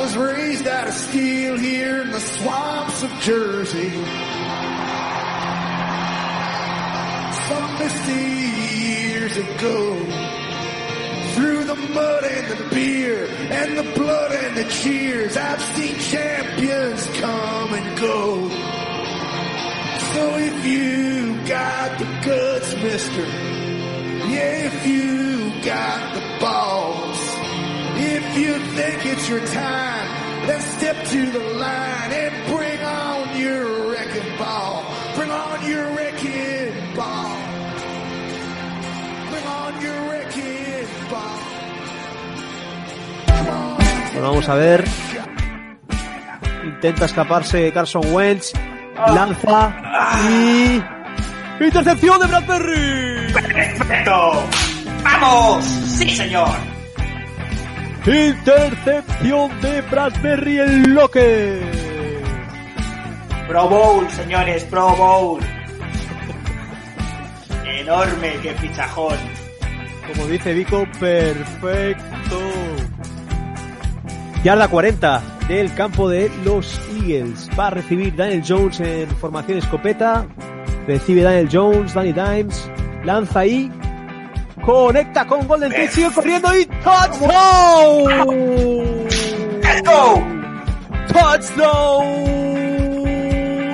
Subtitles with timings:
[0.00, 3.90] Was raised out of steel here in the swamps of Jersey.
[7.48, 8.40] Some misty
[8.80, 10.06] years ago.
[11.34, 17.06] Through the mud and the beer and the blood and the cheers, I've seen champions
[17.20, 18.48] come and go.
[20.14, 23.26] So if you got the guts, mister,
[24.32, 27.29] yeah, if you got the balls,
[27.96, 30.08] if you think it's your time,
[30.46, 34.84] then step to the line and bring on your wrecking ball.
[35.16, 37.36] Bring on your wrecking ball.
[39.30, 41.38] Bring on your wrecking ball.
[44.12, 44.84] Bueno, vamos a ver.
[46.64, 48.52] Intenta escaparse Carson Wentz.
[49.14, 49.74] Lanza
[50.28, 50.82] y.
[51.60, 53.32] ¡Intercepción de Bradbury!
[53.34, 54.44] ¡Perfecto!
[55.04, 55.64] ¡Vamos!
[55.64, 56.69] ¡Sí, señor!
[58.06, 61.60] Intercepción de Bradbury el loque.
[63.46, 65.40] Pro Bowl, señores, Pro Bowl.
[67.66, 69.16] Enorme, qué fichajón.
[70.08, 72.38] Como dice Vico, perfecto.
[74.42, 77.50] Yarda 40 del campo de los Eagles.
[77.58, 80.26] Va a recibir Daniel Jones en formación escopeta.
[80.86, 82.70] Recibe Daniel Jones, Danny Dimes.
[83.04, 83.70] Lanza ahí.
[84.74, 85.88] Conecta con Golden Tate.
[85.88, 88.06] Sigue corriendo y touchdown.
[89.62, 90.22] ¡Let's go!
[91.12, 92.24] Touchdown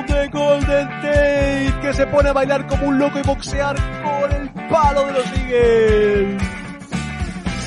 [0.06, 4.48] de Golden Tate que se pone a bailar como un loco y boxear con el
[4.70, 6.42] palo de los Eagles.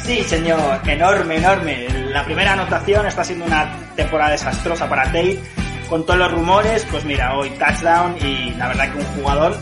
[0.04, 1.88] Sí, señor, enorme, enorme.
[2.12, 5.40] La primera anotación está siendo una temporada desastrosa para Tate.
[5.88, 9.56] Con todos los rumores, pues mira, hoy touchdown y la verdad que un jugador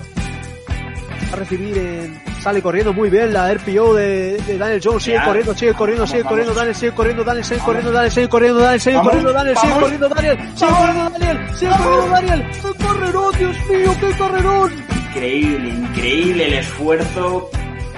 [1.34, 5.04] a recibir en- sale corriendo muy bien la RPO de, de Daniel Jones.
[5.04, 8.60] Sigue corriendo sigue corriendo sigue corriendo Daniel sigue corriendo Daniel sigue corriendo Daniel sigue corriendo
[8.62, 12.52] Daniel sigue corriendo Daniel sigue corriendo Daniel sigue corriendo Daniel sigue corriendo Daniel.
[12.62, 14.72] Qué carrerón Dios mío qué carrerón
[15.10, 17.50] increíble, increíble el esfuerzo,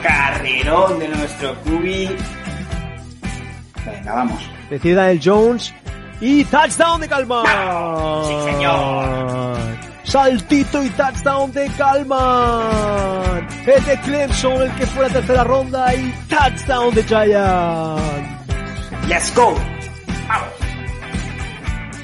[0.02, 2.10] carrerón de nuestro Cubi.
[3.86, 4.42] Venga, vamos.
[4.72, 5.74] decide Daniel Jones
[6.22, 7.44] y touchdown de Calma
[8.28, 9.58] Sí, señor.
[10.04, 16.12] saltito y touchdown de Calman el de Clemson el que fue la tercera ronda y
[16.28, 18.40] touchdown de Giants
[19.08, 19.56] Let's go.
[20.28, 20.50] Vamos.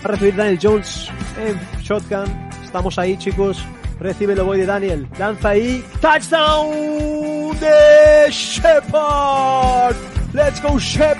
[0.04, 2.26] Va a recibir Daniel Jones en shotgun.
[2.64, 3.64] Estamos ahí, chicos.
[4.00, 5.08] Recibe el voy de Daniel.
[5.18, 5.86] Lanza ahí.
[6.02, 9.96] Touchdown de Shepard.
[10.34, 11.18] Let's go Shep.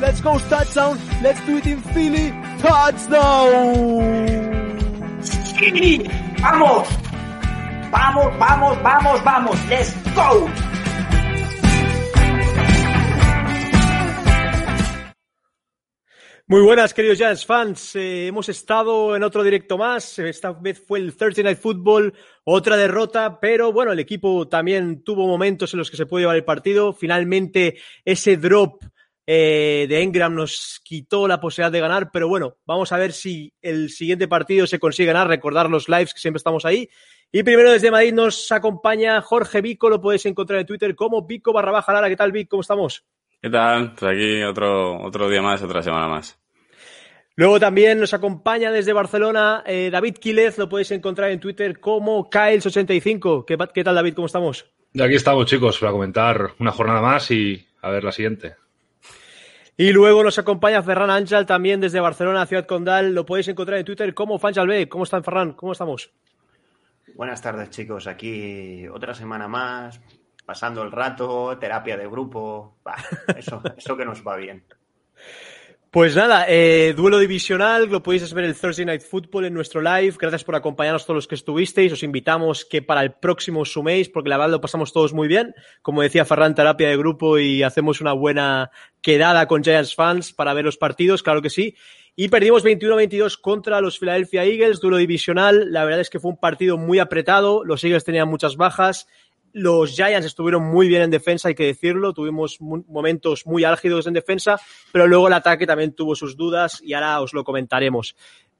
[0.00, 0.98] Let's go touchdown.
[1.22, 2.32] Let's do it in Philly.
[2.60, 4.08] Touchdown.
[5.22, 6.04] Sí,
[6.40, 7.07] vamos.
[7.90, 9.68] Vamos, vamos, vamos, vamos.
[9.68, 10.48] Let's go.
[16.50, 17.94] Muy buenas, queridos Giants fans.
[17.96, 20.18] Eh, hemos estado en otro directo más.
[20.18, 25.26] Esta vez fue el Thursday Night Football, otra derrota, pero bueno, el equipo también tuvo
[25.26, 26.94] momentos en los que se puede llevar el partido.
[26.94, 28.82] Finalmente, ese drop
[29.26, 33.52] eh, de Engram nos quitó la posibilidad de ganar, pero bueno, vamos a ver si
[33.60, 35.28] el siguiente partido se consigue ganar.
[35.28, 36.88] Recordar los lives que siempre estamos ahí.
[37.30, 41.52] Y primero desde Madrid nos acompaña Jorge Vico, lo podéis encontrar en Twitter como Vico
[41.52, 42.08] barra baja Lara.
[42.08, 42.48] ¿Qué tal, Vic?
[42.48, 43.04] ¿Cómo estamos?
[43.42, 43.92] ¿Qué tal?
[43.94, 46.38] Pues aquí otro, otro día más, otra semana más.
[47.36, 52.28] Luego también nos acompaña desde Barcelona eh, David Quílez, lo podéis encontrar en Twitter como
[52.30, 53.44] Kyles85.
[53.44, 54.14] ¿Qué, qué tal, David?
[54.14, 54.66] ¿Cómo estamos?
[54.92, 58.56] Y aquí estamos, chicos, para comentar una jornada más y a ver la siguiente.
[59.76, 63.14] Y luego nos acompaña Ferran Ángel también desde Barcelona, Ciudad Condal.
[63.14, 64.88] Lo podéis encontrar en Twitter como Fanjalbe.
[64.88, 65.52] ¿Cómo están, Ferran?
[65.52, 66.10] ¿Cómo estamos?
[67.18, 68.06] Buenas tardes, chicos.
[68.06, 70.00] Aquí otra semana más,
[70.46, 72.78] pasando el rato, terapia de grupo.
[72.84, 72.94] Bah,
[73.36, 74.62] eso, eso que nos va bien.
[75.90, 80.14] Pues nada, eh, duelo divisional, lo podéis ver el Thursday Night Football en nuestro live.
[80.16, 81.92] Gracias por acompañarnos todos los que estuvisteis.
[81.92, 85.26] Os invitamos que para el próximo os suméis, porque la verdad lo pasamos todos muy
[85.26, 85.56] bien.
[85.82, 88.70] Como decía Ferran, terapia de grupo y hacemos una buena
[89.02, 91.74] quedada con Giants fans para ver los partidos, claro que sí.
[92.20, 95.72] Y perdimos 21-22 contra los Philadelphia Eagles, duelo divisional.
[95.72, 97.62] La verdad es que fue un partido muy apretado.
[97.62, 99.06] Los Eagles tenían muchas bajas.
[99.52, 104.12] los Giants estuvieron muy bien en defensa, hay que decirlo, tuvimos momentos muy álgidos en
[104.14, 104.60] defensa,
[104.92, 108.14] pero luego el ataque también tuvo sus dudas y ahora os lo comentaremos.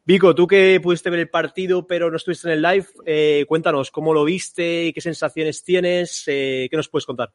[0.04, 3.90] Vico, tú que pudiste ver el partido pero no estuviste en el live, eh, cuéntanos
[3.90, 7.32] cómo lo viste, qué sensaciones tienes, eh, qué nos puedes contar.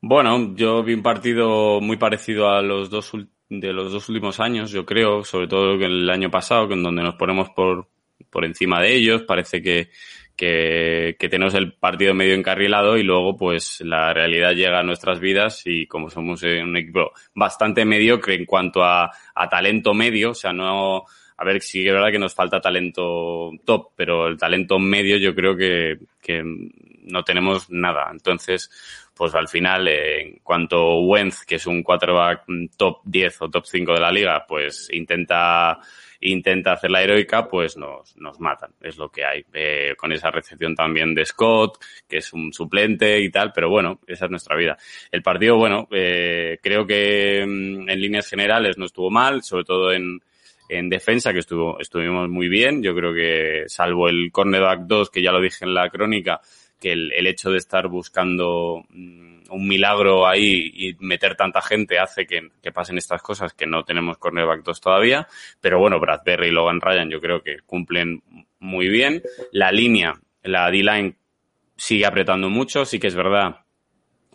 [0.00, 4.40] Bueno, yo vi un partido muy parecido a los dos ul- de los dos últimos
[4.40, 7.88] años, yo creo, sobre todo el año pasado, en donde nos ponemos por,
[8.30, 9.22] por encima de ellos.
[9.22, 9.90] Parece que,
[10.36, 15.20] que, que tenemos el partido medio encarrilado y luego pues la realidad llega a nuestras
[15.20, 20.34] vidas y como somos un equipo bastante mediocre en cuanto a, a talento medio, o
[20.34, 21.04] sea, no,
[21.38, 25.16] a ver, sí que es verdad que nos falta talento top, pero el talento medio
[25.18, 26.42] yo creo que, que
[27.04, 28.08] no tenemos nada.
[28.10, 28.70] Entonces,
[29.16, 32.44] pues al final, eh, en cuanto Wentz, que es un quarterback
[32.76, 35.78] top 10 o top 5 de la liga, pues intenta
[36.20, 38.72] intenta hacer la heroica, pues nos, nos matan.
[38.80, 39.44] Es lo que hay.
[39.52, 41.78] Eh, con esa recepción también de Scott,
[42.08, 44.76] que es un suplente y tal, pero bueno, esa es nuestra vida.
[45.10, 49.92] El partido, bueno, eh, creo que mm, en líneas generales no estuvo mal, sobre todo
[49.92, 50.20] en,
[50.68, 52.82] en defensa, que estuvo, estuvimos muy bien.
[52.82, 56.40] Yo creo que, salvo el cornerback 2, que ya lo dije en la crónica,
[56.80, 61.98] que el, el hecho de estar buscando mm, un milagro ahí y meter tanta gente
[61.98, 65.26] hace que, que pasen estas cosas que no tenemos cornerback 2 todavía.
[65.60, 68.22] Pero bueno, Bradbury y Logan Ryan yo creo que cumplen
[68.58, 69.22] muy bien.
[69.52, 71.16] La línea, la D-line
[71.76, 72.84] sigue apretando mucho.
[72.84, 73.65] Sí que es verdad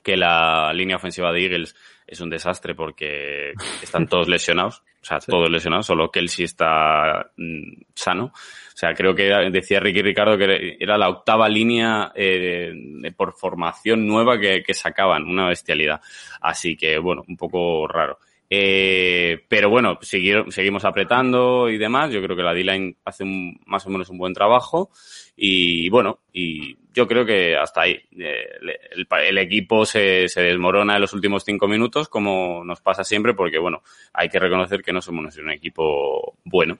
[0.03, 1.75] que la línea ofensiva de Eagles
[2.07, 7.83] es un desastre porque están todos lesionados, o sea, todos lesionados, solo Kelsey está mm,
[7.93, 8.25] sano.
[8.25, 12.73] O sea, creo que decía Ricky Ricardo que era la octava línea eh,
[13.15, 16.01] por formación nueva que, que sacaban, una bestialidad.
[16.41, 18.17] Así que, bueno, un poco raro.
[18.53, 22.11] Eh, pero bueno, seguir- seguimos apretando y demás.
[22.11, 24.89] Yo creo que la D-Line hace un- más o menos un buen trabajo.
[25.37, 27.97] Y bueno, y yo creo que hasta ahí.
[28.19, 28.45] Eh,
[28.91, 33.33] el, el equipo se, se desmorona en los últimos cinco minutos, como nos pasa siempre,
[33.33, 36.77] porque bueno, hay que reconocer que no somos un equipo bueno.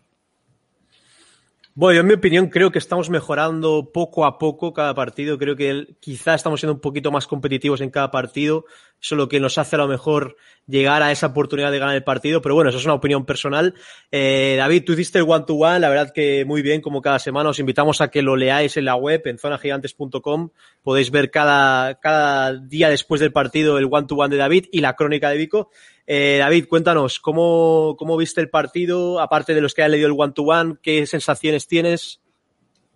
[1.74, 5.38] Bueno, yo en mi opinión creo que estamos mejorando poco a poco cada partido.
[5.38, 8.66] Creo que quizá estamos siendo un poquito más competitivos en cada partido.
[9.02, 10.36] Eso es lo que nos hace a lo mejor
[10.68, 12.42] llegar a esa oportunidad de ganar el partido.
[12.42, 13.74] Pero bueno, eso es una opinión personal.
[14.12, 17.52] Eh, David, tú hiciste el one-to-one, la verdad que muy bien, como cada semana.
[17.52, 20.50] Os invitamos a que lo leáis en la web, en zonagigantes.com.
[20.84, 25.30] Podéis ver cada, cada día después del partido el one-to-one de David y la crónica
[25.30, 25.70] de Vico.
[26.07, 29.19] Eh, David, cuéntanos, ¿cómo, ¿cómo viste el partido?
[29.19, 32.19] Aparte de los que han leído el one-to-one, ¿qué sensaciones tienes?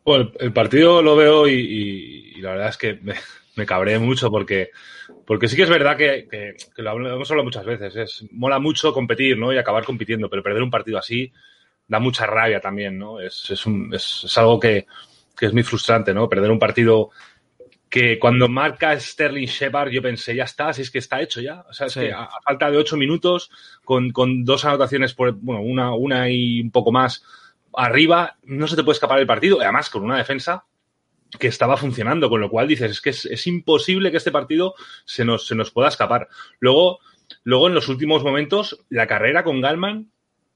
[0.04, 1.54] Bueno, el, el partido lo veo y,
[2.36, 3.00] y- la verdad es que
[3.56, 4.70] me, cabré mucho porque,
[5.26, 6.28] porque sí que es verdad que,
[6.78, 7.96] lo hemos hablado muchas veces.
[7.96, 9.54] Es, mola mucho competir ¿no?
[9.54, 11.32] y acabar compitiendo, pero perder un partido así
[11.88, 12.98] da mucha rabia también.
[13.00, 13.20] ¿no?
[13.20, 14.86] Es, es, un- es- es algo que,
[15.38, 16.28] que es muy frustrante, ¿no?
[16.30, 17.10] Perder un partido
[17.90, 21.64] que cuando marca Sterling Shepard yo pensé, ya está, si es que está hecho ya.
[21.70, 22.02] O sea, es Sí.
[22.02, 23.50] que a, a falta de ocho minutos,
[23.84, 27.24] con, con dos anotaciones, por, bueno, una, una y un poco más
[27.74, 29.62] arriba, no se te puede escapar el partido.
[29.62, 30.66] Además, con una defensa
[31.40, 34.76] que estaba funcionando, con lo cual dices, es que es, es imposible que este partido
[35.06, 36.28] se nos, se nos pueda escapar.
[36.60, 37.00] Luego,
[37.44, 40.10] luego, en los últimos momentos, la carrera con Galman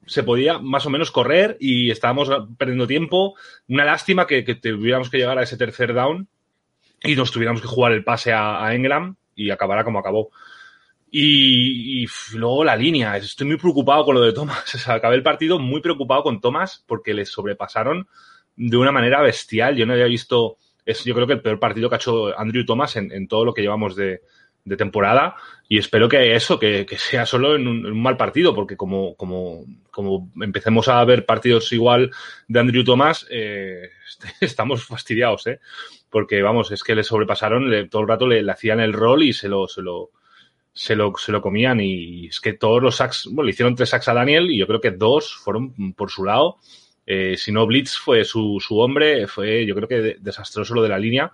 [0.06, 3.36] se podía más o menos correr y estábamos perdiendo tiempo.
[3.68, 6.28] Una lástima que, que tuviéramos que llegar a ese tercer down
[7.04, 10.32] y nos tuviéramos que jugar el pase a, a Engram y acabará como acabó.
[11.12, 14.64] Y, y luego la línea, estoy muy preocupado con lo de Thomas.
[14.76, 18.08] O sea, acabé el partido muy preocupado con Thomas porque le sobrepasaron
[18.56, 19.76] de una manera bestial.
[19.76, 22.66] Yo no había visto, es yo creo que el peor partido que ha hecho Andrew
[22.66, 24.22] Thomas en, en todo lo que llevamos de,
[24.66, 25.36] de temporada
[25.68, 28.76] y espero que eso, que, que sea solo en un, en un mal partido, porque
[28.76, 32.12] como, como, como empecemos a ver partidos igual
[32.48, 33.90] de Andrew Thomas, eh,
[34.42, 35.60] estamos fastidiados, ¿eh?
[36.10, 39.34] Porque vamos, es que le sobrepasaron, le- todo el rato le, hacían el rol y
[39.34, 40.10] se lo, se lo,
[40.74, 43.90] se lo, se lo comían y es que todos los sacks, bueno, le hicieron tres
[43.90, 46.58] sacks a Daniel y yo creo que dos fueron por su lado.
[47.06, 50.82] Eh, si no, Blitz fue su, su hombre, fue yo creo que de- desastroso lo
[50.84, 51.32] de la línea,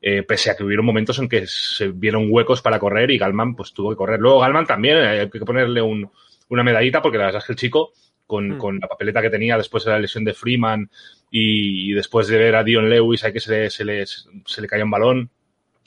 [0.00, 3.56] eh, pese a que hubieron momentos en que se vieron huecos para correr y Galman
[3.56, 4.20] pues tuvo que correr.
[4.20, 6.10] Luego Galman también, eh, hay que ponerle un,
[6.50, 7.92] una medallita porque la verdad es que el chico,
[8.28, 8.58] con, Mm.
[8.58, 10.88] con la papeleta que tenía después de la lesión de Freeman
[11.32, 14.60] y, y después de ver a Dion Lewis, hay que se le, se le, se
[14.62, 15.30] le caía un balón,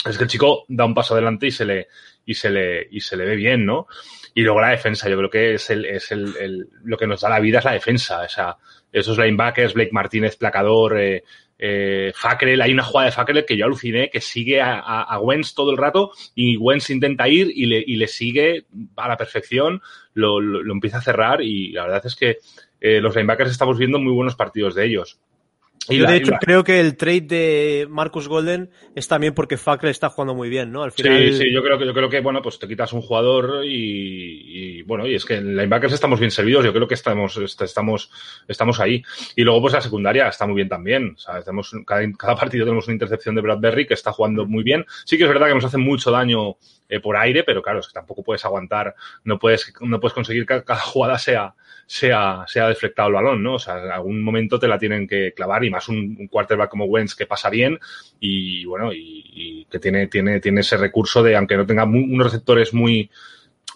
[0.06, 1.88] es que el chico da un paso adelante y se le,
[2.26, 3.88] y se le, y se le ve bien, ¿no?
[4.34, 7.22] Y luego la defensa, yo creo que es el, es el, el- lo que nos
[7.22, 8.58] da la vida es la defensa, o sea,
[8.92, 11.24] esos linebackers, Blake Martínez, placador, eh,
[11.64, 15.20] eh, Fackrell, hay una jugada de Fackrell que yo aluciné, que sigue a, a, a
[15.20, 19.16] Wentz todo el rato y Wentz intenta ir y le, y le sigue a la
[19.18, 19.82] perfección,
[20.14, 22.38] lo, lo, empieza a cerrar y la verdad es que
[22.80, 25.20] eh, los linebackers estamos viendo muy buenos partidos de ellos.
[25.90, 29.34] Y Yo, la- de hecho, la- creo que el trade de Marcus Golden es también
[29.34, 30.84] porque Fackrell está jugando muy bien, ¿no?
[30.84, 33.02] Al final, Sí, sí, yo creo que yo creo que bueno, pues te quitas un
[33.02, 36.94] jugador y, y, bueno, y es que en linebackers estamos bien servidos, yo creo que
[36.94, 38.12] estamos est- estamos
[38.48, 39.04] estamos ahí.
[39.36, 42.66] Y luego pues la secundaria está muy bien también, o sea, tenemos cada, cada partido
[42.66, 44.86] tenemos una intercepción de Bradbury que está jugando muy bien.
[45.06, 46.58] Sí que es verdad que nos hace mucho daño
[46.90, 50.46] eh, por aire, pero claro, es que tampoco puedes aguantar, no puedes no puedes conseguir
[50.46, 51.56] que cada jugada sea
[51.88, 53.56] sea sea deflectado el balón, ¿no?
[53.56, 56.70] O sea, en algún momento te la tienen que clavar y más un, un quarterback
[56.70, 57.80] como Wentz que pasa bien
[58.20, 62.74] y bueno, y, que tiene, tiene, tiene ese recurso de, aunque no tenga unos receptores
[62.74, 63.10] muy,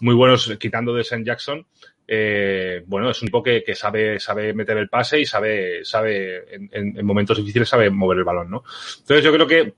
[0.02, 1.24] muy buenos, quitando de St.
[1.24, 1.66] Jackson,
[2.08, 6.54] eh, bueno, es un tipo que, que sabe, sabe meter el pase y sabe, sabe
[6.72, 8.64] en momentos difíciles sabe mover el balón, ¿no?
[9.00, 9.74] Entonces yo creo que,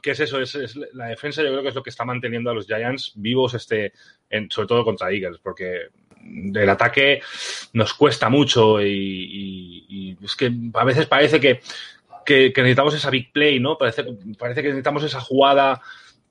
[0.00, 2.50] que es eso, es, es la defensa yo creo que es lo que está manteniendo
[2.50, 3.92] a los Giants vivos, este,
[4.30, 5.88] en, sobre todo contra Eagles, porque
[6.54, 7.20] el ataque
[7.72, 11.60] nos cuesta mucho y, y- es que a veces parece que,
[12.24, 13.78] que, que necesitamos esa big play, ¿no?
[13.78, 14.04] Parece,
[14.38, 15.80] parece que necesitamos esa jugada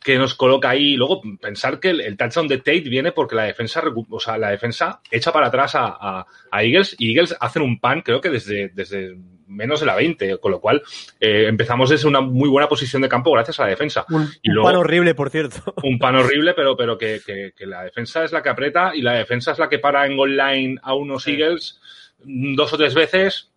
[0.06, 0.94] que nos coloca ahí.
[0.94, 4.38] Y luego pensar que el, el touchdown de Tate viene porque la defensa, o sea,
[4.38, 8.22] la defensa echa para atrás a, a- a Eagles y Eagles hacen un pan, creo
[8.22, 10.82] que desde, desde menos de la 20, con lo cual
[11.20, 14.06] eh, empezamos desde una muy buena posición de campo gracias a la defensa.
[14.10, 15.74] un, y un luego- pan horrible, por cierto.
[15.84, 19.02] Un pan horrible, pero, pero que, que- que la defensa es la que aprieta y
[19.02, 21.32] la defensa es la que para en goal line a unos Sí.
[21.32, 21.80] Eagles
[22.24, 23.50] dos o tres veces.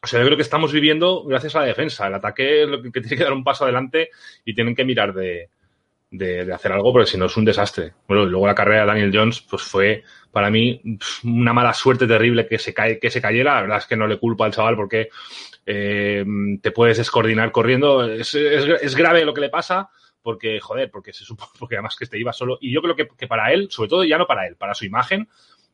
[0.00, 2.06] O sea, yo creo que estamos viviendo gracias a la defensa.
[2.06, 4.10] El ataque es lo que, que tiene que dar un paso adelante
[4.44, 5.48] y tienen que mirar de,
[6.10, 7.92] de- hacer algo, porque si no es un desastre.
[8.06, 10.80] Bueno, luego la carrera de Daniel Jones, pues fue para mí
[11.24, 13.54] una mala suerte terrible que se cae, que se cayera.
[13.54, 15.08] La verdad es que no le culpo al chaval porque
[15.66, 16.24] eh,
[16.62, 18.04] te puedes descoordinar corriendo.
[18.04, 18.34] Es,
[18.96, 19.90] grave lo que le pasa,
[20.22, 22.58] porque, joder, porque se supo, porque además que este iba solo.
[22.60, 24.84] Y yo creo que, que para él, sobre todo ya no para él, para su
[24.84, 25.28] imagen,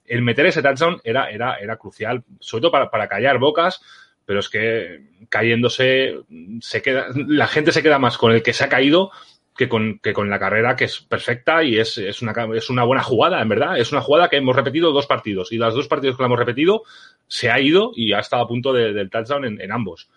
[0.04, 3.80] el meter ese touchdown era, era, era crucial, sobre todo para, para callar bocas,
[4.26, 6.20] pero es que cayéndose,
[6.60, 9.10] se queda, la gente se queda más con el que se ha caído
[9.56, 12.84] que con, que con la carrera, que es perfecta y es, es, una, es una
[12.84, 13.78] buena jugada, en verdad.
[13.78, 16.38] Es una jugada que hemos repetido dos partidos y los dos partidos que la hemos
[16.38, 16.82] repetido
[17.28, 20.08] se ha ido y ha estado a punto de- del touchdown en, en ambos.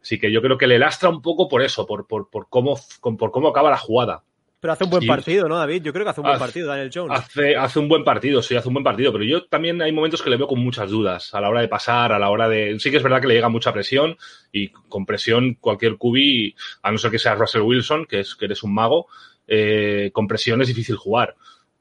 [0.00, 2.76] Así que yo creo que le lastra un poco por eso, por, por, por, cómo,
[3.18, 4.24] por cómo acaba la jugada.
[4.62, 5.08] Pero hace un buen Sí.
[5.08, 5.82] partido, ¿no, David?
[5.82, 7.18] Yo creo que hace un buen Hace- partido, Daniel Jones.
[7.18, 10.22] Hace, hace un buen partido, sí, hace un buen partido, pero yo también hay momentos
[10.22, 12.78] que le veo con muchas dudas a la hora de pasar, a la hora de...
[12.78, 14.16] Sí que es verdad que le llega mucha presión
[14.52, 18.44] y con presión cualquier cubi, a no ser que sea Russell Wilson, que, es, que
[18.44, 19.08] eres un mago,
[19.48, 21.34] eh, con presión es difícil jugar.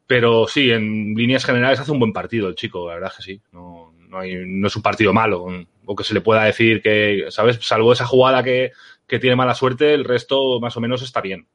[0.08, 3.32] Pero sí, en líneas generales hace un buen partido el chico, la verdad es que
[3.34, 3.42] sí.
[3.52, 5.46] No, no, hay, no es un partido malo,
[5.86, 7.60] o que se le pueda decir que, ¿sabes?
[7.62, 8.72] Salvo esa jugada que,
[9.06, 11.46] que tiene mala suerte, el resto más o menos está bien.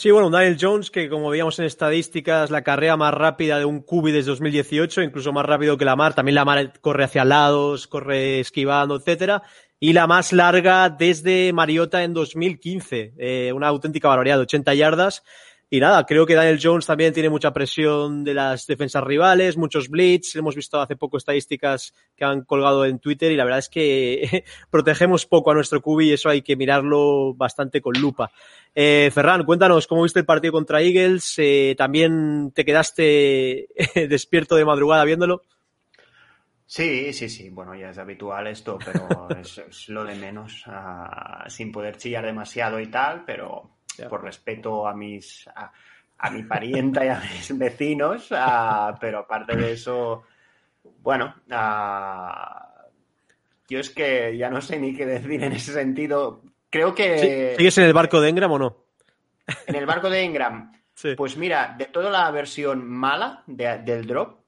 [0.00, 3.82] Sí, bueno, Daniel Jones que como veíamos en estadísticas, la carrera más rápida de un
[3.82, 6.14] QB desde 2018, incluso más rápido que la Mar.
[6.14, 9.42] También la Mar corre hacia lados, corre esquivando, etcétera.
[9.80, 15.24] Y la más larga desde Mariota en 2015, eh, una auténtica barbaridad, de 80 yardas.
[15.70, 19.90] Y nada, creo que Daniel Jones también tiene mucha presión de las defensas rivales, muchos
[19.90, 20.34] blitz.
[20.34, 24.44] Hemos visto hace poco estadísticas que han colgado en Twitter y la verdad es que
[24.70, 28.30] protegemos poco a nuestro QB y eso hay que mirarlo bastante con lupa.
[28.74, 31.34] Eh, Ferran, cuéntanos cómo viste el partido contra Eagles.
[31.36, 33.68] Eh, También te quedaste
[34.08, 35.42] despierto de madrugada viéndolo.
[36.64, 37.50] Sí, sí, sí.
[37.50, 40.62] Bueno, ya es habitual esto, pero es, lo de menos.
[40.66, 45.72] ah, sin poder chillar demasiado y tal, pero Por respeto a mis a,
[46.18, 48.28] a mi parienta y a mis vecinos.
[48.32, 50.24] ah, pero aparte de eso,
[51.02, 52.84] bueno, ah,
[53.68, 56.42] yo es que ya no sé ni qué decir en ese sentido.
[56.70, 58.76] Creo que ¿Sigues en el barco de Engram o no?
[59.66, 61.14] en el barco de Ingram, Sí.
[61.16, 64.40] pues mira, de toda la versión mala de- del drop,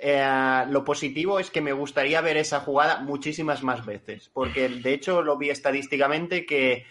[0.00, 4.92] eh, lo positivo es que me gustaría ver esa jugada muchísimas más veces, porque de
[4.94, 6.86] hecho lo vi estadísticamente que,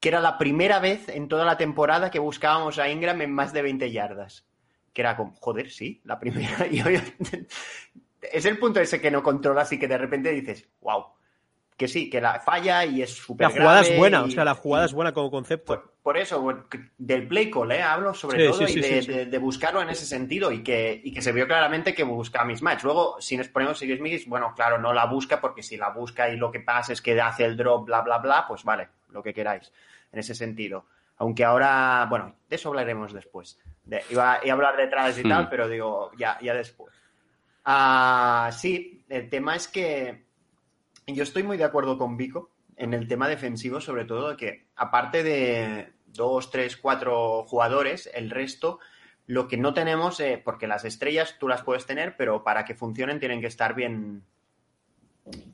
[0.00, 3.52] que era la primera vez en toda la temporada que buscábamos a Ingram en más
[3.52, 4.46] de 20 yardas.
[4.92, 6.66] Que era como, joder, sí, la primera.
[6.70, 7.02] Y hoy-
[8.32, 11.06] es el punto ese que no controlas y que de repente dices, wow,
[11.76, 14.44] que sí, que la falla y es súper La jugada es buena, y- o sea,
[14.44, 15.66] la jugada y- es buena como concepto.
[15.74, 16.64] por, por eso,
[16.96, 17.82] del play call, ¿eh?
[17.82, 21.12] Hablo sobre Sí, todo sí, y sí, de, buscarlo en ese sentido y que, y
[21.12, 22.82] que se vio claramente que busca mismatch.
[22.84, 26.28] Luego, si nos ponemos Sigues Migis, bueno, claro, no la busca porque si la busca
[26.30, 29.22] y lo que pasa es que hace el drop, bla, bla, bla, pues vale, lo
[29.22, 29.72] que queráis
[30.12, 30.86] en ese sentido.
[31.18, 33.58] Aunque ahora, bueno, de eso hablaremos después.
[33.84, 35.28] De- iba, iba a hablar detrás y Hmm.
[35.28, 36.94] tal, pero digo, ya, ya después.
[37.64, 40.24] Ah, sí, el tema es que
[41.06, 45.22] yo estoy muy de acuerdo con Vico en el tema defensivo, sobre todo, que aparte
[45.22, 48.78] de dos, tres, cuatro jugadores, el resto,
[49.26, 52.74] lo que no tenemos, eh, porque las estrellas tú las puedes tener, pero para que
[52.74, 54.22] funcionen tienen que estar bien,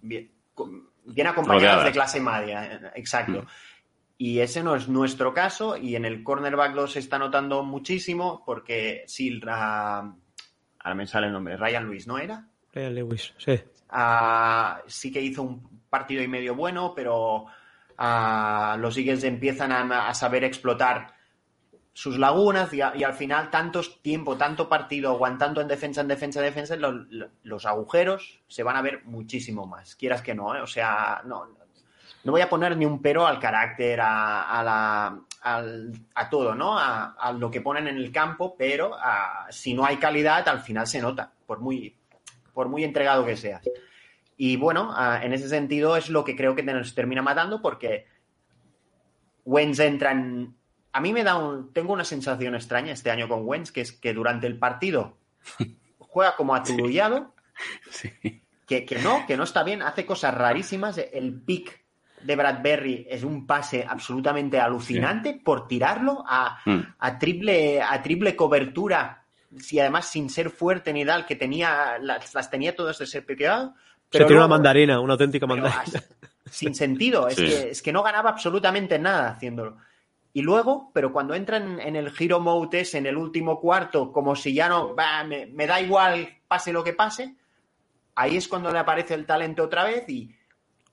[0.03, 1.85] bien, con- bien acompañadas Rodeadas.
[1.87, 3.43] de clase media, eh, exacto.
[3.43, 3.47] Mm.
[4.19, 8.43] Y ese no es nuestro caso y en el cornerback lo se está notando muchísimo
[8.47, 12.47] porque sí, Ra- ahora me sale el nombre, Ryan Lewis, ¿no era?
[12.73, 13.61] Ryan Lewis, sí.
[13.91, 17.47] Ah, sí que hizo un partido y medio bueno, pero
[17.99, 21.15] ah, los Eagles empiezan a, a saber explotar
[21.95, 26.47] sus lagunas y, al final tanto tiempo, tanto partido aguantando en defensa, en defensa, en
[26.47, 30.61] defensa, lo- lo- los agujeros se van a ver muchísimo más, quieras que no, ¿eh?
[30.63, 31.47] o sea, no,
[32.25, 36.79] no voy a poner ni un pero al carácter, a, la, al- a todo, ¿no?
[36.79, 38.97] A, lo que ponen en el campo, pero
[39.51, 41.95] si no hay calidad, al final se nota, por muy,
[42.55, 43.63] por muy entregado que seas.
[44.39, 48.07] Y bueno, en ese sentido es lo que creo que nos termina matando porque
[49.45, 50.57] Wentz entra en...
[50.93, 51.73] A mí me da un...
[51.73, 55.17] Tengo una sensación extraña este año con Wentz, que es que durante el partido
[55.99, 57.35] juega como aturullado,
[57.91, 58.11] Sí.
[58.67, 60.99] que, que no, que no está bien, hace cosas rarísimas.
[60.99, 61.83] El pick
[62.23, 66.81] de Bradbury es un pase absolutamente alucinante por tirarlo a, Mm.
[66.99, 69.25] a triple, a triple cobertura,
[69.71, 73.25] y además sin ser fuerte ni tal, que tenía, las, las tenía todas de ser
[73.27, 73.75] pequeado.
[74.11, 76.03] Se tiene una mandarina, una auténtica pero mandarina.
[76.51, 77.47] sin sentido, es, Sí.
[77.47, 79.77] que, es que no ganaba absolutamente nada haciéndolo.
[80.35, 84.55] Y luego, pero cuando entran en el giro mode en el último cuarto, como si
[84.55, 87.35] ya no, "Bah, me, me da igual, pase lo que pase,
[88.15, 90.35] ahí es cuando le aparece el talento otra vez y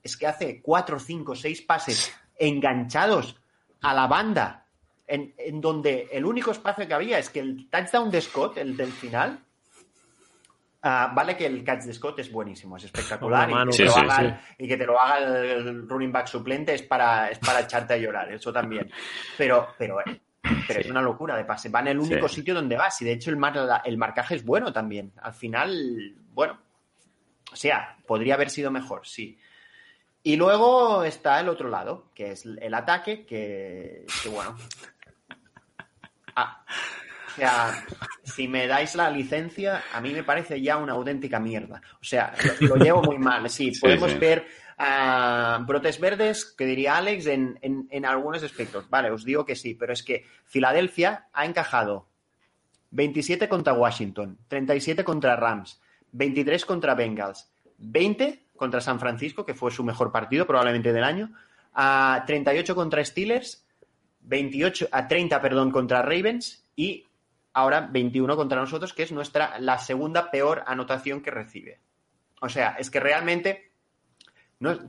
[0.02, 3.36] es que hace cuatro, cinco, seis pases enganchados
[3.82, 4.66] a la banda,
[5.06, 8.76] en, en donde el único espacio que había es que el touchdown de Scott, el
[8.76, 9.42] del final,
[10.82, 13.82] ah, vale que el catch de Scott es buenísimo, es espectacular mano, y, que te
[13.82, 17.30] Sí, lo sí, haga, y que te lo haga el, running back suplente es para,
[17.30, 18.90] es para echarte a llorar, eso también.
[19.36, 19.98] Pero, pero,
[20.66, 21.68] pero es una locura de pase.
[21.68, 24.44] Va en el único sitio donde vas y de hecho el, mar- el marcaje es
[24.44, 25.12] bueno también.
[25.22, 26.58] Al final, bueno,
[27.52, 29.38] o sea, podría haber sido mejor, sí.
[30.22, 34.54] Y luego está el otro lado, que es el ataque, que, que bueno.
[36.36, 36.64] Ah,
[37.32, 37.84] o sea,
[38.22, 41.80] si me dais la licencia, a mí me parece ya una auténtica mierda.
[42.00, 43.48] O sea, lo, lo llevo muy mal.
[43.50, 44.18] Sí, podemos sí.
[44.18, 44.46] ver
[44.78, 48.88] ah, brotes verdes, que diría Alex, en, en- en algunos aspectos.
[48.90, 52.08] Vale, os digo que sí, pero es que Filadelfia ha encajado
[52.90, 55.80] 27 contra Washington, 37 contra Rams,
[56.12, 61.32] 23 contra Bengals, 20 contra San Francisco, que fue su mejor partido probablemente del año,
[61.72, 63.64] a 38 contra Steelers,
[64.22, 67.06] 28 a 30, perdón, contra Ravens y
[67.52, 71.80] ahora 21 contra nosotros, que es nuestra la segunda peor anotación que recibe.
[72.40, 73.72] O sea, es que realmente
[74.60, 74.80] no es,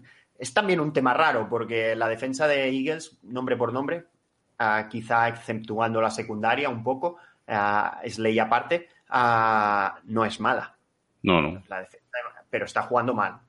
[0.41, 4.05] es también un tema raro porque la defensa de Eagles, nombre por nombre,
[4.57, 10.75] ah, quizá exceptuando la secundaria un poco, ah, es ley aparte, ah, no es mala.
[11.21, 11.61] No, no.
[11.67, 12.07] La defensa,
[12.49, 13.39] pero está jugando mal.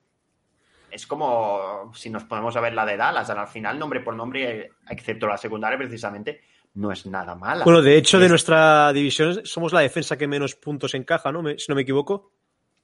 [0.90, 4.72] Es como si nos ponemos a ver la de Dallas, al final, nombre por nombre,
[4.90, 6.42] excepto la secundaria, precisamente,
[6.74, 7.64] no es nada mala.
[7.64, 11.42] Bueno, de hecho, de es- nuestra división somos la defensa que menos puntos encaja, ¿no?
[11.42, 12.32] Me- Si no me equivoco.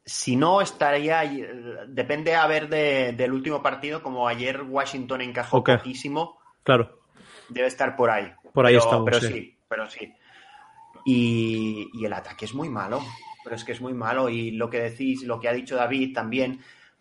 [0.04, 1.22] Si no, estaría.
[1.86, 5.70] Depende a ver de- del último partido, como ayer Washington encajó Ok.
[5.76, 7.00] poquísimo, Claro.
[7.48, 8.32] debe estar por ahí.
[8.52, 9.26] Por ahí pero, estamos, Pero sí.
[9.32, 10.12] sí, pero sí.
[11.04, 13.00] Y, y el ataque es muy malo.
[13.44, 14.28] Pero es que es muy malo.
[14.28, 16.60] Y lo que decís, lo que ha dicho David también.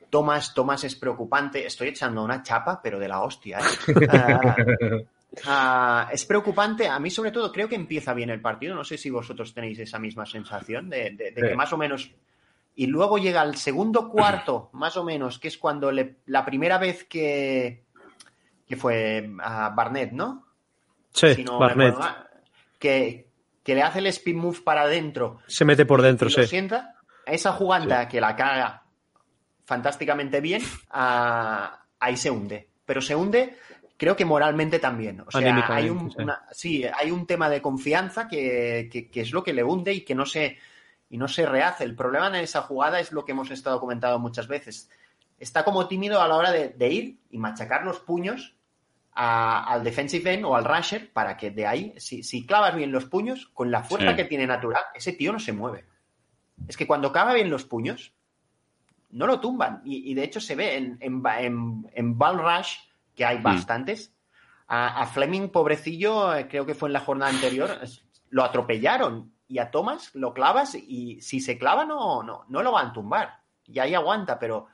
[0.09, 1.65] Tomás, Tomás es preocupante.
[1.65, 3.59] Estoy echando una chapa, pero de la hostia.
[3.59, 3.65] ¿eh?
[5.45, 6.87] Ah, es preocupante.
[6.87, 8.75] A mí, sobre todo, creo que empieza bien el partido.
[8.75, 12.11] No sé si vosotros tenéis esa misma sensación de, de- de que más o menos.
[12.75, 16.77] Y luego llega el segundo cuarto, más o menos, que es cuando le- la primera
[16.77, 17.83] vez que,
[18.67, 20.45] que fue a Barnett, ¿no?
[21.11, 21.93] Sí, Si no me Barnett.
[21.93, 22.15] acuerdo
[22.79, 23.29] que,
[23.63, 26.45] que le hace el spin move para adentro Se mete por dentro, lo sí.
[26.47, 28.83] sienta, esa jugada que la caga
[29.65, 30.61] fantásticamente bien,
[30.91, 32.69] ah, ahí se hunde.
[32.85, 33.57] Pero se hunde,
[33.97, 35.21] creo que moralmente también.
[35.21, 36.17] O sea, hay un, sí.
[36.21, 39.93] una- sí, hay un tema de confianza que, que- que es lo que le hunde
[39.93, 40.57] y que no se,
[41.09, 41.83] y no se rehace.
[41.83, 44.89] El problema en esa jugada es lo que hemos estado comentando muchas veces.
[45.39, 48.55] Está como tímido a la hora de, de ir y machacar los puños
[49.13, 52.91] a- al defensive end o al rusher para que de ahí, si, si clavas bien
[52.91, 54.15] los puños, con la fuerza Sí.
[54.15, 55.85] que tiene natural, ese tío no se mueve.
[56.67, 58.13] Es que cuando clava bien los puños,
[59.11, 59.81] no lo tumban.
[59.85, 62.75] Y, y de hecho se ve en, en, en, en Ball Rush,
[63.17, 64.13] que hay bastantes.
[64.67, 67.77] A, a Fleming, pobrecillo, eh, creo que fue en la jornada anterior,
[68.29, 69.33] lo atropellaron.
[69.49, 72.93] Y a Thomas lo clavas y si se clava no, no, no lo van a
[72.93, 73.39] tumbar.
[73.65, 74.67] Y ahí aguanta, pero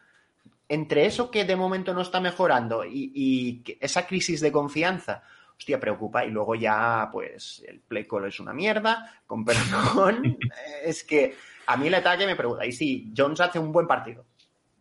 [0.67, 5.21] entre eso que de momento no está mejorando y, esa crisis de confianza,
[5.56, 6.25] hostia, preocupa.
[6.25, 10.38] Y luego ya, pues, el play call es una mierda, con perdón.
[10.84, 11.36] es que
[11.67, 12.65] a mí el ataque me pregunta.
[12.65, 14.25] Y sí, Jones hace un buen partido.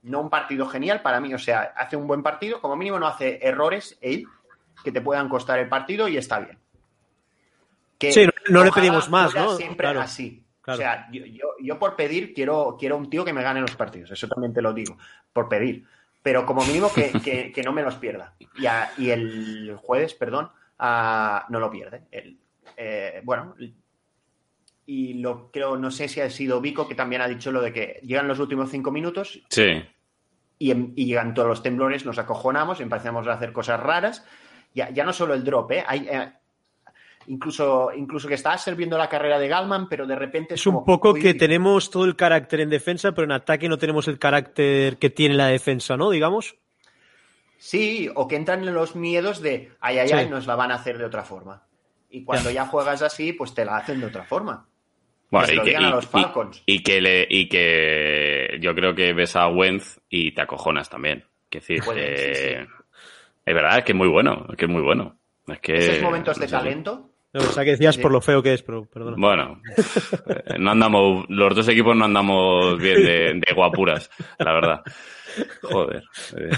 [0.03, 3.07] No un partido genial para mí, o sea, hace un buen partido, como mínimo no
[3.07, 4.27] hace errores él
[4.83, 6.59] que te puedan costar el partido y está bien.
[7.99, 9.57] Que Sí, no- no le pedimos más, ¿no?
[9.57, 10.45] Siempre Claro, así.
[10.61, 10.77] claro.
[10.79, 13.77] O sea, yo, yo- yo por pedir quiero, quiero un tío que me gane los
[13.77, 14.97] partidos, eso también te lo digo,
[15.33, 15.87] por pedir.
[16.23, 18.35] Pero como mínimo que, que- que no me los pierda.
[18.57, 22.03] Y, a- y el jueves, perdón, no lo pierde.
[22.11, 22.39] El-
[22.77, 23.55] eh, bueno,
[24.87, 27.73] y lo creo, no sé si ha sido Vico que también ha dicho lo de
[27.73, 29.83] que llegan los últimos cinco minutos Sí.
[30.63, 34.25] Y, em- y llegan todos los temblores, nos acojonamos, empezamos a hacer cosas raras.
[34.75, 35.85] Ya, ya no solo el drop, ¿eh?
[35.87, 36.33] Hay, eh,
[37.27, 40.85] incluso, incluso que estaba sirviendo la carrera de Galman, pero de repente Es un como,
[40.87, 44.19] poco uy, que tenemos todo el carácter en defensa, pero en ataque no tenemos el
[44.19, 46.11] carácter que tiene la defensa, ¿no?
[46.11, 46.55] Digamos.
[47.59, 50.15] Sí, o que entran en los miedos de ay, ay, Sí.
[50.15, 51.63] ay, nos la van a hacer de otra forma.
[52.11, 54.67] Y cuando ya juegas así, pues te la hacen de otra forma.
[55.33, 56.63] Y que, digan a y- los y- Falcons.
[56.67, 61.25] y que le, y que yo creo que ves a Wentz y te acojonas también.
[61.49, 62.67] Que decir, sí, eh,
[63.45, 65.17] es verdad, es que es muy bueno, es que es muy bueno.
[65.49, 68.03] Es que, Esos momentos de no talento, No, o sea, que decías Sí.
[68.03, 69.17] por lo feo que es, pero perdona.
[69.19, 69.61] Bueno,
[70.29, 74.83] eh, no andamos, los dos equipos no andamos bien de, de guapuras, la verdad.
[75.63, 76.03] Joder.
[76.37, 76.51] eh,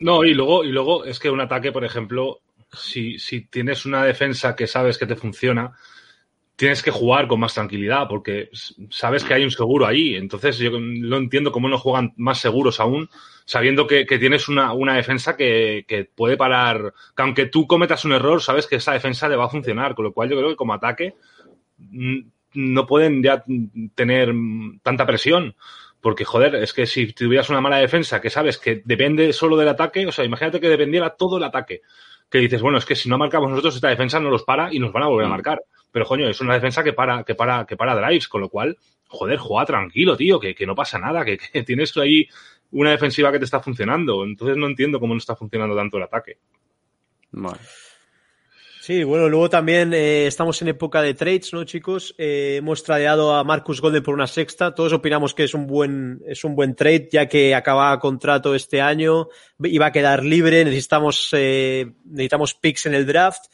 [0.00, 2.40] No, y luego, y luego es que un ataque, por ejemplo,
[2.72, 5.72] si, si tienes una defensa que sabes que te funciona,
[6.62, 8.48] tienes que jugar con más tranquilidad porque
[8.88, 10.14] sabes que hay un seguro ahí.
[10.14, 13.08] Entonces yo no entiendo cómo no juegan más seguros aún,
[13.44, 18.04] sabiendo que, que tienes una, una defensa que, que puede parar, que aunque tú cometas
[18.04, 19.96] un error, sabes que esa defensa le va a funcionar.
[19.96, 21.14] Con lo cual yo creo que como ataque
[22.54, 23.42] no pueden ya
[23.96, 24.32] tener
[24.84, 25.56] tanta presión.
[26.00, 29.68] Porque, joder, es que si tuvieras una mala defensa que sabes que depende solo del
[29.68, 31.82] ataque, o sea, imagínate que dependiera todo el ataque.
[32.30, 34.78] Que dices, bueno, es que si no marcamos nosotros, esta defensa no los para y
[34.78, 35.32] nos van a volver a Mm.
[35.32, 35.60] marcar.
[35.92, 38.76] Pero, coño, es una defensa que para, que para, que para drives, con lo cual,
[39.06, 42.26] joder, juega tranquilo, tío, que, que no pasa nada, que, que tienes ahí
[42.72, 44.24] una defensiva que te está funcionando.
[44.24, 46.38] Entonces no entiendo cómo no está funcionando tanto el ataque.
[47.30, 47.58] bueno.
[48.82, 52.16] Sí, bueno, luego también eh, estamos en época de trades, ¿no, chicos?
[52.18, 54.74] Eh, hemos tradeado a Marcus Golden por una sexta.
[54.74, 58.80] Todos opinamos que es un buen, es un buen trade, ya que acaba contrato este
[58.80, 59.28] año,
[59.62, 63.44] iba a quedar libre, necesitamos, eh, necesitamos picks en el draft.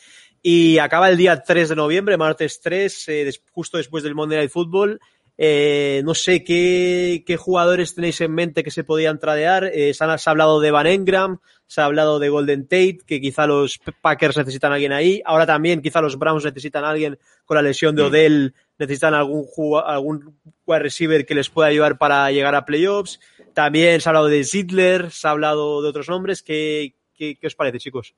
[0.42, 4.50] Y acaba el día 3 de noviembre, martes 3, eh, justo después del Monday Night
[4.50, 5.00] Football.
[5.40, 9.64] Eh, no sé ¿qué, qué jugadores tenéis en mente que se podían tradear.
[9.72, 12.98] Eh, se, han- se ha hablado de Van Engram, se ha hablado de Golden Tate,
[13.06, 15.22] que quizá los Packers necesitan a alguien ahí.
[15.24, 18.02] Ahora también quizá los Browns necesitan a alguien con la lesión de.
[18.08, 19.46] Odell, necesitan algún,
[19.84, 23.20] algún wide receiver que les pueda ayudar para llegar a playoffs.
[23.54, 26.42] También se ha hablado de Zidler, se ha hablado de otros nombres.
[26.42, 28.14] ¿Qué, qué, qué os parece, chicos?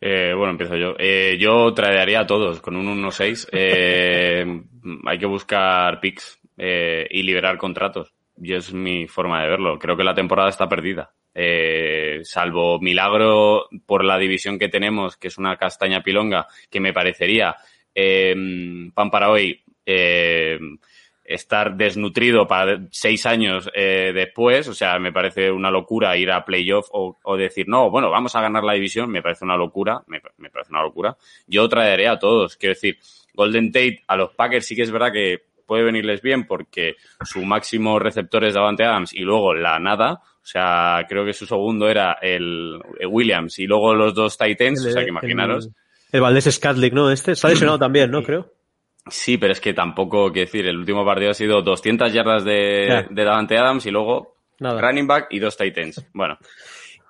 [0.00, 0.94] Eh, bueno, empiezo yo.
[0.98, 3.48] Eh, yo tradearía a todos con un 1-6.
[3.52, 4.62] Eh,
[5.06, 8.14] hay que buscar picks eh, y liberar contratos.
[8.42, 9.78] Y es mi forma de verlo.
[9.78, 11.12] Creo que la temporada está perdida.
[11.34, 16.92] Eh, salvo milagro por la división que tenemos, que es una castaña pilonga, que me
[16.92, 17.54] parecería
[17.94, 18.34] eh,
[18.94, 19.62] pan para hoy.
[21.30, 26.30] Eh, estar desnutrido para seis años eh, después, o sea, me parece una locura ir
[26.30, 29.56] a playoff o, o decir, no, bueno, vamos a ganar la división, me parece una
[29.56, 31.16] locura, me, me parece una locura.
[31.46, 32.98] Yo traeré a todos, quiero decir,
[33.34, 37.42] Golden Tate a los Packers sí que es verdad que puede venirles bien porque su
[37.42, 41.88] máximo receptor es Davante Adams y luego la nada, o sea, creo que su segundo
[41.88, 45.66] era el, el Williams y luego los dos Titans, o sea, que imaginaros.
[45.66, 45.72] El,
[46.12, 47.08] el Valdés Scadlick, ¿no?
[47.10, 48.22] Este está lesionado también, ¿no?
[48.24, 48.52] Creo.
[49.06, 52.86] Sí, pero es que tampoco, quiero decir, el último partido ha sido 200 yardas de,
[52.88, 53.02] Ya.
[53.08, 54.80] de Davante Adams y luego Nada.
[54.80, 56.06] running back y dos Titans.
[56.12, 56.38] Bueno.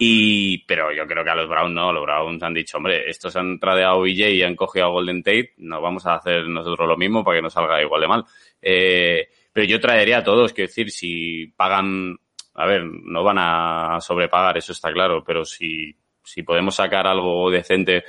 [0.02, 3.36] Y, pero yo creo que a los Browns no, los Browns han dicho, hombre, estos
[3.36, 6.88] han tradeado a OBJ y han cogido a Golden Tate, no vamos a hacer nosotros
[6.88, 8.24] lo mismo para que no salga igual de mal.
[8.62, 12.16] Eh, pero yo traería a todos, quiero decir, si pagan,
[12.54, 17.50] a ver, no van a sobrepagar, eso está claro, pero si, si podemos sacar algo
[17.50, 18.04] decente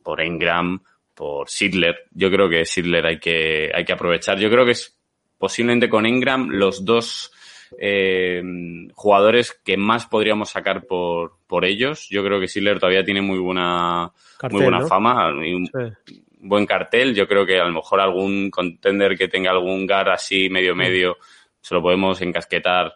[0.00, 0.80] por Engram,
[1.14, 4.38] por Sidler, yo creo que Sidler hay que, hay que aprovechar.
[4.38, 4.96] Yo creo que es
[5.38, 7.32] posiblemente con Engram los dos
[7.78, 8.42] eh,
[8.94, 12.08] jugadores que más podríamos sacar por, por ellos.
[12.10, 14.86] Yo creo que Sidler todavía tiene muy buena, Cartel, muy buena ¿no?
[14.86, 15.66] fama un
[16.06, 16.22] Sí.
[16.38, 17.14] buen cartel.
[17.14, 21.16] Yo creo que a lo mejor algún contender que tenga algún gar así medio medio
[21.60, 22.94] se lo podemos encasquetar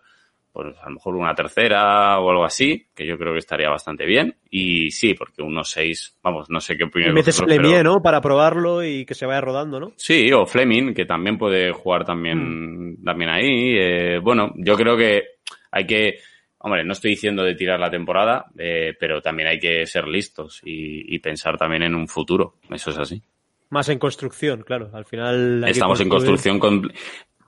[0.56, 4.06] pues a lo mejor una tercera o algo así, que yo creo que estaría bastante
[4.06, 4.36] bien.
[4.48, 8.00] Y sí, porque unos seis, vamos, no sé qué Y opináis metes pero- Lemieux, ¿no?
[8.02, 9.92] Para probarlo y que se vaya rodando, ¿no?
[9.96, 13.76] Sí, o Fleming, que también puede jugar también, también ahí.
[13.76, 15.24] Eh, bueno, yo creo que
[15.72, 16.14] hay que,
[16.58, 20.62] hombre, no estoy diciendo de tirar la temporada, eh, pero también hay que ser listos
[20.64, 22.54] y, y pensar también en un futuro.
[22.70, 23.22] Eso es así.
[23.68, 24.88] Más en construcción, claro.
[24.94, 25.64] Al final.
[25.68, 26.90] Estamos en construcción con...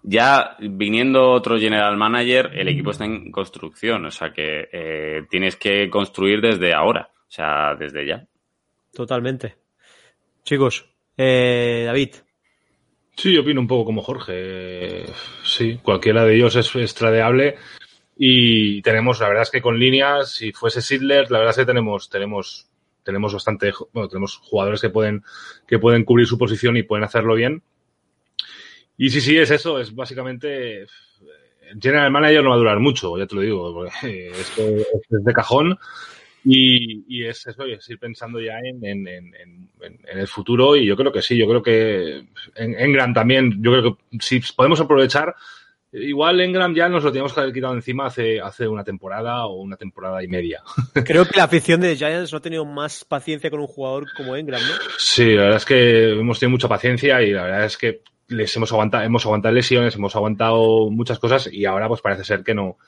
[0.09, 5.57] ya viniendo otro general manager, el equipo está en construcción, o sea que eh, tienes
[5.57, 8.27] que construir desde ahora, o sea, desde ya.
[8.93, 9.57] Totalmente.
[10.45, 12.15] Chicos, eh, David.
[13.15, 15.05] Sí, yo opino un poco como Jorge.
[15.45, 17.57] Sí, cualquiera de ellos es extradeable.
[18.17, 21.67] Y tenemos, la verdad es que con líneas, si fuese Sidler, la verdad es que
[21.67, 22.67] tenemos, tenemos,
[23.05, 25.23] tenemos bastante, bueno, tenemos jugadores que pueden,
[25.67, 27.63] que pueden cubrir su posición y pueden hacerlo bien.
[28.99, 30.85] Y sí, sí, es eso, es básicamente.
[31.81, 35.33] General Manager no va a durar mucho, ya te lo digo, porque esto es de
[35.33, 35.79] cajón.
[36.45, 39.35] Y, y, es eso, es ir pensando ya en, en, en,
[39.83, 40.77] en, el futuro.
[40.77, 44.41] Y yo creo que sí, yo creo que en Engram también, yo creo que si
[44.57, 45.35] podemos aprovechar,
[45.93, 49.61] igual Engram ya nos lo teníamos que haber quitado encima hace, hace una temporada o
[49.61, 50.63] una temporada y media.
[51.05, 54.37] Creo que la afición de Giants no ha tenido más paciencia con un jugador como
[54.37, 54.75] Engram, ¿no?
[54.99, 58.55] Sí, la verdad es que hemos tenido mucha paciencia y la verdad es que les
[58.57, 62.55] hemos aguantado, hemos aguantado lesiones, hemos aguantado muchas cosas y ahora pues parece ser que
[62.55, 62.79] no,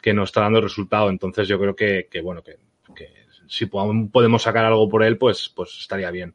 [0.00, 1.10] que no está dando resultado.
[1.10, 2.56] Entonces yo creo que, que bueno, que,
[2.94, 3.08] que,
[3.46, 6.34] si podemos sacar algo por él, pues, pues estaría bien.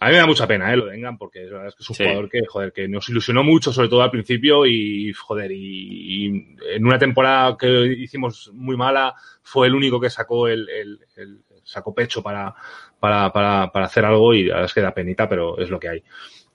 [0.00, 0.76] A mí me da mucha pena, ¿eh?
[0.76, 2.04] Lo de Engram, porque la verdad es que es un sí.
[2.04, 6.56] jugador que, joder, que nos ilusionó mucho, sobre todo al principio, y, joder, y, y,
[6.72, 11.40] en una temporada que hicimos muy mala, fue el único que sacó el, el, el
[11.64, 12.54] sacó pecho para,
[13.00, 15.80] para, para, para hacer algo, y la verdad es que da penita, pero es lo
[15.80, 16.04] que hay.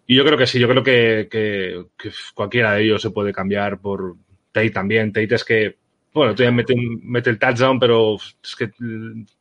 [0.05, 1.85] Y yo creo que sí, yo creo que, que,
[2.33, 4.15] cualquiera de ellos se puede cambiar por
[4.51, 5.13] Tate también.
[5.13, 5.77] Tate es que,
[6.13, 8.71] bueno, todavía mete, mete el touchdown, pero es que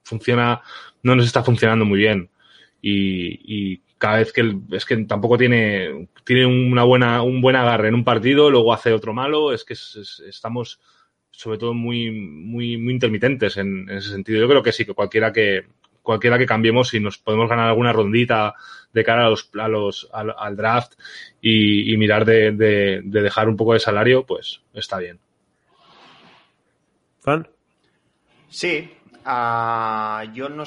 [0.02, 0.60] funciona,
[1.02, 2.30] no nos está funcionando muy bien.
[2.80, 7.56] Y, y cada vez que el, es que tampoco tiene, tiene una buena, un buen
[7.56, 10.80] agarre en un partido, luego hace otro malo, es que es, es, estamos
[11.30, 14.40] sobre todo muy, muy, muy intermitentes en, en, ese sentido.
[14.40, 15.66] Yo creo que sí, que cualquiera que,
[16.02, 18.54] cualquiera que cambiemos y nos podemos ganar alguna rondita
[18.92, 20.94] de cara a los, a los, al, al draft
[21.40, 25.18] y, y mirar de, de, de, dejar un poco de salario, pues está bien.
[27.20, 27.48] ¿Fran?
[28.48, 28.90] Sí,
[29.24, 30.64] uh, yo no,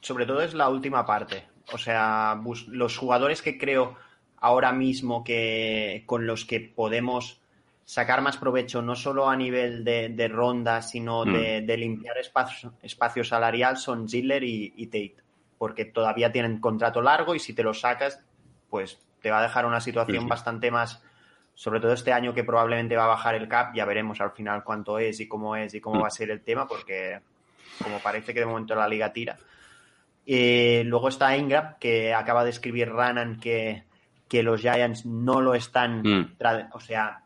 [0.00, 1.44] sobre todo es la última parte.
[1.72, 3.96] O sea, los jugadores que creo
[4.38, 7.40] ahora mismo que con los que podemos
[7.84, 11.32] sacar más provecho, no solo a nivel de, de ronda, sino mm.
[11.32, 15.16] de, de, limpiar espacio, espacio, salarial, son Ziller y, y, Tate.
[15.60, 18.24] Porque todavía tienen contrato largo y si te lo sacas,
[18.70, 21.04] pues te va a dejar una situación sí, bastante más,
[21.54, 24.64] sobre todo este año que probablemente va a bajar el cap, ya veremos al final
[24.64, 26.02] cuánto es y cómo es y cómo mm.
[26.02, 27.20] va a ser el tema, porque
[27.82, 29.36] como parece que de momento la liga tira.
[30.24, 33.84] Eh, luego está Ingram, que acaba de escribir Ranan que,
[34.28, 36.36] que los Giants no lo están, mm.
[36.72, 37.24] o sea,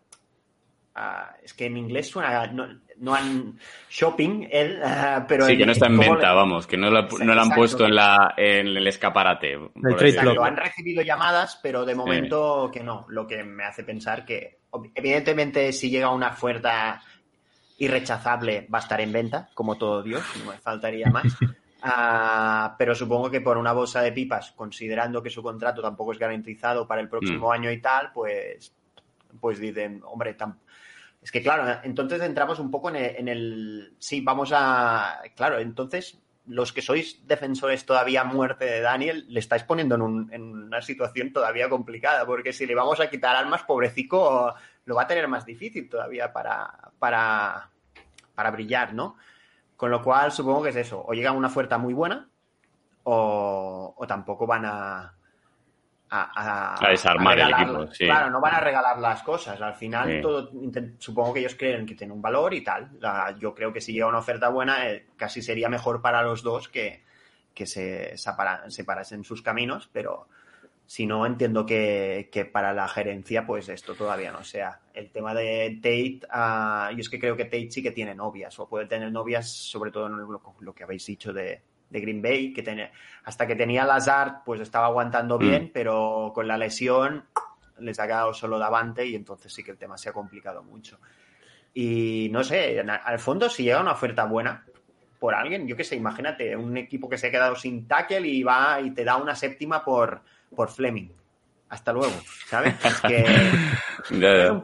[0.96, 5.66] Uh, es que en inglés suena, no, no han shopping él, uh, pero sí, que
[5.66, 6.34] no está en venta, le...
[6.34, 9.54] vamos, que no lo han puesto en, la, en el escaparate.
[9.54, 14.58] Exacto, han recibido llamadas, pero de momento que no, lo que me hace pensar que
[14.94, 17.02] evidentemente si llega una oferta
[17.78, 21.26] irrechazable va a estar en venta, como todo Dios, no me faltaría más.
[21.40, 26.18] Uh, pero supongo que por una bolsa de pipas, considerando que su contrato tampoco es
[26.18, 27.52] garantizado para el próximo mm.
[27.52, 28.74] año y tal, pues,
[29.40, 30.64] pues dicen, hombre, tampoco
[31.24, 35.22] es que claro, entonces entramos un poco en el, Sí, vamos a...
[35.34, 40.02] Claro, entonces los que sois defensores todavía muerte de Daniel, le estáis poniendo en,
[40.42, 45.06] una situación todavía complicada, porque si le vamos a quitar armas, pobrecico, lo va a
[45.06, 47.70] tener más difícil todavía para, para,
[48.34, 49.16] para brillar, ¿no?
[49.78, 52.28] Con lo cual, supongo que es eso, o llega una oferta muy buena,
[53.04, 55.13] o, o tampoco van a,
[56.16, 57.92] a, a, a desarmar a el equipo.
[57.92, 58.04] Sí.
[58.04, 59.60] Claro, no van a regalar las cosas.
[59.60, 60.20] Al final, sí.
[60.20, 60.50] todo,
[60.98, 62.90] supongo que ellos creen que tiene un valor y tal.
[63.40, 66.68] Yo creo que si llega una oferta buena, eh, casi sería mejor para los dos
[66.68, 67.02] que,
[67.52, 70.28] que se separa, separasen sus caminos, pero
[70.86, 74.80] si no, entiendo que, que, para la gerencia, pues esto todavía no sea.
[74.92, 78.58] El tema de Tate, uh, yo es que creo que Tate sí que tiene novias,
[78.60, 82.22] o puede tener novias, sobre todo en lo, lo que habéis dicho de, de Green
[82.22, 82.90] Bay, que tenía,
[83.24, 85.70] hasta que tenía Lazard, pues estaba aguantando bien, mm.
[85.72, 87.24] pero con la lesión
[87.78, 90.98] les ha quedado solo Davante y entonces sí que el tema se ha complicado mucho.
[91.72, 94.64] Y no sé, al fondo si llega una oferta buena
[95.18, 98.42] por alguien, yo qué sé, imagínate, un equipo que se ha quedado sin tackle y
[98.42, 100.22] va y te da una séptima por,
[100.54, 101.08] por Fleming.
[101.68, 102.14] Hasta luego,
[102.46, 102.74] ¿sabes?
[102.84, 103.24] Es que
[104.10, 104.62] es un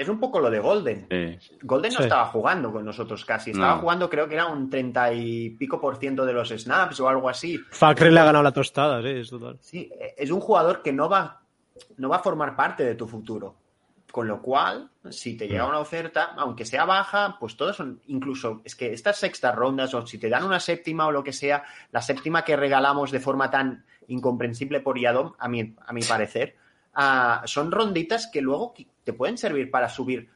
[0.00, 1.06] es un poco lo de Golden.
[1.10, 1.58] Sí.
[1.60, 2.04] Golden no sí.
[2.04, 3.50] estaba jugando con nosotros casi.
[3.50, 3.80] Estaba no.
[3.82, 7.28] jugando, creo que era un treinta y pico por ciento de los snaps o algo
[7.28, 7.58] así.
[7.70, 9.58] Facre le ha ganado la tostada, sí, es total.
[9.60, 11.42] Sí, es un jugador que no va,
[11.98, 13.56] no va a formar parte de tu futuro.
[14.10, 18.62] Con lo cual, si te llega una oferta, aunque sea baja, pues todos son, incluso,
[18.64, 21.62] es que estas sextas rondas, o si te dan una séptima o lo que sea,
[21.92, 26.56] la séptima que regalamos de forma tan incomprensible por Yadom, a mi, a mi parecer,
[26.96, 28.72] uh, son ronditas que luego
[29.10, 30.28] te pueden servir para subir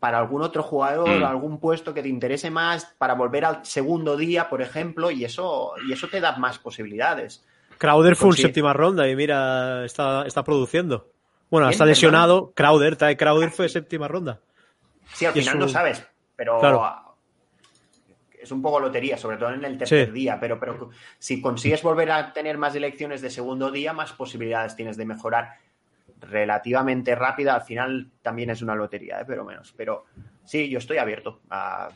[0.00, 1.24] para algún otro jugador, Mm.
[1.24, 5.72] algún puesto que te interese más, para volver al segundo día, por ejemplo, y eso,
[5.88, 7.44] y eso te da más posibilidades.
[7.78, 8.42] Crowder fue un Pues sí.
[8.42, 11.08] séptima ronda y mira, está, está produciendo.
[11.50, 12.52] Bueno, ¿Quién, está lesionado.
[12.54, 14.38] Crowder, Ty Crowder fue séptima ronda.
[15.14, 16.06] Sí, al Y final eso- no sabes,
[16.36, 17.16] pero Claro.
[18.40, 20.12] es un poco lotería, sobre todo en el tercer Sí.
[20.12, 24.76] día, pero, pero si consigues volver a tener más elecciones de segundo día, más posibilidades
[24.76, 25.54] tienes de mejorar
[26.20, 27.54] relativamente rápida.
[27.54, 29.24] Al final también es una lotería, ¿eh?
[29.26, 29.72] pero menos.
[29.76, 30.06] Pero
[30.44, 31.88] sí, yo estoy abierto a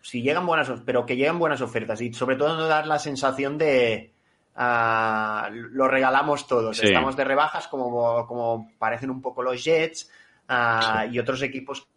[0.00, 3.56] si llegan buenas, pero que lleguen buenas ofertas y sobre todo no dar la sensación
[3.56, 4.12] de
[4.54, 6.76] ah, lo regalamos todos.
[6.76, 6.86] Sí.
[6.86, 10.10] Estamos de rebajas como, como parecen un poco los Jets
[10.48, 11.88] ah, y otros equipos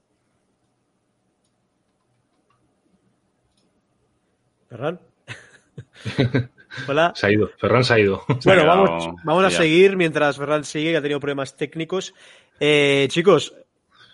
[4.69, 4.99] ¿Ferran?
[6.87, 7.13] Hola.
[7.15, 8.23] Se ha ido, Ferran se ha ido.
[8.45, 12.13] Bueno, vamos, vamos a seguir mientras Ferran sigue, que ha tenido problemas técnicos.
[12.59, 13.53] Eh, chicos,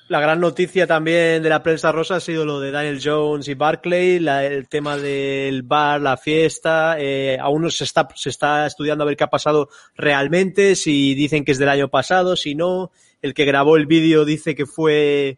[0.09, 3.53] la gran noticia también de la prensa rosa ha sido lo de Daniel Jones y
[3.53, 6.97] Barclay, la- el tema del bar, la fiesta.
[6.99, 11.15] eh, aún no se está, se está estudiando a ver qué ha pasado realmente, si
[11.15, 12.91] dicen que es del año pasado, si no.
[13.21, 15.37] El que grabó el vídeo dice que fue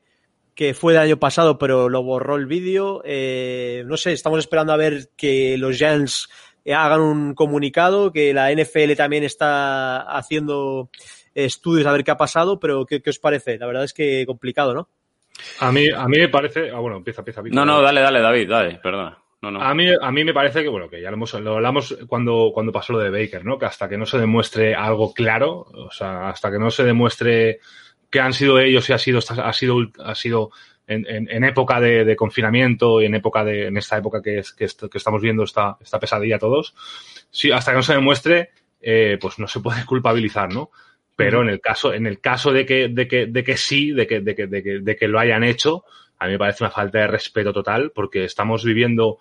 [0.56, 3.02] que fue del año pasado, pero lo borró el vídeo.
[3.04, 6.30] Eh, no sé, estamos esperando a ver que los Giants
[6.74, 10.90] hagan un comunicado, que la NFL también está haciendo
[11.34, 13.58] estudios a ver qué ha pasado, pero ¿qué, qué os parece?
[13.58, 14.90] La verdad es que complicado, ¿no?
[15.60, 16.72] A mí, a mí me parece.
[16.72, 17.42] Ah, bueno, empieza, empieza.
[17.44, 19.18] No, no, dale, dale, David, dale, perdona.
[19.42, 19.62] No, no.
[19.62, 22.52] A mí, a mí me parece que, bueno, que ya lo, hemos, lo hablamos cuando,
[22.54, 23.60] cuando pasó lo de Baker, ¿no?
[23.60, 27.60] Que hasta que no se demuestre algo claro, o sea, hasta que no se demuestre
[28.10, 30.52] que han sido ellos y ha sido, ha sido, ha sido
[30.88, 34.40] en, en- en época de, de confinamiento y en época de, en esta época que,
[34.40, 36.76] es, que, est- que estamos viendo esta, esta pesadilla todos,
[37.32, 38.50] sí, hasta que no se demuestre,
[38.82, 40.72] eh, pues no se puede culpabilizar, ¿no?
[41.16, 44.06] Pero en el caso, en el caso de que, de que, de que sí, de
[44.06, 45.86] que, de que, de que, de que lo hayan hecho,
[46.20, 49.20] a mí me parece una falta de respeto total, porque estamos viviendo,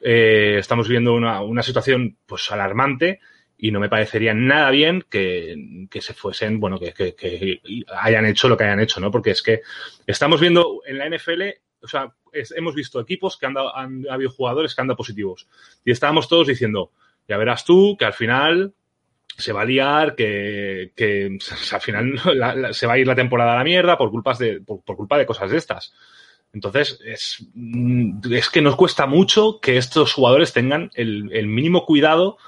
[0.00, 3.20] eh, estamos viviendo una, una situación pues alarmante
[3.56, 7.60] y no me parecería nada bien que, que se fuesen, bueno, que, que,
[7.96, 9.10] hayan hecho lo que hayan hecho, ¿no?
[9.10, 9.62] Porque es que
[10.06, 11.42] estamos viendo en la NFL,
[11.80, 14.96] o sea, hemos visto equipos que han, dado, han ha habido jugadores que han dado
[14.96, 15.46] positivos
[15.84, 16.90] y estábamos todos diciendo,
[17.28, 18.74] ya verás tú que al final
[19.36, 21.38] se va a liar, que, que
[21.72, 22.20] al final
[22.72, 25.26] se va a ir la temporada a la mierda por culpas de, por, culpa de
[25.26, 25.94] cosas de estas.
[26.52, 32.38] Entonces, es, mm, es que nos cuesta mucho que estos jugadores tengan el mínimo cuidado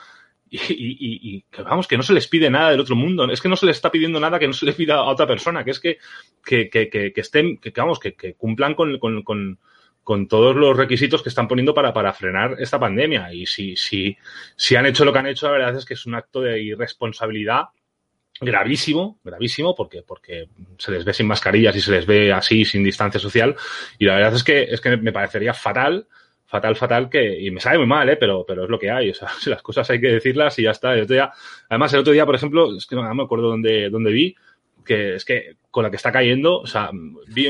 [0.51, 3.31] y, y- y- que vamos, que no se les pide nada del otro mundo.
[3.31, 5.27] Es que no se les está pidiendo nada que no se les pida a otra
[5.27, 5.99] persona, que es que,
[6.45, 9.59] que, que, que- estén, que, vamos, que cumplan con, con, con,
[10.05, 13.33] con todos los requisitos que están poniendo para, para frenar esta pandemia.
[13.35, 14.17] Y si, si,
[14.55, 16.63] si han hecho lo que han hecho, la verdad es que es un acto de
[16.63, 17.65] irresponsabilidad
[18.41, 22.85] gravísimo, gravísimo, porque, porque se les ve sin mascarillas y se les ve así, sin
[22.85, 23.57] distancia social.
[23.99, 26.07] Y la verdad es que, es que me parecería fatal,
[26.47, 28.17] fatal, fatal que, y me sabe muy mal, ¿eh?
[28.17, 29.11] pero, pero es lo que hay.
[29.11, 30.95] O sea, las cosas hay que decirlas y ya está.
[30.95, 31.31] El otro día,
[31.69, 34.35] además, el otro día, por ejemplo, es que no me acuerdo dónde, dónde vi,
[34.85, 36.91] que es que con la que está cayendo, o sea,
[37.29, 37.49] vi,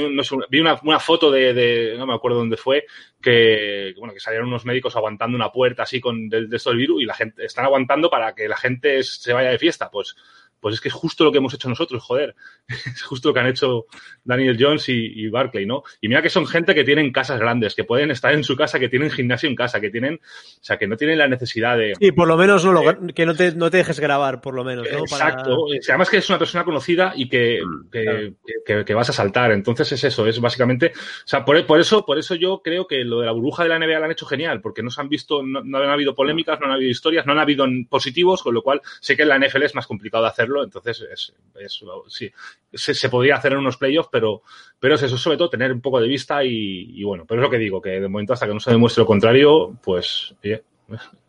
[0.51, 2.87] vi una, una foto de, de- no me acuerdo dónde fue,
[3.21, 6.79] que, bueno, que salieron unos médicos aguantando una puerta así con del, de esto del
[6.79, 9.91] virus y la gente, están aguantando para que la gente se vaya de fiesta.
[9.91, 10.17] Pues,
[10.66, 12.35] pues es que es justo lo que hemos hecho nosotros, joder.
[12.96, 13.87] Es justo lo que han hecho
[14.24, 15.85] Daniel Jones y, y Barclay, ¿no?
[16.00, 18.81] Y mira que son gente que tienen casas grandes, que pueden estar en su casa,
[18.81, 21.92] que tienen gimnasio en casa, que tienen, o sea, que no tienen la necesidad de,
[22.00, 22.83] Y por lo menos no lo,
[23.14, 24.98] que no te, no te dejes grabar, por lo menos, ¿no?
[24.98, 25.66] Exacto.
[25.88, 27.61] Además que es una persona conocida y que,
[27.92, 28.33] que, Claro.
[28.66, 29.52] que- que vas a saltar.
[29.52, 30.92] Entonces es eso, es básicamente.
[30.96, 33.68] O sea, por, por eso, por eso yo creo que lo de la burbuja de
[33.68, 36.14] la NBA lo han hecho genial, porque no se han visto, no, no han habido
[36.14, 39.29] polémicas, no han habido historias, no han habido positivos, con lo cual sé que en
[39.29, 40.56] la NFL es más complicado de hacerlo.
[40.64, 42.31] Entonces es, es- sí,
[42.73, 44.42] se, se podría hacer en unos playoffs, pero,
[44.79, 47.45] pero es eso, sobre todo tener un poco de vista y, y bueno, pero es
[47.45, 50.35] lo que digo, que de momento hasta que no se demuestre lo contrario, pues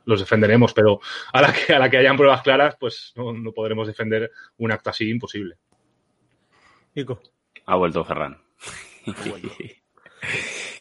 [0.06, 1.00] los defenderemos, pero
[1.34, 4.72] a la que, a la que hayan pruebas claras, pues no, no podremos defender un
[4.72, 5.58] acto así imposible.
[6.96, 7.20] Nico.
[7.66, 8.42] Ha vuelto Ferran.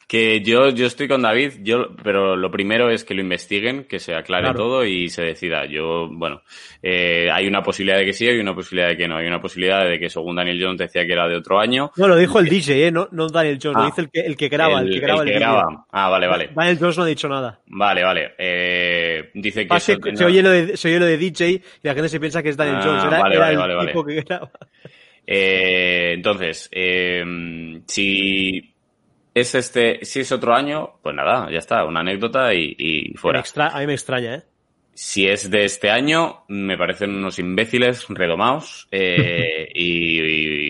[0.09, 3.99] que yo, yo estoy con David, yo, pero lo primero es que lo investiguen, que
[3.99, 4.59] se aclare Claro.
[4.59, 5.67] todo y se decida.
[5.67, 6.43] Yo, bueno,
[6.81, 9.17] eh, hay una posibilidad de que sí y una posibilidad de que no.
[9.17, 11.91] Hay una posibilidad de que, según Daniel Jones, decía que era de otro año.
[11.97, 12.93] No, lo dijo el DJ, ¿eh?
[12.93, 13.81] No, no Daniel Jones, Ah.
[13.81, 15.87] lo dice el que, el que graba, el, que graba el, graba.
[15.91, 16.51] Ah, vale, vale.
[16.55, 17.61] Daniel Jones no ha dicho nada.
[17.67, 18.31] Vale, vale.
[18.39, 19.75] Eh, dice que...
[19.75, 22.09] Ah, se, eso- se oye lo de, se oye lo de DJ y la gente
[22.09, 23.05] se piensa que es Daniel Ah, Jones.
[23.07, 23.89] Era, vale, era vale, el vale, vale.
[23.89, 24.51] tipo que graba.
[25.27, 27.25] Eh, entonces, eh,
[27.89, 28.73] si
[29.37, 33.41] es este, si es otro año, pues nada, ya está, una anécdota y, y fuera.
[33.41, 34.43] extra- a mí me extraña, ¿eh?
[34.99, 40.21] si es de este año, me parecen unos imbéciles redomados eh, y,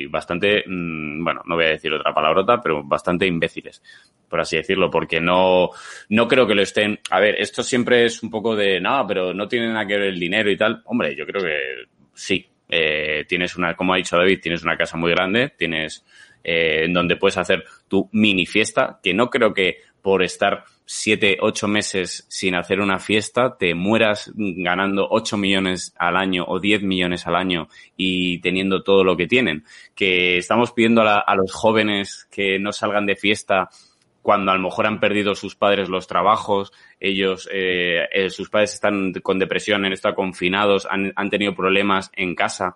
[0.02, 3.80] y, bastante, mm, bueno, no voy a decir otra palabrota, pero bastante imbéciles,
[4.28, 5.70] por así decirlo, porque no,
[6.08, 6.98] no creo que lo estén.
[7.10, 10.08] A ver, esto siempre es un poco de, no, pero no tiene nada que ver
[10.08, 10.82] el dinero y tal.
[10.86, 11.58] Hombre, yo creo que
[12.12, 12.44] sí.
[12.68, 16.04] Eh, tienes una, como ha dicho David, tienes una casa muy grande, tienes
[16.42, 21.38] eh, en donde puedes hacer tu mini fiesta, que no creo que por estar siete,
[21.40, 26.82] ocho meses sin hacer una fiesta, te mueras ganando ocho millones al año o diez
[26.82, 29.64] millones al año y teniendo todo lo que tienen.
[29.96, 33.68] Que estamos pidiendo a, la, a los jóvenes que no salgan de fiesta
[34.26, 38.74] cuando a lo mejor han perdido sus padres los trabajos, ellos, eh, eh, sus padres
[38.74, 42.74] están con depresión, estado confinados, han, han tenido problemas en casa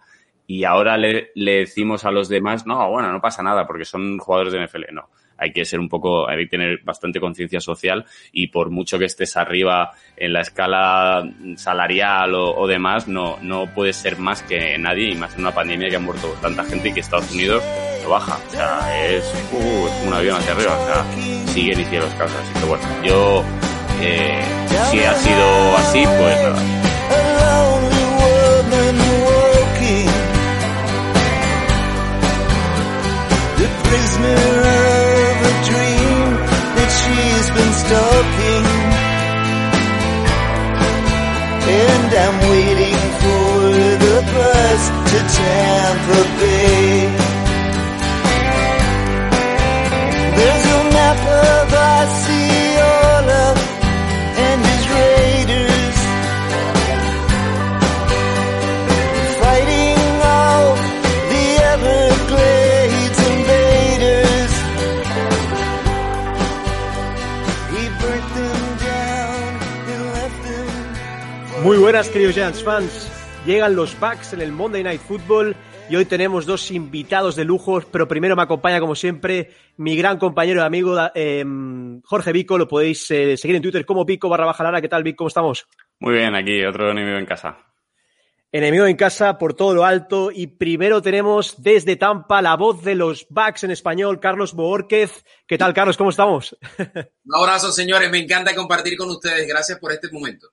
[0.51, 4.19] y ahora le, le, decimos a los demás, no, bueno, no pasa nada porque son
[4.19, 4.93] jugadores de NFL.
[4.93, 8.99] No, hay que ser un poco, hay que tener bastante conciencia social y por mucho
[8.99, 11.23] que estés arriba en la escala
[11.55, 15.55] salarial o, o, demás, no, no puedes ser más que nadie y más en una
[15.55, 17.63] pandemia que ha muerto tanta gente y que Estados Unidos
[18.03, 18.37] lo baja.
[18.49, 19.23] O sea, es,
[19.53, 20.77] uh, es un avión hacia arriba.
[20.77, 22.37] O sea, siguen y siguen los casos.
[22.37, 23.45] Así que bueno, yo,
[24.01, 24.43] eh,
[24.91, 26.90] si ha sido así, pues nada.
[37.91, 38.67] Stalking.
[41.83, 43.51] And I'm waiting for
[44.05, 47.01] the bus to Tampa Bay.
[50.37, 51.70] There's a map of
[71.71, 73.09] Muy buenas, queridos Giants fans.
[73.47, 75.55] Llegan los Bucks en el Monday Night Football
[75.89, 80.19] y hoy tenemos dos invitados de lujo, pero primero me acompaña, como siempre, mi gran
[80.19, 81.45] compañero y amigo eh,
[82.03, 82.59] Jorge Vico.
[82.59, 84.81] Lo podéis eh, seguir en Twitter como Vico barra baja Lara.
[84.81, 85.19] ¿Qué tal, Vico?
[85.19, 85.69] ¿Cómo estamos?
[86.01, 87.57] Muy bien, aquí otro enemigo en casa.
[88.51, 90.33] Enemigo en casa por todo lo alto.
[90.35, 95.25] Y primero tenemos desde Tampa la voz de los Bucks en español, Carlos Boórquez.
[95.47, 95.97] ¿Qué tal, Carlos?
[95.97, 96.59] ¿Cómo estamos?
[96.79, 98.11] Un abrazo, señores.
[98.11, 99.47] Me encanta compartir con ustedes.
[99.47, 100.49] Gracias por este momento.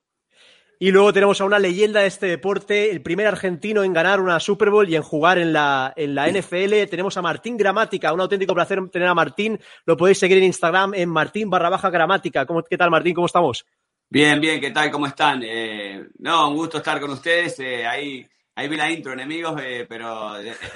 [0.80, 4.38] Y luego tenemos a una leyenda de este deporte, el primer argentino en ganar una
[4.38, 6.88] Super Bowl y en jugar en la, en la NFL.
[6.88, 9.58] Tenemos a Martín Gramática, un auténtico placer tener a Martín.
[9.86, 12.46] Lo podéis seguir en Instagram en Martín barra baja gramática.
[12.46, 13.12] ¿Cómo, ¿Qué tal, Martín?
[13.12, 13.66] ¿Cómo estamos?
[14.08, 14.88] Bien, bien, ¿qué tal?
[14.92, 15.42] ¿Cómo están?
[15.44, 17.58] Eh, no, un gusto estar con ustedes.
[17.58, 18.24] Eh, ahí,
[18.54, 20.34] ahí vi la intro, enemigos, eh, pero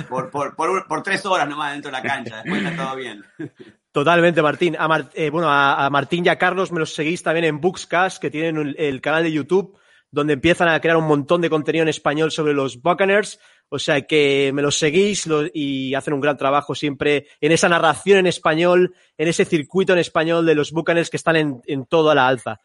[0.08, 2.42] por, por, por, por, tres horas nomás dentro de la cancha.
[2.42, 3.24] Después está todo bien.
[3.92, 4.74] Totalmente, Martín.
[4.76, 8.20] A Mar bueno, a, a, Martín y a Carlos me los seguís también en Bookscast,
[8.20, 9.78] que tienen el, el canal de YouTube
[10.12, 13.40] donde empiezan a crear un montón de contenido en español sobre los Buccaneers.
[13.70, 18.18] O sea que me los seguís y hacen un gran trabajo siempre en esa narración
[18.18, 22.14] en español, en ese circuito en español de los Buccaneers que están en, en toda
[22.14, 22.60] la alza.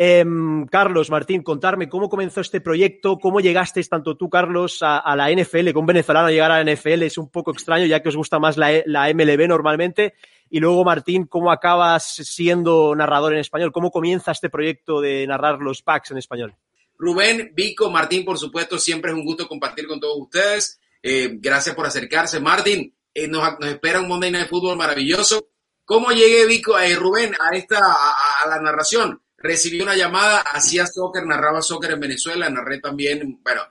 [0.00, 0.24] Eh,
[0.70, 5.70] Carlos, Martín, contarme cómo comenzó este proyecto, cómo llegasteis tanto tú, Carlos, a, la NFL,
[5.70, 8.38] que un venezolano llegar a la NFL es un poco extraño, ya que os gusta
[8.38, 10.14] más la, la MLB normalmente.
[10.50, 13.72] Y luego, Martín, ¿cómo acabas siendo narrador en español?
[13.72, 16.54] ¿Cómo comienza este proyecto de narrar los packs en español?
[16.98, 20.80] Rubén, Vico, Martín, por supuesto, siempre es un gusto compartir con todos ustedes.
[21.00, 22.40] Eh, gracias por acercarse.
[22.40, 25.48] Martín, eh, nos, espera un Monday Night Football maravilloso.
[25.84, 29.22] ¿Cómo llegué, Vico, eh, Rubén, a esta, a, la narración?
[29.36, 33.62] Recibí una llamada, hacía soccer, narraba soccer en Venezuela, narré también, bueno,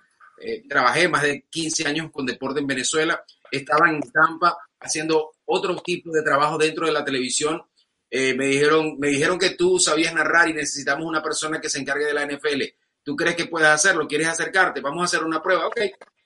[0.42, 5.76] eh, trabajé más de 15 años con deporte en Venezuela, estaba en Tampa haciendo otro
[5.82, 7.62] tipo de trabajo dentro de la televisión.
[8.10, 12.06] Me, dijeron, me dijeron que tú sabías narrar y necesitamos una persona que se encargue
[12.06, 12.64] de la NFL
[13.08, 14.06] ¿Tú crees que puedes hacerlo?
[14.06, 14.82] ¿Quieres acercarte?
[14.82, 15.68] Vamos a hacer una prueba.
[15.68, 15.80] Ok,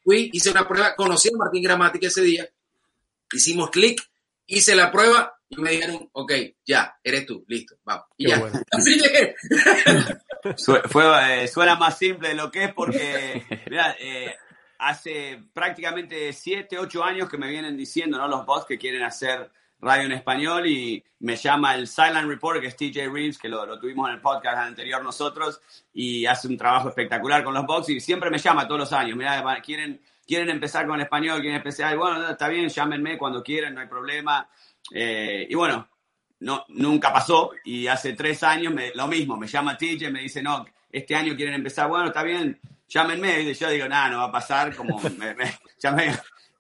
[0.04, 2.50] fui, hice una prueba, conocí a Martín Gramática ese día,
[3.32, 4.02] hicimos clic,
[4.48, 6.34] hice la prueba y me dijeron, ok,
[6.66, 8.06] ya, eres tú, listo, vamos.
[8.18, 8.60] Y Qué ya, bueno.
[8.72, 9.36] así llegué.
[10.90, 14.36] Fue, eh, suena más simple de lo que es porque, mira, eh,
[14.80, 18.28] hace prácticamente 7, 8 años que me vienen diciendo, ¿no?
[18.28, 19.52] Los bots que quieren hacer
[19.82, 23.66] radio en español y me llama el Silent Reporter, que es TJ Reeves, que lo,
[23.66, 25.62] lo, tuvimos en el podcast anterior nosotros,
[25.94, 29.18] y hace un trabajo espectacular con los box y siempre me llama todos los años.
[29.18, 33.44] Mira, quieren, quieren empezar con el español, quieren empezar, y bueno, está bien, llámenme cuando
[33.44, 34.48] quieran, no hay problema.
[34.94, 35.88] Eh, y bueno,
[36.40, 40.42] no, nunca pasó y hace tres años me, lo mismo, me llama TJ, me dice,
[40.42, 43.42] no, este año quieren empezar, bueno, está bien, llámenme.
[43.42, 46.12] Y yo digo, nada, no va a pasar, como me, me, ya me,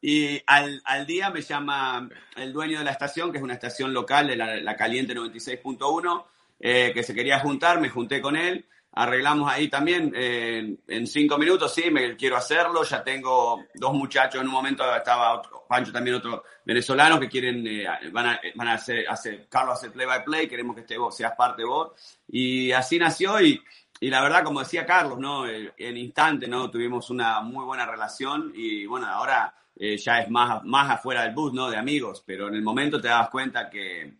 [0.01, 3.93] y al, al, día me llama el dueño de la estación, que es una estación
[3.93, 6.25] local de la, la Caliente 96.1,
[6.59, 8.65] eh, que se quería juntar, me junté con él.
[8.93, 14.41] arreglamos ahí también eh, en cinco minutos, sí, me quiero hacerlo, ya tengo dos muchachos,
[14.41, 18.67] en un momento estaba otro, Pancho también otro venezolano que quieren, eh, van a, van
[18.69, 21.91] a hacer, hacer, Carlos hace play by play, queremos que esté vos, seas parte vos,
[22.27, 23.61] y así nació y,
[23.99, 25.45] y la verdad, como decía Carlos, ¿no?
[25.45, 26.71] El, el instante, ¿no?
[26.71, 29.53] Tuvimos una muy buena relación y bueno, ahora
[29.83, 31.67] eh, ya es más, más afuera del bus, ¿no?
[31.69, 34.13] De amigos, pero en el momento te das cuenta que,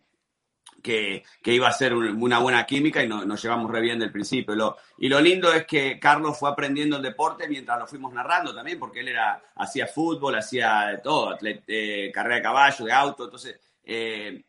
[0.82, 4.00] que, que iba a ser un- una buena química y no- nos llevamos re bien
[4.00, 4.54] del principio.
[4.56, 8.52] Lo- y lo lindo es que Carlos fue aprendiendo el deporte mientras lo fuimos narrando
[8.52, 13.24] también, porque él era, hacía fútbol, hacía todo, atlet- eh, carrera de caballo, de auto,
[13.26, 14.44] entonces, eh,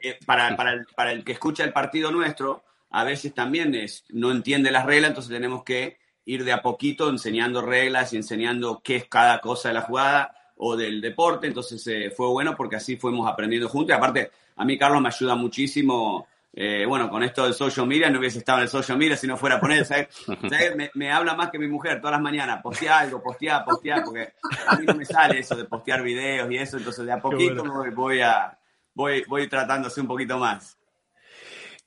[0.00, 4.04] eh, para, para, el, para el que escucha el partido nuestro, a veces también es,
[4.10, 8.80] no entiende las reglas, entonces tenemos que ir de a poquito enseñando reglas y enseñando
[8.82, 12.76] qué es cada cosa de la jugada o del deporte, entonces eh, fue bueno porque
[12.76, 17.22] así fuimos aprendiendo juntos y aparte a mí Carlos me ayuda muchísimo, eh, bueno, con
[17.22, 19.72] esto del social media, no hubiese estado en el social media si no fuera por
[19.72, 20.08] él, ¿sabes?
[20.48, 20.76] ¿Sabes?
[20.76, 24.32] Me, me habla más que mi mujer todas las mañanas, postea algo, postea, postea, porque
[24.68, 27.64] a mí no me sale eso de postear videos y eso, entonces de a poquito
[27.64, 28.56] voy, voy a,
[28.94, 30.78] voy, voy tratándose un poquito más.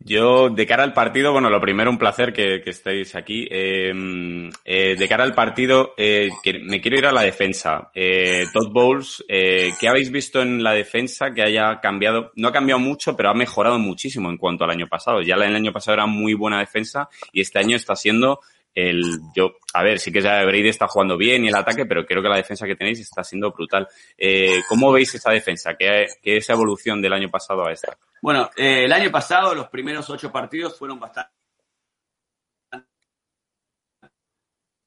[0.07, 3.45] Yo, de cara al partido, bueno, lo primero, un placer que, estéis aquí.
[3.51, 7.91] Eh, eh, de cara al partido, eh, que- me quiero ir a la defensa.
[7.93, 12.31] Eh, Todd Bowles, eh, ¿qué habéis visto en la defensa que haya cambiado?
[12.35, 15.21] No ha cambiado mucho, pero ha mejorado muchísimo en cuanto al año pasado.
[15.21, 18.39] Ya el año pasado era muy buena defensa y este año está siendo
[18.77, 19.01] el,
[19.35, 22.21] yo, a ver, sí que ya Brady está jugando bien y el ataque, pero creo
[22.21, 23.87] que la defensa que tenéis está siendo brutal.
[24.15, 25.73] Eh, ¿Cómo veis esa defensa?
[25.73, 27.97] ¿Qué, qué esa evolución del año pasado a esta?
[28.21, 31.31] Bueno, eh, el año pasado los primeros ocho partidos fueron bastante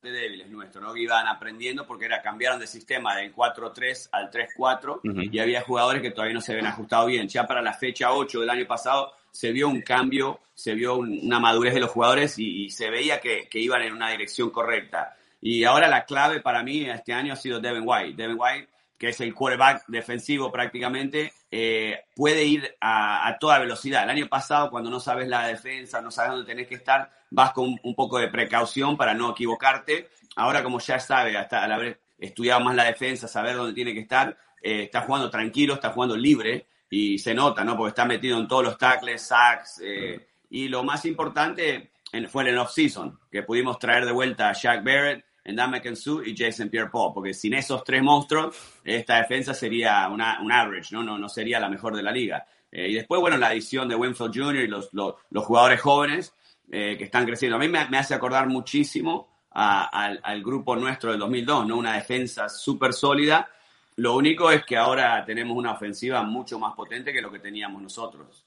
[0.03, 0.94] débiles nuestros, ¿no?
[0.94, 5.20] Que iban aprendiendo porque era cambiaron de sistema del 4-3 al 3-4 Ujú.
[5.20, 7.28] y había jugadores que todavía no se habían ajustado bien.
[7.28, 11.20] Ya para la fecha 8 del año pasado se vio un cambio, se vio un-
[11.22, 14.51] una madurez de los jugadores y, y se veía que, que iban en una dirección
[14.51, 15.16] correcta.
[15.42, 18.14] Y ahora la clave para mí este año ha sido Devin White.
[18.22, 18.68] Devin White,
[19.01, 24.05] que es el quarterback defensivo prácticamente, eh, puede ir a, a toda velocidad.
[24.05, 27.53] El año pasado, cuando no sabes la defensa, no sabes dónde tenés que estar, vas
[27.53, 30.11] con un, poco de precaución para no equivocarte.
[30.36, 34.01] Ahora, como ya sabe, hasta al haber estudiado más la defensa, saber dónde tiene que
[34.01, 37.78] estar, eh, está jugando tranquilo, está jugando libre y se nota, ¿no?
[37.78, 39.80] Porque está metido en todos los tackles, sacks.
[39.82, 41.90] eh, y lo más importante
[42.28, 46.36] fue en el off-season, que pudimos traer de vuelta a Shaq Barrett, Ndamukong McKenzie y
[46.36, 51.03] Jason Pierre-Paul, porque sin esos tres monstruos, esta defensa sería una, un average, ¿no?
[51.03, 52.47] No, no sería la mejor de la liga.
[52.70, 54.64] Eh, y después, bueno, la adición de Winfield Jr.
[54.64, 56.34] y los, los, jugadores jóvenes
[56.70, 57.57] eh, que están creciendo.
[57.57, 61.76] A mí me, hace acordar muchísimo al grupo nuestro del 2002, ¿no?
[61.76, 63.51] Una defensa súper sólida.
[63.97, 67.82] Lo único es que ahora tenemos una ofensiva mucho más potente que lo que teníamos
[67.82, 68.47] nosotros.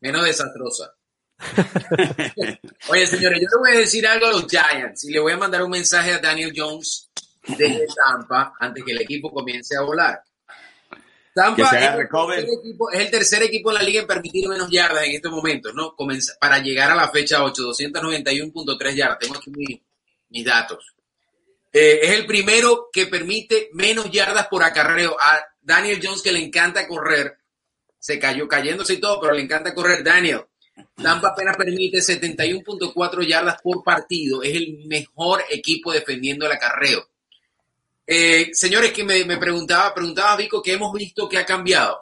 [0.00, 0.94] Menos desastrosa.
[2.88, 5.36] Oye, señores, yo le voy a decir algo a los Giants y le voy a
[5.36, 7.08] mandar un mensaje a Daniel Jones
[7.46, 10.22] desde Tampa antes que el equipo comience a volar.
[11.34, 11.72] Tampa es
[12.40, 15.12] el, tercer equipo, es el tercer equipo en la liga en permitir menos yardas en
[15.12, 15.94] estos momentos, ¿no?
[15.94, 19.18] Comenza- para llegar a la fecha 8, 291.3 yardas.
[19.20, 19.82] Tengo aquí mi-
[20.30, 20.94] mis datos.
[21.72, 25.16] Eh, es el primero que permite menos yardas por acarreo.
[25.20, 27.36] A Daniel Jones, que le encanta correr,
[27.98, 30.02] se cayó cayéndose y todo, pero le encanta correr.
[30.02, 30.44] Daniel,
[30.94, 34.42] Tampa apenas permite 71.4 yardas por partido.
[34.42, 37.08] Es el mejor equipo defendiendo el acarreo.
[38.06, 41.98] Eh, señores, que me, me preguntaba, preguntaba Vico, ¿qué hemos visto que ha cambiado?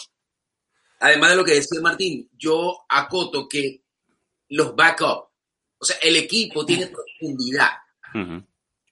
[1.01, 3.83] Además de lo que decía Martín, yo acoto que
[4.49, 5.29] los backup,
[5.79, 7.71] o sea, el equipo tiene profundidad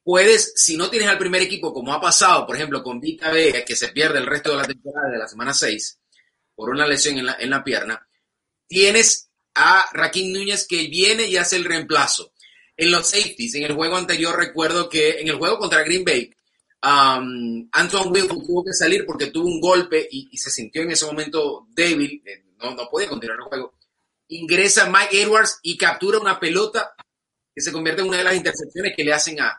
[0.06, 3.64] puedes, si no tienes al primer equipo, como ha pasado, por ejemplo, con Vita Vega,
[3.64, 5.98] que se pierde el resto de la temporada de la semana 6
[6.54, 8.08] por una lesión en la, en la pierna,
[8.68, 12.32] tienes a Raquín Núñez que viene y hace el reemplazo.
[12.76, 16.30] En los safeties, en el juego anterior recuerdo que en el juego contra Green Bay,
[16.82, 20.90] um, Antoine Wilson tuvo que salir porque tuvo un golpe y, y se sintió en
[20.90, 23.74] ese momento débil, eh, no, no podía continuar el juego.
[24.28, 26.94] Ingresa Mike Edwards y captura una pelota
[27.54, 29.58] que se convierte en una de las intercepciones que le hacen a,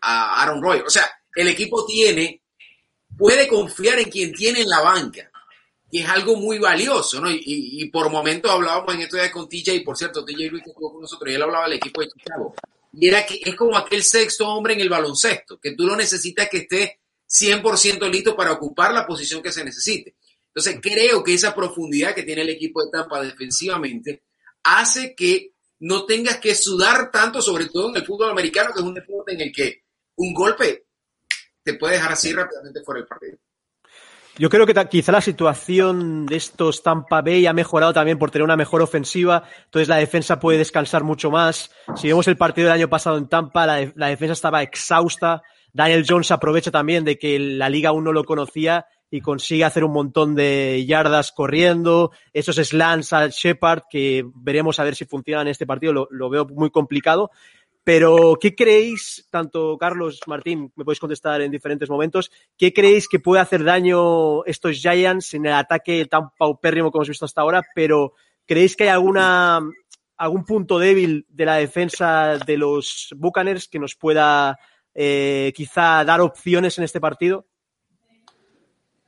[0.00, 0.86] a Aaron Rodgers.
[0.86, 2.42] O sea, el equipo tiene,
[3.18, 5.31] puede confiar en quien tiene en la banca,
[5.92, 7.30] que es algo muy valioso, ¿no?
[7.30, 10.48] Y, y- y por momentos hablábamos en estos días con TJ, y por cierto, TJ
[10.50, 12.54] Luis que estuvo con nosotros, y él hablaba del equipo de Chicago.
[12.94, 16.48] Y era que es como aquel sexto hombre en el baloncesto, que tú lo necesitas
[16.48, 20.14] que esté 100% listo para ocupar la posición que se necesite.
[20.48, 24.22] Entonces, creo que esa profundidad que tiene el equipo de Tampa defensivamente
[24.62, 28.86] hace que no tengas que sudar tanto, sobre todo en el fútbol americano, que es
[28.86, 29.82] un deporte en el que
[30.16, 30.86] un golpe
[31.62, 33.36] te puede dejar así rápidamente fuera del partido.
[34.38, 38.44] Yo creo que quizá la situación de estos Tampa Bay ha mejorado también por tener
[38.44, 41.70] una mejor ofensiva, entonces la defensa puede descansar mucho más.
[41.96, 45.42] Si vemos el partido del año pasado en Tampa, la, de- la defensa estaba exhausta.
[45.74, 49.84] Daniel Jones aprovecha también de que la liga aún no lo conocía y consigue hacer
[49.84, 55.46] un montón de yardas corriendo, esos slants al Shepard que veremos a ver si funcionan
[55.46, 57.30] en este partido, lo veo muy complicado.
[57.84, 63.18] Pero, ¿qué creéis, tanto Carlos, Martín, me podéis contestar en diferentes momentos, qué creéis que
[63.18, 67.62] puede hacer daño estos Giants en el ataque tan paupérrimo que hemos visto hasta ahora?
[67.74, 68.14] Pero,
[68.46, 69.60] ¿creéis que hay alguna,
[70.16, 74.58] algún punto débil de la defensa de los Buccaneers que nos pueda
[74.94, 77.46] eh, quizá dar opciones en este partido?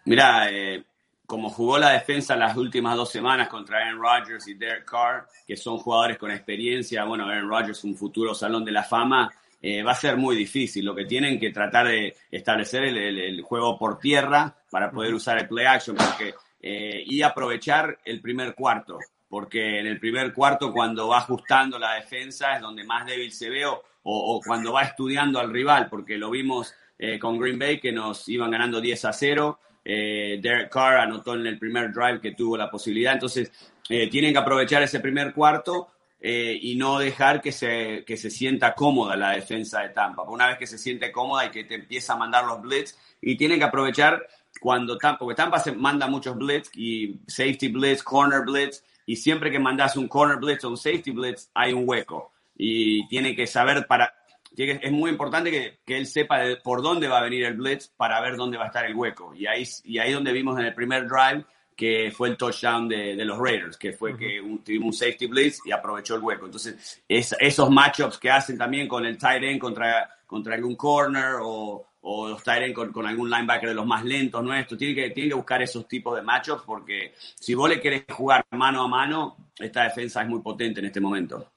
[0.04, 0.84] Mira, eh,
[1.26, 5.56] como jugó la defensa las últimas dos semanas contra Aaron Rodgers y Derek Carr, que
[5.56, 9.92] son jugadores con experiencia, bueno, Aaron Rodgers un futuro salón de la fama, eh, va
[9.92, 10.84] a ser muy difícil.
[10.84, 15.14] Lo que tienen que tratar de establecer el, el- el juego por tierra para poder
[15.14, 18.98] usar el play action porque, eh, y aprovechar el primer cuarto,
[19.28, 23.48] porque en el primer cuarto cuando va ajustando la defensa es donde más débil se
[23.48, 27.80] ve o, o cuando va estudiando al rival, porque lo vimos eh, con Green Bay
[27.80, 29.58] que nos iban ganando 10 a 0.
[29.84, 33.12] Eh, Derek Carr anotó en el primer drive que tuvo la posibilidad.
[33.12, 33.52] Entonces,
[33.88, 35.88] eh, tienen que aprovechar ese primer cuarto
[36.20, 40.22] eh, y no dejar que se, que se sienta cómoda la defensa de Tampa.
[40.22, 43.36] Una vez que se siente cómoda y que te empieza a mandar los blitz, y
[43.36, 44.26] tienen que aprovechar
[44.60, 49.50] cuando Tampa, porque Tampa se manda muchos blitz y safety blitz, corner blitz, y siempre
[49.50, 52.32] que mandas un corner blitz o un safety blitz hay un hueco.
[52.56, 54.14] Y tiene que saber para,
[54.54, 57.44] tiene que- es muy importante que, que él sepa de por dónde va a venir
[57.44, 59.34] el blitz para ver dónde va a estar el hueco.
[59.34, 61.44] Y ahí, y ahí donde vimos en el primer drive
[61.76, 65.26] que fue el touchdown de, de los Raiders, que fue que un, tuvimos un safety
[65.26, 66.46] blitz y aprovechó el hueco.
[66.46, 71.34] Entonces, es- esos matchups que hacen también con el tight end contra, contra algún corner
[71.42, 74.94] o, o los tight end con, con algún linebacker de los más lentos nuestros, tienen
[74.94, 78.84] que, tienen que buscar esos tipos de matchups porque si vos le querés jugar mano
[78.84, 81.53] a mano, esta defensa es muy potente en este momento.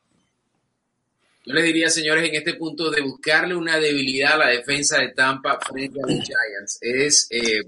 [1.47, 5.13] Yo les diría, señores, en este punto de buscarle una debilidad a la defensa de
[5.13, 7.61] Tampa frente a los Giants es, eh,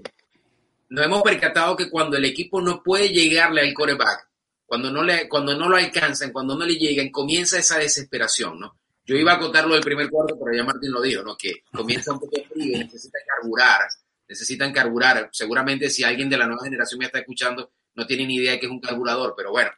[0.90, 4.28] nos hemos percatado que cuando el equipo no puede llegarle al coreback,
[4.66, 8.76] cuando no, le, cuando no lo alcanzan, cuando no le llegan, comienza esa desesperación, ¿no?
[9.06, 11.34] Yo iba a acotarlo del primer cuarto, pero ya Martín lo dijo, ¿no?
[11.38, 13.80] Que comienza un poco frío, necesita carburar,
[14.28, 15.30] necesitan carburar.
[15.32, 18.60] Seguramente si alguien de la nueva generación me está escuchando, no tiene ni idea de
[18.60, 19.70] que es un carburador, pero bueno,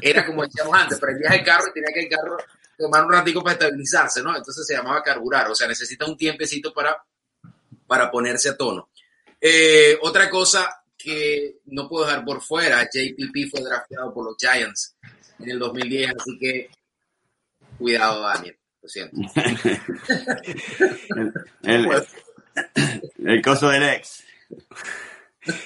[0.00, 2.38] era como decíamos antes, prendías el carro y tenía que el carro
[2.76, 4.36] tomar un ratico para estabilizarse, ¿no?
[4.36, 6.96] Entonces se llamaba carburar, o sea, necesita un tiempecito para,
[7.86, 8.90] para ponerse a tono.
[9.40, 14.96] Eh, otra cosa que no puedo dejar por fuera, JPP fue drafteado por los Giants
[15.40, 16.70] en el 2010, así que
[17.78, 19.16] cuidado, Daniel, lo siento.
[21.62, 21.88] El,
[23.24, 24.24] el coso del ex.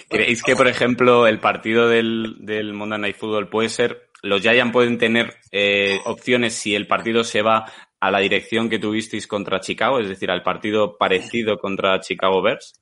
[0.08, 4.72] ¿Creéis que, por ejemplo, el partido del, del Monday Night Football puede ser, los Giants
[4.72, 7.64] pueden tener eh, opciones si el partido se va
[8.00, 12.80] a la dirección que tuvisteis contra Chicago, es decir, al partido parecido contra Chicago Bears?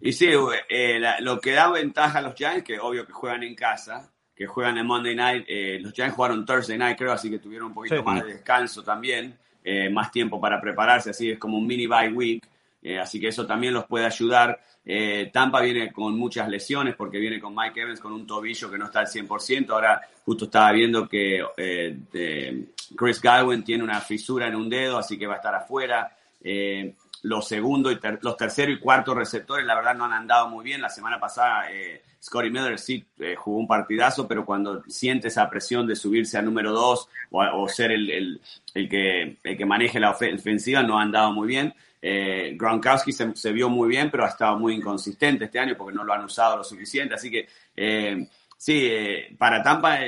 [0.00, 0.28] Y sí,
[0.68, 4.10] eh, la- lo que da ventaja a los Giants, que obvio que juegan en casa,
[4.34, 7.68] que juegan en Monday Night, eh, los Giants jugaron Thursday Night, creo, así que tuvieron
[7.68, 8.02] un poquito Sí.
[8.02, 12.08] más de descanso también, eh, más tiempo para prepararse, así es como un mini bye
[12.08, 12.42] week,
[12.82, 14.60] eh, así que eso también los puede ayudar.
[14.84, 18.78] Eh, Tampa viene con muchas lesiones porque viene con Mike Evans con un tobillo que
[18.78, 22.66] no está al 100%, ahora justo estaba viendo que eh,
[22.96, 26.16] Chris Godwin tiene una fisura en un dedo, así que va a estar afuera.
[26.42, 30.48] Eh, los segundos y ter- los terceros y cuartos receptores, la verdad, no han andado
[30.48, 30.82] muy bien.
[30.82, 33.04] La semana pasada, eh, Scotty Miller sí
[33.36, 37.92] jugó un partidazo, pero cuando siente esa presión de subirse a número dos o, ser
[37.92, 38.40] el, el-
[38.74, 41.72] el que, el que maneje la ofe- ofensiva, no ha andado muy bien.
[42.04, 45.94] Eh, Gronkowski se, se vio muy bien, pero ha estado muy inconsistente este año porque
[45.94, 47.14] no lo han usado lo suficiente.
[47.14, 48.26] Así que eh,
[48.58, 50.00] sí, eh, para Tampa,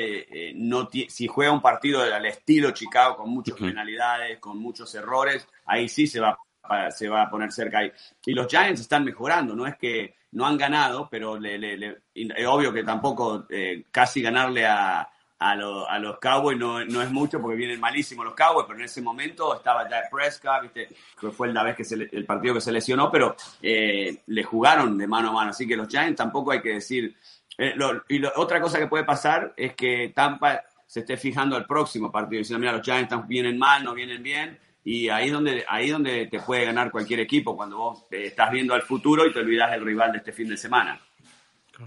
[0.57, 5.89] no si juega un partido al estilo Chicago con muchas penalidades, con muchos errores, ahí
[5.89, 7.93] sí se va, a- se va a poner cerca ahí.
[8.27, 11.99] Y los Giants están mejorando, no es que no han ganado, pero le, le- le-
[12.15, 13.47] y es obvio que tampoco
[13.93, 15.09] casi ganarle a,
[15.39, 18.79] a, lo- a los Cowboys no, no es mucho porque vienen malísimos los Cowboys, pero
[18.79, 20.89] en ese momento estaba Dak Prescott, ¿viste?
[21.33, 24.97] fue la vez que se le- el partido que se lesionó, pero eh, le jugaron
[24.97, 27.15] de mano a mano, así que los Giants tampoco hay que decir...
[27.59, 27.75] eh,
[28.09, 32.39] y otra cosa que puede pasar es que Tampa se esté fijando al próximo partido,
[32.39, 36.41] diciendo, mira, los Giants vienen mal, no vienen bien, y ahí donde ahí donde te
[36.41, 39.85] puede ganar cualquier equipo, cuando vos eh, estás viendo al futuro y te olvidas del
[39.85, 41.01] rival de este fin de semana.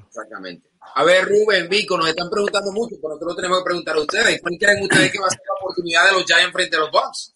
[0.08, 0.68] Exactamente.
[0.96, 4.42] A ver, Rubén, Vico, nos están preguntando mucho, pero nosotros tenemos que preguntar a ustedes.
[4.42, 6.92] ¿Cuál creen ustedes que va a ser la oportunidad de los Giants frente a los
[6.92, 7.36] Bucks?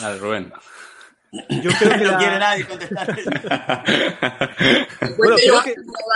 [0.00, 0.52] Dale, Rubén.
[1.48, 3.16] Yo creo que no la- quiere nadie contestar.
[3.16, 3.38] Después,
[5.16, 5.74] Bueno, que yo, que-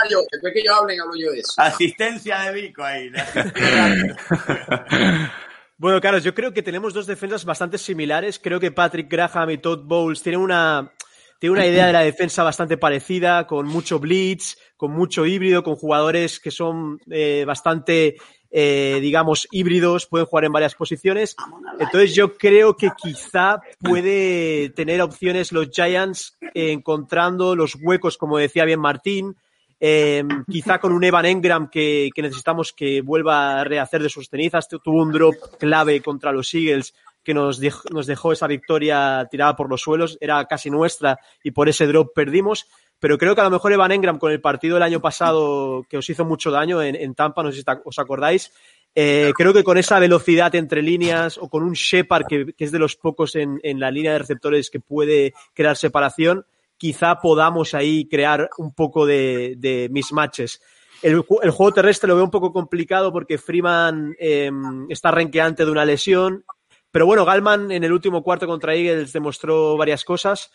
[0.09, 0.19] yo.
[0.29, 1.53] Después que yo hablen, hablo yo de eso.
[1.57, 3.09] Asistencia de Vico ahí.
[5.77, 8.39] Bueno, Carlos, yo creo que tenemos dos defensas bastante similares.
[8.41, 10.89] Creo que Patrick Graham y Todd Bowles tienen una,
[11.39, 15.75] tienen una idea de la defensa bastante parecida, con mucho blitz, con mucho híbrido, con
[15.75, 18.15] jugadores que son eh, bastante,
[18.51, 21.35] eh, digamos, híbridos, pueden jugar en varias posiciones.
[21.79, 28.65] Entonces yo creo que quizá puede tener opciones los Giants encontrando los huecos, como decía
[28.65, 29.35] bien Martín,
[29.79, 34.29] eh, quizá con un Evan Engram que, que necesitamos que vuelva a rehacer de sus
[34.29, 34.69] cenizas.
[34.69, 36.93] Tu- Tuvo un drop clave contra los Eagles
[37.25, 40.17] que nos dejó, nos dejó esa victoria tirada por los suelos.
[40.21, 42.67] Era casi nuestra y por ese drop perdimos.
[42.99, 45.97] Pero creo que a lo mejor Evan Engram con el partido del año pasado que
[45.97, 48.53] os hizo mucho daño en, en Tampa, no sé si os acordáis,
[48.95, 52.71] eh, creo que con esa velocidad entre líneas o con un Shepard que, que es
[52.71, 56.45] de los pocos en, en la línea de receptores que puede crear separación,
[56.77, 60.61] quizá podamos ahí crear un poco de, de mismatches.
[61.01, 64.49] El, el juego terrestre lo veo un poco complicado porque Freeman eh,
[64.89, 66.45] está renqueante de una lesión.
[66.95, 70.49] Pero bueno, Galman en el último cuarto contra Eagles demostró varias cosas.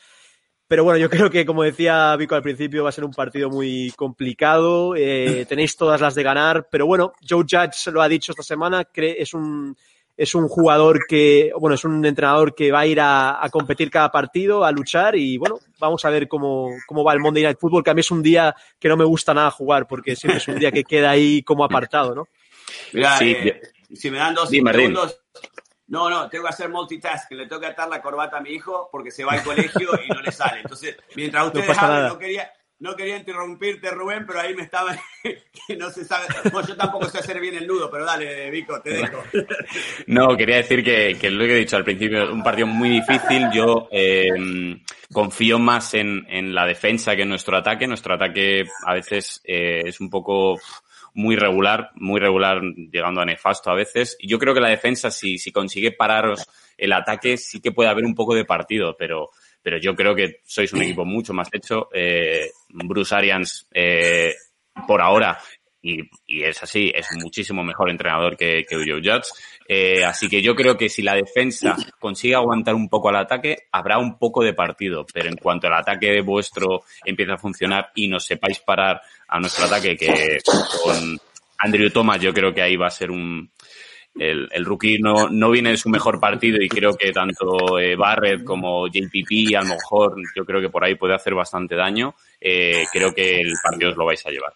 [0.66, 3.50] Pero bueno, yo creo que, como decía Vico al principio, va a ser un partido
[3.50, 4.96] muy complicado.
[4.96, 6.66] Eh, tenéis todas las de ganar.
[6.70, 8.88] Pero bueno, Joe Judge lo ha dicho esta semana.
[8.94, 9.76] es un,
[10.16, 13.90] es un jugador que, bueno, es un entrenador que va a ir a, a competir
[13.90, 15.16] cada partido, a luchar.
[15.16, 18.00] Y bueno, vamos a ver cómo, cómo va el Monday Night Football, que a mí
[18.00, 20.84] es un día que no me gusta nada jugar, porque siempre es un día que
[20.84, 22.28] queda ahí como apartado, ¿no?
[22.94, 23.60] Mirá, Sí, eh,
[23.92, 25.19] si me dan dos Dime, segundos.
[25.90, 27.32] No, no, tengo que hacer multitask.
[27.32, 30.08] Le tengo que atar la corbata a mi hijo porque se va al colegio y
[30.08, 30.60] no le sale.
[30.60, 32.08] Entonces, mientras ustedes hablan, nada.
[32.10, 36.28] no quería, no quería interrumpirte, Rubén, pero ahí me estaba que no se sabe.
[36.52, 39.20] Bueno, yo tampoco sé hacer bien el nudo, pero dale, Vico, te dejo.
[40.06, 43.48] No, quería decir que, que lo que he dicho al principio, un partido muy difícil.
[43.52, 44.28] Yo eh,
[45.12, 47.88] confío más en, en la defensa que en nuestro ataque.
[47.88, 50.56] Nuestro ataque a veces eh, es un poco
[51.14, 54.16] muy regular, muy regular, llegando a nefasto a veces.
[54.20, 56.46] Yo creo que la defensa, si, si consigue pararos
[56.76, 59.30] el ataque, sí que puede haber un poco de partido, pero,
[59.62, 61.88] pero yo creo que sois un equipo mucho más hecho.
[61.92, 64.34] Eh, Bruce Arians, eh,
[64.86, 65.38] por ahora,
[65.82, 69.28] y, y es así, es muchísimo mejor entrenador que, que Joe Judge.
[69.72, 73.68] Eh, así que yo creo que si la defensa consigue aguantar un poco al ataque,
[73.70, 75.06] habrá un poco de partido.
[75.14, 79.66] Pero en cuanto el ataque vuestro empiece a funcionar y nos sepáis parar a nuestro
[79.66, 80.38] ataque, que
[80.82, 81.16] con
[81.58, 83.48] Andrew Thomas yo creo que ahí va a ser un...
[84.18, 87.94] El, el rookie no, no viene en su mejor partido y creo que tanto eh,
[87.94, 92.16] Barrett como JPP, a lo mejor yo creo que por ahí puede hacer bastante daño.
[92.40, 94.52] Eh, creo que el partido os lo vais a llevar.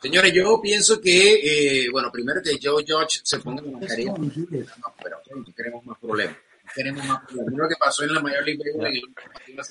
[0.00, 4.12] Señores, yo pienso que, eh, bueno, primero que Joe George se ponga la mascarilla.
[4.12, 6.36] No, pero no queremos más problemas.
[6.64, 7.54] No queremos más problemas.
[7.54, 8.62] Lo que pasó en la Major League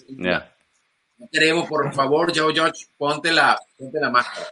[0.09, 0.55] Ya.
[1.17, 4.47] No queremos, por favor, Joe George, ponte la, ponte la máscara.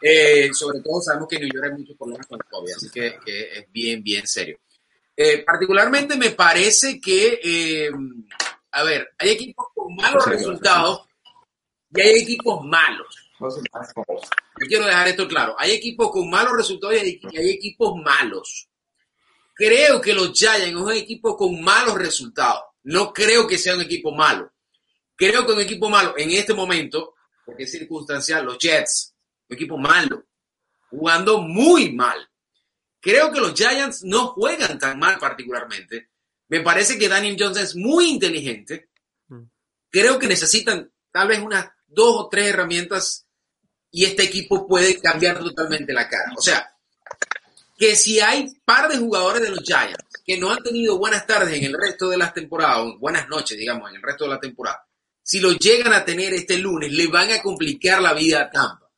[0.00, 2.90] Eh, sobre todo sabemos que en New York hay muchos problemas con el COVID, así
[2.90, 4.58] que, que es bien, bien serio.
[5.16, 7.90] Eh, particularmente me parece que, eh,
[8.72, 11.06] a ver, hay equipos con malos resultados
[11.94, 13.23] y hay equipos malos.
[13.40, 15.54] Yo quiero dejar esto claro.
[15.58, 18.68] Hay equipos con malos resultados y hay, y hay equipos malos.
[19.54, 22.62] Creo que los Giants es un equipo con malos resultados.
[22.84, 24.52] No creo que sea un equipo malo.
[25.16, 27.14] Creo que un equipo malo en este momento,
[27.44, 29.14] porque es circunstancial, los Jets,
[29.48, 30.26] un equipo malo,
[30.90, 32.28] jugando muy mal.
[33.00, 36.10] Creo que los Giants no juegan tan mal particularmente.
[36.48, 38.90] Me parece que Daniel Jones es muy inteligente.
[39.90, 43.23] Creo que necesitan tal vez unas dos o tres herramientas
[43.94, 46.32] y este equipo puede cambiar totalmente la cara.
[46.36, 46.68] O sea,
[47.78, 51.56] que si hay par de jugadores de los Giants que no han tenido buenas tardes
[51.56, 54.40] en el resto de las temporadas, o buenas noches, digamos, en el resto de la
[54.40, 54.84] temporada,
[55.22, 58.90] si lo llegan a tener este lunes, le van a complicar la vida a Tampa.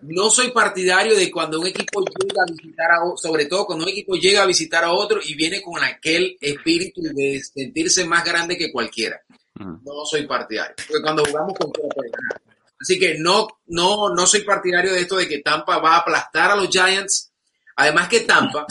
[0.00, 3.84] No soy partidario de cuando un equipo llega a visitar a otro, sobre todo cuando
[3.84, 8.24] un equipo llega a visitar a otro y viene con aquel espíritu de sentirse más
[8.24, 9.20] grande que cualquiera.
[9.54, 10.74] No soy partidario.
[10.88, 12.49] Porque cuando jugamos con ganar.
[12.80, 16.50] Así que no, no, no soy partidario de esto de que Tampa va a aplastar
[16.50, 17.30] a los Giants.
[17.76, 18.66] Además que Tampa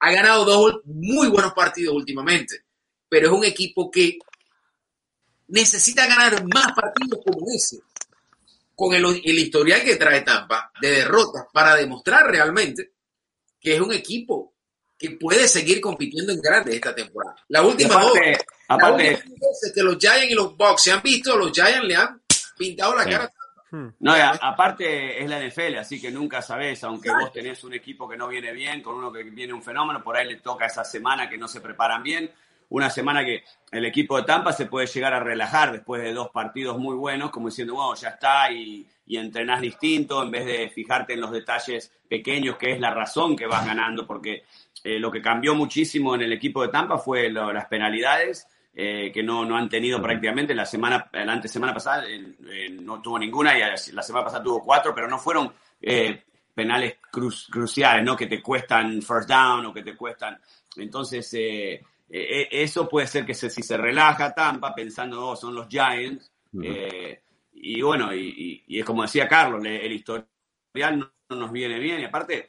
[0.00, 2.64] ha ganado dos muy buenos partidos últimamente,
[3.08, 4.18] pero es un equipo que
[5.48, 7.78] necesita ganar más partidos como ese,
[8.74, 12.92] con el, el historial que trae Tampa de derrotas para demostrar realmente
[13.60, 14.52] que es un equipo
[14.98, 17.36] que puede seguir compitiendo en grande esta temporada.
[17.48, 18.38] La última aparte- dos,
[18.68, 21.96] la aparte- última que los Giants y los Bucks se han visto, los Giants le
[21.96, 22.22] han
[22.58, 23.10] pintado la Sí.
[23.74, 23.92] Cara.
[24.00, 28.08] No, a- aparte es la NFL, así que nunca sabes, aunque vos tenés un equipo
[28.08, 30.84] que no viene bien, con uno que viene un fenómeno, por ahí le toca esa
[30.84, 32.30] semana que no se preparan bien.
[32.70, 36.30] una semana que el equipo de Tampa se puede llegar a relajar después de dos
[36.30, 40.70] partidos muy buenos, como diciendo, bueno, ya está y, y entrenás distinto en vez de
[40.70, 44.44] fijarte en los detalles pequeños, que es la razón que vas ganando, porque
[44.82, 48.48] eh, lo que cambió muchísimo en el equipo de Tampa fue lo- las penalidades.
[48.74, 50.54] Eh, que no, no han tenido prácticamente.
[50.54, 53.60] La semana la antesemana pasada eh, no tuvo ninguna y
[53.92, 58.42] la semana pasada tuvo cuatro pero no fueron eh, penales cru- cruciales no que te
[58.42, 60.40] cuestan first down o que te cuestan.
[60.76, 65.54] Entonces eh, eh, eso puede ser que se, si se relaja Tampa pensando oh, son
[65.54, 67.22] los Giants eh,
[67.52, 70.28] y bueno y, y- y es como decía Carlos le- el historial
[70.98, 72.00] no, no nos viene bien.
[72.00, 72.48] Y aparte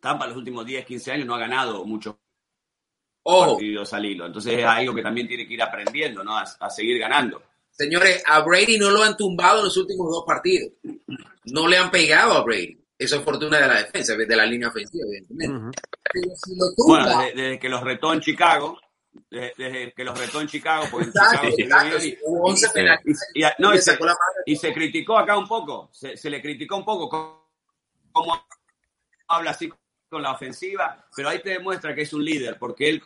[0.00, 2.16] Tampa los últimos 10 15 años no ha ganado muchos
[3.30, 4.26] Ojo, partidos al hilo.
[4.26, 6.36] Entonces es algo que también tiene que ir aprendiendo, ¿no?
[6.36, 7.42] A, a seguir ganando.
[7.70, 10.72] señores, a Brady no lo han tumbado en los últimos dos partidos.
[11.44, 12.78] No le han pegado a Brady.
[12.98, 15.80] Eso es fortuna de la defensa, de la línea ofensiva, evidentemente.
[16.12, 18.78] Pero si lo tumba, Bueno, desde, desde que los retó en Chicago,
[19.30, 22.66] desde, desde que los retó en Chicago, porque en Exacto, Chicago exacto, y- hubo 11
[22.66, 23.02] y- penales.
[23.34, 24.42] y- y- no, y Le se, sacó la madre.
[24.44, 27.50] y se criticó acá un poco, se, se le criticó un poco cómo,
[28.12, 28.46] cómo
[29.28, 29.70] habla así
[30.10, 33.02] con la ofensiva, pero ahí te demuestra que es un líder, porque él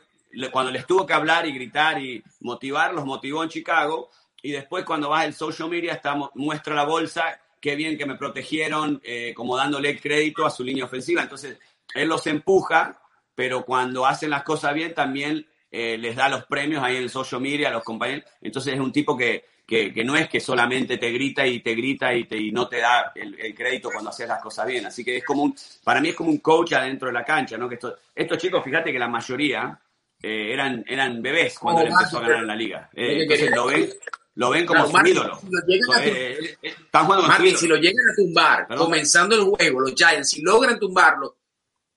[0.50, 4.10] cuando les tuvo que hablar y gritar y motivar, los motivó en Chicago,
[4.42, 6.00] y después cuando vas al social media
[6.34, 10.84] muestra la bolsa, qué bien que me protegieron, eh, como dándole crédito a su línea
[10.84, 11.58] ofensiva, entonces
[11.94, 13.00] él los empuja,
[13.34, 17.10] pero cuando hacen las cosas bien también eh, les da los premios ahí en el
[17.10, 20.98] social media a los compañeros, entonces es un tipo que, que, no es que solamente
[20.98, 24.42] te grita y te grita y, no te da el, el crédito cuando haces las
[24.42, 24.86] cosas bien.
[24.86, 27.56] Así que es como un, para mí es como un coach adentro de la cancha,
[27.56, 27.68] ¿no?
[27.70, 29.78] Estos chicos, fíjate que la mayoría
[30.26, 32.90] eh, eran, eran bebés cuando Oh, él empezó a ganar en la liga.
[32.94, 33.50] Eh, lo entonces
[33.90, 33.98] ven,
[34.36, 35.38] lo ven como Claro, su Martín, ídolo.
[35.40, 37.58] si lo llegan a Eh, eh, eh, están jugando con su Martín, ídolo.
[37.60, 38.84] si lo llegan a tumbar, Perdón.
[38.86, 41.36] comenzando el juego, los Giants, si logran tumbarlo,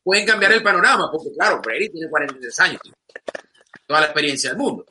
[0.04, 2.82] pueden cambiar el panorama, porque claro, Brady tiene 43 años,
[3.86, 4.86] toda la experiencia del mundo.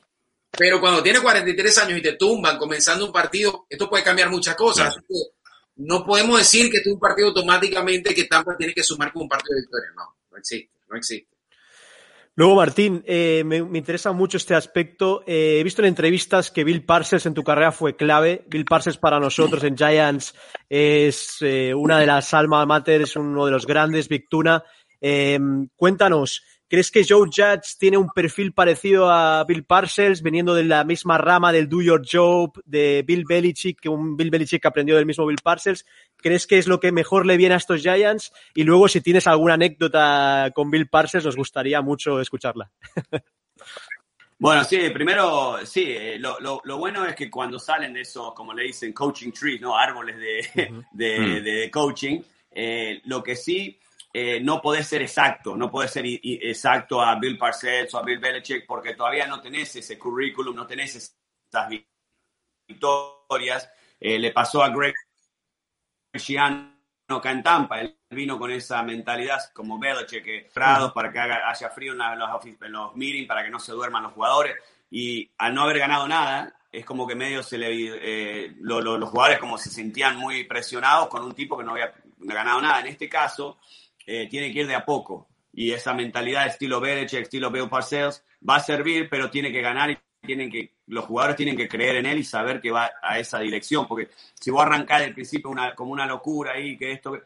[0.59, 4.55] Pero cuando tiene 43 años y te tumban comenzando un partido, esto puede cambiar muchas
[4.57, 4.89] cosas.
[4.89, 5.15] Así que
[5.77, 9.25] no podemos decir que este es un partido automáticamente que Tampa tiene que sumar como
[9.25, 9.91] un partido de victoria.
[9.95, 11.36] No, no existe, no existe.
[12.39, 15.25] Luego, Martín, eh, me, interesa mucho este aspecto.
[15.27, 18.45] Eh, he visto en entrevistas que Bill Parcells en tu carrera fue clave.
[18.47, 20.35] Bill Parcells para nosotros en Giants
[20.69, 24.63] es eh, una de las alma mater, es uno de los grandes, Big Tuna.
[25.01, 25.39] Eh,
[25.77, 30.85] cuéntanos, ¿crees que Joe Judge tiene un perfil parecido a Bill Parcells, veniendo de la
[30.85, 34.97] misma rama del Do Your Job de Bill Belichick, que un Bill Belichick que aprendió
[34.97, 35.85] del mismo Bill Parcells?
[36.17, 38.33] ¿Crees que es lo que mejor le viene a estos Giants?
[38.55, 42.71] Y luego, si tienes alguna anécdota con Bill Parcells, nos gustaría mucho escucharla.
[44.39, 48.35] Bueno, sí, primero, sí, eh, lo, lo, lo bueno es que cuando salen de esos,
[48.35, 49.77] como le dicen, coaching trees, ¿no?
[49.79, 51.43] Árboles de, de, Mm.
[51.43, 53.79] de coaching, eh, lo que sí,
[54.19, 58.19] eh, no podés ser exacto, no podés ser exacto a Bill Parcells o a Bill
[58.19, 61.69] Belichick porque todavía no tenés ese currículum, no tenés esas
[62.67, 63.71] victorias.
[64.01, 64.95] Eh, le pasó a Greg
[66.17, 66.73] Schiano
[67.09, 71.49] acá en Tampa, él vino con esa mentalidad como Belichick, que cerrados para que haga-
[71.51, 72.29] haya frío en, los,
[72.71, 74.57] los meetings, para que no se duerman los jugadores.
[74.91, 79.11] Y al no haber ganado nada, es como que medio se le, eh, lo- los
[79.11, 82.81] jugadores como se sentían muy presionados con un tipo que no había ganado nada.
[82.81, 83.59] En este caso,
[84.07, 85.29] eh, tiene que ir de a poco.
[85.53, 89.91] Y esa mentalidad estilo Belichick, estilo Bill Parcells, va a servir, pero tiene que ganar
[89.91, 93.19] y tienen que, los jugadores tienen que creer en él y saber que va a
[93.19, 93.87] esa dirección.
[93.87, 97.19] Porque si vos arrancás del principio una, como una locura ahí, que esto,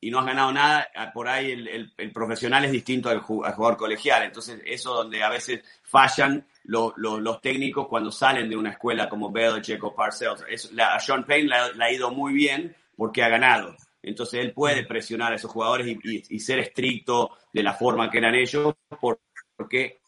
[0.00, 3.44] y no has ganado nada, ah, por ahí el, el- profesional es distinto al, ju-
[3.46, 4.22] al jugador colegial.
[4.24, 9.08] Entonces, eso donde a veces fallan lo- lo- los técnicos cuando salen de una escuela
[9.08, 10.72] como Belichick o Parcells.
[10.72, 13.76] La- a Sean Payne le, ha- le ha ido muy bien porque ha ganado.
[14.06, 18.10] Entonces, él puede presionar a esos jugadores y, y- y ser estricto de la forma
[18.10, 19.20] que eran ellos por-
[19.56, 20.00] porque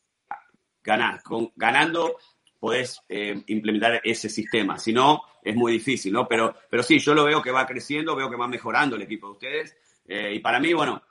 [0.82, 1.22] ganar.
[1.22, 2.16] Con, ganando
[2.58, 4.78] podés eh, implementar ese sistema.
[4.78, 6.26] Si no, es muy difícil, ¿no?
[6.26, 9.26] Pero, pero sí, yo lo veo que va creciendo, veo que va mejorando el equipo
[9.28, 9.76] de ustedes.
[10.06, 11.02] Eh, y para mí, bueno,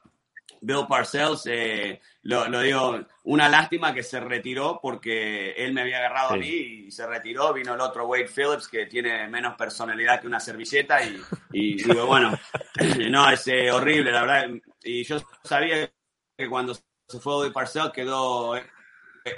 [0.61, 5.97] Bill Parcells, eh, lo, lo digo, una lástima que se retiró porque él me había
[5.99, 7.53] agarrado a mí y se retiró.
[7.53, 12.05] Vino el otro Wade Phillips que tiene menos personalidad que una servilleta y, y digo,
[12.05, 12.37] bueno,
[13.09, 14.49] no, es eh, horrible, la verdad.
[14.83, 15.89] Y yo sabía
[16.37, 18.63] que cuando se fue Bill Parcells quedó, eh,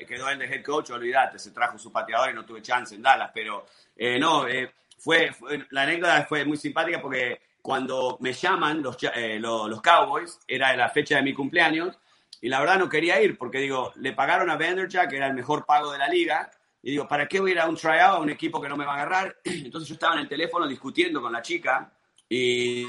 [0.08, 3.02] quedó él de head coach, olvídate, se trajo su pateador y no tuve chance en
[3.02, 3.32] Dallas.
[3.34, 3.66] Pero
[3.96, 8.98] eh, no, eh, fue, fue- la anécdota fue muy simpática porque cuando me llaman los,
[9.14, 11.96] eh, lo- los, Cowboys, era la fecha de mi cumpleaños,
[12.42, 15.36] y la verdad no quería ir porque digo, le pagaron a Vanderjack, que era el
[15.36, 16.50] mejor pago de la liga,
[16.82, 18.76] y digo, ¿para qué voy a ir a un tryout a un equipo que no
[18.76, 19.38] me va a agarrar?
[19.44, 21.94] Entonces yo estaba en el teléfono discutiendo con la chica
[22.28, 22.88] y,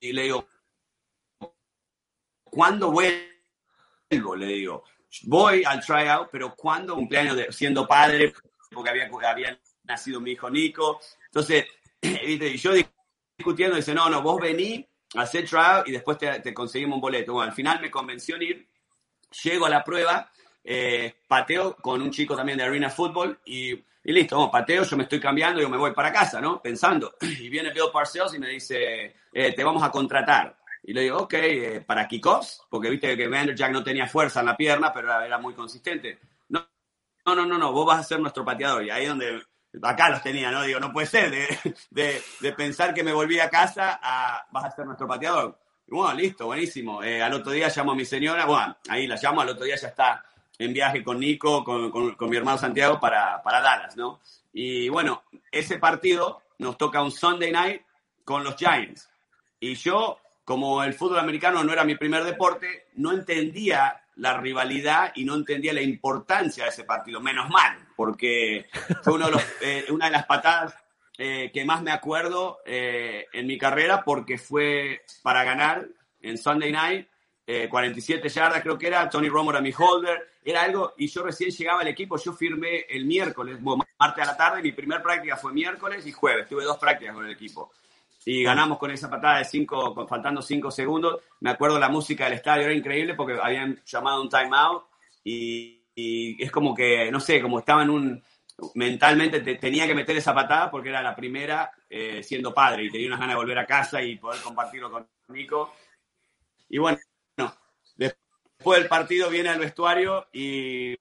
[0.00, 0.48] y le digo,
[2.44, 4.36] ¿cuándo vuelvo?
[4.38, 4.84] Le digo,
[5.24, 8.32] voy al tryout, pero cuando cumpleaños de, siendo padre,
[8.72, 10.98] porque había, había nacido mi hijo Nico.
[11.26, 11.66] Entonces,
[12.00, 12.72] y yo
[13.42, 17.32] discutiendo, dice, no, no, vos vení, hacer tryout y después te, te conseguimos un boleto.
[17.32, 18.68] Bueno, al final me convenció en ir,
[19.42, 20.30] llego a la prueba,
[20.62, 24.96] eh, pateo con un chico también de Arena Football y, y listo, vamos, pateo, yo
[24.96, 26.62] me estoy cambiando yo me voy para casa, ¿no?
[26.62, 27.16] Pensando.
[27.20, 30.56] Y viene Bill Parcells y me dice, eh, te vamos a contratar.
[30.84, 34.46] Y le digo, ok, eh, para kickoffs, porque viste que Vanderjack no tenía fuerza en
[34.46, 36.18] la pierna, pero era, era muy consistente.
[36.48, 36.66] No,
[37.26, 38.84] no, no, no, vos vas a ser nuestro pateador.
[38.84, 39.42] Y ahí donde,
[39.82, 40.62] acá los tenía, ¿no?
[40.62, 41.30] Digo, no puede ser,
[41.90, 45.58] de, de, pensar que me volví a casa a, vas a ser nuestro pateador.
[45.86, 47.02] Bueno, listo, buenísimo.
[47.02, 49.76] Eh, al otro día llamo a mi señora, bueno, ahí la llamo, al otro día
[49.76, 50.24] ya está
[50.58, 54.20] en viaje con Nico, con, con, con mi hermano Santiago para, para Dallas, ¿no?
[54.52, 57.82] Y bueno, ese partido nos toca un Sunday night
[58.24, 59.10] con los Giants.
[59.58, 65.12] Y yo, como el fútbol americano no era mi primer deporte, no entendía la rivalidad
[65.14, 67.20] y no entendía la importancia de ese partido.
[67.20, 68.66] Menos mal, porque
[69.04, 70.74] fue uno de los, eh, una de las patadas
[71.16, 75.86] eh, que más me acuerdo eh, en mi carrera porque fue para ganar
[76.20, 77.06] en Sunday Night,
[77.46, 81.22] eh, 47 yardas creo que era, Tony Romo era mi holder, era algo, y yo
[81.22, 85.00] recién llegaba al equipo, yo firmé el miércoles, bueno, martes a la tarde, mi primer
[85.00, 87.70] práctica fue miércoles y jueves, tuve dos prácticas con el equipo.
[88.24, 91.20] Y ganamos con esa patada de cinco, faltando cinco segundos.
[91.38, 94.86] Me acuerdo la música del estadio, era increíble porque habían llamado un timeout
[95.22, 98.24] y, y es como que, no sé, como estaba en un,
[98.74, 102.90] mentalmente te- tenía que meter esa patada porque era la primera eh, siendo padre y
[102.90, 105.74] tenía unas ganas de volver a casa y poder compartirlo con Nico.
[106.68, 106.98] Y bueno,
[107.96, 110.94] después del partido viene al vestuario y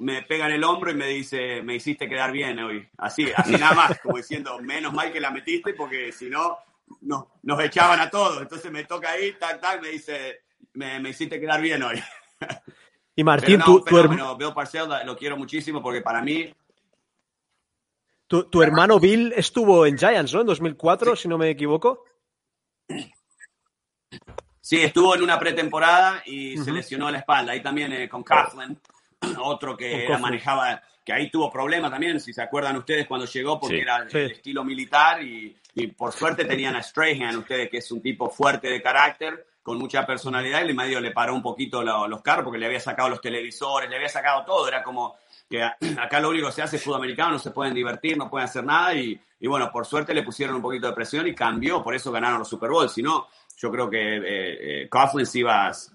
[0.00, 2.88] me pega en el hombro y me dice, me hiciste quedar bien hoy.
[2.98, 6.58] Así, así nada más, como diciendo, menos mal que la metiste porque si no,
[7.02, 8.40] no nos echaban a todos.
[8.42, 10.42] Entonces me toca ahí, tac, tac, me dice,
[10.74, 12.00] me, me hiciste quedar bien hoy.
[13.18, 14.36] Y Martín, Pero no, tu, un tu, herm- fenómeno.
[14.36, 16.54] Bill Parcells lo quiero muchísimo porque para mí
[18.28, 20.42] tu- tu hermano Bill estuvo en Giants, ¿no?
[20.42, 22.04] En 2004, si no me equivoco.
[24.60, 26.74] Sí, estuvo en una pretemporada y se Ujú.
[26.74, 27.52] lesionó la espalda.
[27.52, 28.78] Ahí también eh, con Coughlin,
[29.42, 33.58] otro que era- manejaba, que ahí tuvo problemas también, si se acuerdan ustedes cuando llegó,
[33.58, 33.82] porque Sí.
[33.82, 34.18] era Sí.
[34.18, 38.30] el estilo militar y, y por suerte tenían a Strahan, ustedes, que es un tipo
[38.30, 42.22] fuerte de carácter, con mucha personalidad, y le medio le paró un poquito lo- los
[42.22, 45.16] carros porque le había sacado los televisores, le había sacado todo, era como
[45.48, 45.62] que
[46.00, 48.46] acá lo único que se hace es fútbol americano, no se pueden divertir, no pueden
[48.46, 51.82] hacer nada y, y bueno, por suerte le pusieron un poquito de presión y cambió,
[51.82, 53.26] por eso ganaron los Super Bowl, si no,
[53.58, 54.88] yo creo que eh, eh,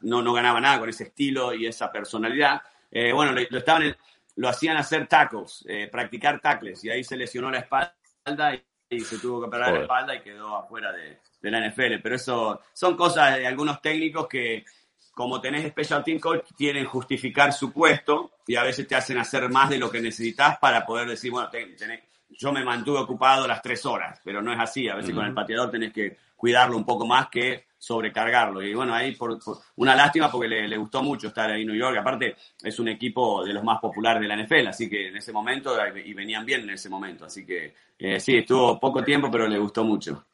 [0.02, 2.62] no, no ganaba nada con ese estilo y esa personalidad.
[2.92, 3.96] Eh, bueno, lo, estaban
[4.36, 8.64] lo hacían hacer tacos, eh, practicar tackles y ahí se lesionó la espalda y,
[8.94, 9.82] y se tuvo que operar la Joder.
[9.84, 12.02] espalda y quedó afuera de, de la NFL.
[12.02, 14.66] Pero eso son cosas de algunos técnicos que,
[15.14, 19.50] como tenés special team coach, quieren justificar su puesto y a veces te hacen hacer
[19.50, 23.62] más de lo que necesitas para poder decir, bueno, tenés- yo me mantuve ocupado las
[23.62, 24.90] tres horas, pero no es así.
[24.90, 28.62] A veces con el pateador tenés que cuidarlo un poco más que sobrecargarlo.
[28.62, 31.68] Y bueno, ahí por, por- una lástima porque le, le gustó mucho estar ahí en
[31.68, 31.98] New York.
[31.98, 35.34] Aparte, es un equipo de los más populares de la NFL, así que en ese
[35.34, 37.26] momento, y venían bien en ese momento.
[37.26, 40.26] Así que eh, sí, estuvo poco tiempo, pero le gustó mucho.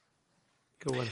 [0.78, 1.12] Qué bueno.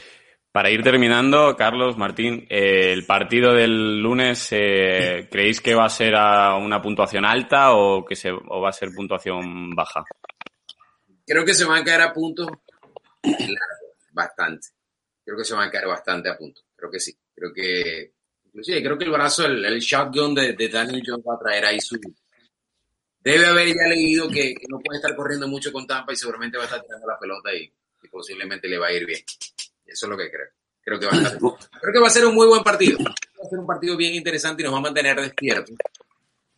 [0.52, 5.90] Para ir terminando, Carlos, Martín, eh, el partido del lunes, eh, ¿creéis que va a
[5.90, 10.04] ser a una puntuación alta o que se, o va a ser puntuación baja?
[11.26, 12.48] Creo que se van a caer a puntos
[14.12, 14.68] bastante.
[15.28, 16.64] Creo que se van a caer bastante a puntos.
[16.74, 17.14] Creo que sí.
[17.36, 18.14] Creo que,
[18.46, 21.66] inclusive, creo que el brazo, el, el shotgun de, de Daniel Jones va a traer
[21.66, 22.00] ahí su...
[23.20, 26.58] Debe haber ya leído que, que no puede estar corriendo mucho con Tampa y seguramente
[26.58, 27.64] va a estar tirando la pelota y,
[28.04, 29.20] y posiblemente le va a ir bien.
[29.86, 30.48] Eso es lo que creo.
[30.82, 31.38] Creo que va a estar-
[31.82, 32.98] creo que va a ser un muy buen partido.
[33.04, 33.12] Va
[33.46, 35.76] a ser un partido bien interesante y nos va a mantener despiertos.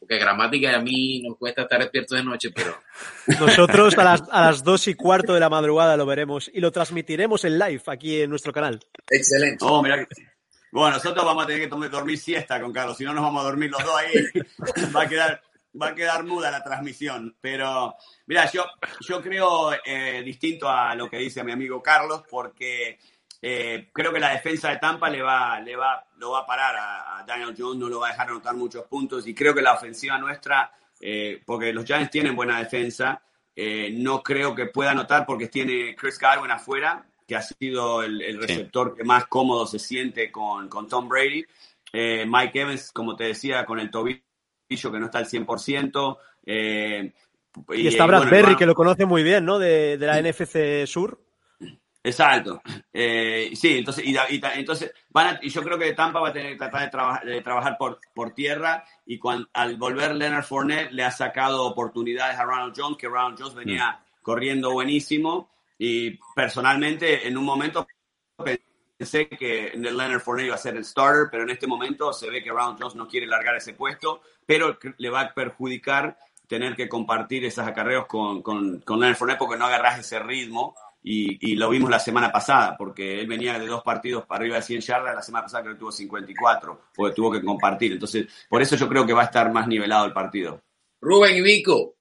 [0.10, 2.76] Porque gramática a mí nos cuesta estar despiertos de noche, pero
[3.40, 6.72] Nosotros a las, a las dos y cuarto de la madrugada lo veremos y lo
[6.72, 8.80] transmitiremos en live aquí en nuestro canal.
[9.08, 9.64] excelente.
[9.64, 10.08] Oh, mira que-
[10.72, 13.42] Bueno, nosotros vamos a tener que tomar- dormir siesta con Carlos, si no nos vamos
[13.44, 14.14] a dormir los dos ahí.
[14.96, 15.44] Va a quedar,
[15.80, 17.36] va a quedar muda la transmisión.
[17.40, 17.94] Pero,
[18.26, 18.66] mira, yo,
[19.08, 22.98] yo creo eh, distinto a lo que dice mi amigo Carlos, porque
[23.42, 26.76] eh, creo que la defensa de Tampa le va, le va, lo va a parar
[26.76, 29.26] a, a Daniel Jones, no lo va a dejar anotar muchos puntos.
[29.28, 33.22] Y creo que la ofensiva nuestra, eh, porque los Giants tienen buena defensa,
[33.56, 38.22] eh, no creo que pueda anotar porque tiene Chris Godwin afuera, que ha sido el,
[38.22, 41.46] el receptor que más cómodo se siente con, con Tom Brady.
[41.94, 44.22] Eh, Mike Evans, como te decía, con el tobillo
[44.70, 46.18] que no está al 100%.
[46.46, 47.14] eh,
[47.74, 49.60] Y, está Brad bueno, Berry, bueno, que lo conoce muy bien, ¿no?
[49.60, 51.20] De, de la NFC Sur.
[52.02, 52.62] Exacto.
[52.94, 56.30] Eh, sí, entonces, y, y ta- entonces van a- y yo creo que Tampa va
[56.30, 59.20] a tener que tratar de, traba- de trabajar por, por tierra y
[59.54, 64.00] al volver Leonard Fournette le ha sacado oportunidades a Ronald Jones, que Ronald Jones venía
[64.22, 67.86] corriendo buenísimo y personalmente en un momento
[68.98, 72.42] pensé que Leonard Fournette iba a ser el starter, pero en este momento se ve
[72.44, 76.90] que Ronald Jones no quiere largar ese puesto, pero le va a perjudicar tener que
[76.90, 81.70] compartir esos acarreos con, con, con Leonard Fournette porque no agarras ese ritmo y, lo
[81.70, 85.16] vimos la semana pasada, porque él venía de dos partidos para arriba de 100 yardas,
[85.16, 87.94] la semana pasada creo que tuvo 54, porque tuvo que compartir.
[87.94, 90.62] Entonces, por eso yo creo que va a estar más nivelado el partido.
[91.02, 91.96] Rubén y Vico,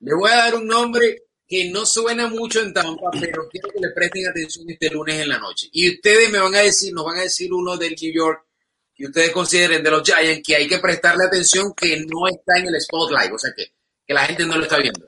[0.00, 3.80] le voy a dar un nombre que no suena mucho en Tampa, pero quiero que
[3.80, 5.68] le presten atención este lunes en la noche.
[5.72, 8.46] Y ustedes me van a decir, nos van a decir uno del New York
[8.94, 12.68] que ustedes consideren de los Giants que hay que prestarle atención que no está en
[12.68, 13.72] el spotlight, o sea que,
[14.06, 15.06] que la gente no lo está viendo.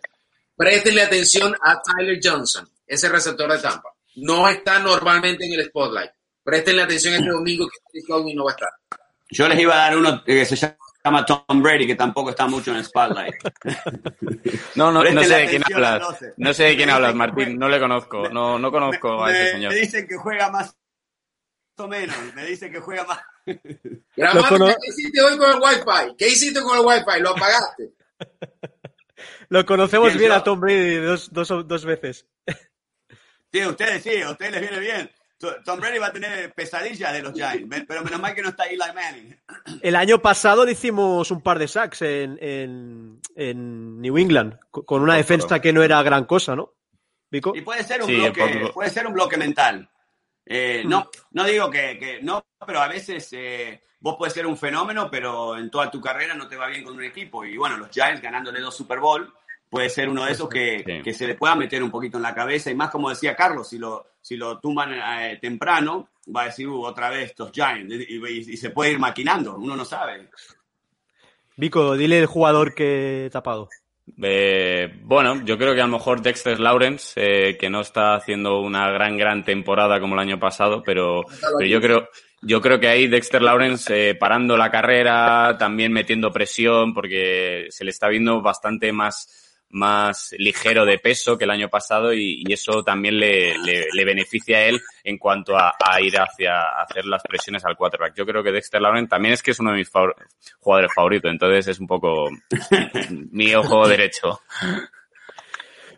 [0.57, 3.91] Préstenle atención a Tyler Johnson, ese receptor de Tampa.
[4.17, 6.11] No está normalmente en el spotlight.
[6.43, 8.69] Préstenle atención este domingo que Chris no va a estar.
[9.31, 10.57] Yo les iba a dar uno que se
[11.05, 13.35] llama Tom Brady, que tampoco está mucho en el spotlight.
[14.77, 16.01] No, no, no sé de quién hablas.
[16.01, 16.35] 12.
[16.37, 17.59] No sé de quién hablas, Martín.
[17.59, 18.29] No le conozco.
[18.29, 19.73] No, no conozco a ese me, señor.
[19.73, 20.77] me dicen que juega más
[21.79, 23.21] o menos, me dicen que juega más.
[24.17, 26.15] Gramática, cono- ¿qué hiciste hoy con el Wi-Fi?
[26.17, 27.21] ¿Qué hiciste con el Wi-Fi?
[27.21, 27.93] ¿Lo apagaste?
[29.49, 32.27] Lo conocemos ¿Quién bien a Tom Brady dos, dos, dos veces.
[33.53, 35.11] Sí, a ustedes sí, a ustedes les viene bien.
[35.39, 38.49] To- Tom Brady va a tener pesadillas de los Giants, pero menos mal que no
[38.49, 39.39] está Eli Manning.
[39.83, 44.85] El año pasado le hicimos un par de sacks en, en, en New England, co-
[44.87, 46.73] con una defensa que no era gran cosa, ¿no?
[47.31, 47.53] Vico.
[47.55, 49.89] Y puede ser un Sí, bloque, puede ser un bloque mental.
[50.47, 54.57] Eh, no, no digo que, que no, pero a veces eh, vos puedes ser un
[54.57, 57.45] fenómeno, pero en toda tu carrera no te va bien con un equipo.
[57.45, 59.31] Y bueno, los Giants ganándole dos Super Bowl
[59.69, 61.03] puede ser uno de esos que, Sí.
[61.03, 62.71] que se le pueda meter un poquito en la cabeza.
[62.71, 66.69] Y más como decía Carlos, si lo, si lo tumban eh, temprano, va a decir
[66.69, 67.93] "Uh, otra vez estos Giants.
[67.95, 70.29] Y, y- y se puede ir maquinando, uno no sabe.
[71.57, 73.69] Vico, dile el jugador que he tapado.
[74.23, 78.61] Eh, bueno, yo creo que a lo mejor Dexter Lawrence, eh, que no está haciendo
[78.61, 81.25] una gran, gran temporada como el año pasado, pero,
[81.59, 82.09] pero yo creo,
[82.43, 87.85] yo creo que ahí Dexter Lawrence eh, parando la carrera, también metiendo presión, porque se
[87.85, 92.53] le está viendo bastante más, más ligero de peso que el año pasado y, y
[92.53, 97.05] eso también le, le, le beneficia a él en cuanto a, a ir hacia hacer
[97.05, 98.15] las presiones al quarterback.
[98.17, 100.15] Yo creo que Dexter Lawrence también es que es uno de mis favor-
[100.61, 102.29] jugadores favoritos, entonces es un poco
[103.33, 104.41] mi ojo derecho.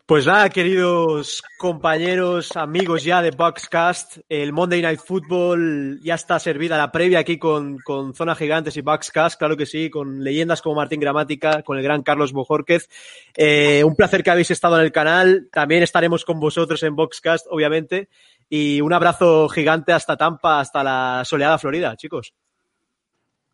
[0.09, 6.79] Pues nada, queridos compañeros, amigos ya de Boxcast, el Monday Night Football ya está servida
[6.79, 10.77] la previa aquí con, con Zona Gigantes y Boxcast, claro que sí, con leyendas como
[10.77, 12.89] Martín Gramática, con el gran Carlos Bojórquez.
[13.37, 17.47] Eh, un placer que habéis estado en el canal, también estaremos con vosotros en Boxcast,
[17.51, 18.09] obviamente,
[18.49, 22.33] y un abrazo gigante hasta Tampa, hasta la soleada Florida, chicos.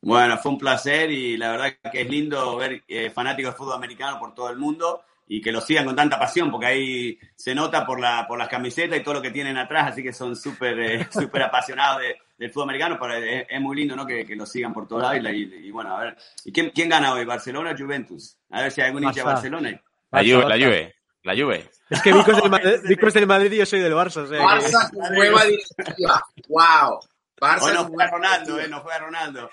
[0.03, 3.75] Bueno, fue un placer y la verdad que es lindo ver eh, fanáticos de fútbol
[3.75, 7.55] americano por todo el mundo y que lo sigan con tanta pasión, porque ahí se
[7.55, 10.37] nota por, la, por las camisetas y todo lo que tienen atrás, así que son
[10.37, 14.05] súper eh, súper apasionados de- del fútbol americano, pero es, es muy lindo ¿no?
[14.05, 15.16] que, que lo sigan por todos lados.
[15.18, 17.25] Y, la- y- y bueno, a ver, ¿y quién, quién gana hoy?
[17.25, 18.37] ¿Barcelona o Juventus?
[18.51, 19.27] A ver si hay algún hincha de.
[19.27, 19.81] Barcelona.
[20.11, 20.57] La Juve, la.
[20.66, 21.70] Juve, la Juve.
[21.91, 24.18] Es que Vico es del Madrid, Vico es del Madrid y yo soy del Barça.
[24.22, 26.22] o sea Barça nueva directiva.
[26.49, 27.01] Wow.
[27.41, 29.51] Barça Hoy no juega Ronaldo, eh, no juega Ronaldo.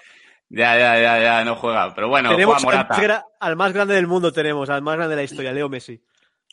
[0.53, 1.95] Ya, ya, ya, ya, no juega.
[1.95, 3.25] Pero bueno, tenemos juega al más, Morata.
[3.39, 6.01] al más grande del mundo, tenemos, al más grande de la historia, Leo Messi.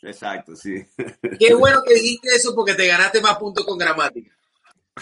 [0.01, 0.85] Exacto, sí.
[1.37, 4.31] Qué bueno que dijiste eso porque te ganaste más puntos con gramática.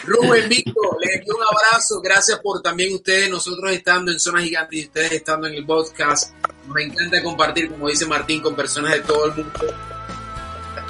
[0.04, 2.02] Rubén Víctor, les envío un abrazo.
[2.02, 6.34] Gracias por también ustedes, nosotros estando en Zona Gigante y ustedes estando en el podcast.
[6.68, 9.52] Nos encanta compartir, como dice Martín, con personas de todo el mundo.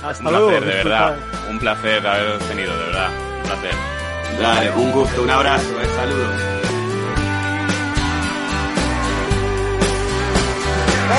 [0.01, 0.47] Hasta Un luego.
[0.49, 1.17] placer, de verdad.
[1.49, 3.09] Un placer haberos tenido, de verdad.
[3.37, 3.73] Un placer.
[4.41, 6.56] Dale, un gusto, un abrazo, eh, saludos.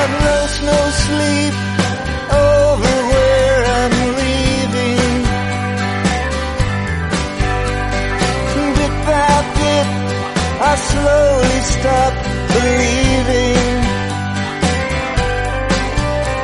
[0.01, 1.55] And rest no sleep
[2.47, 5.15] over where I'm leaving.
[8.79, 9.89] Bit by bit,
[10.71, 12.13] I slowly stop
[12.55, 13.77] believing.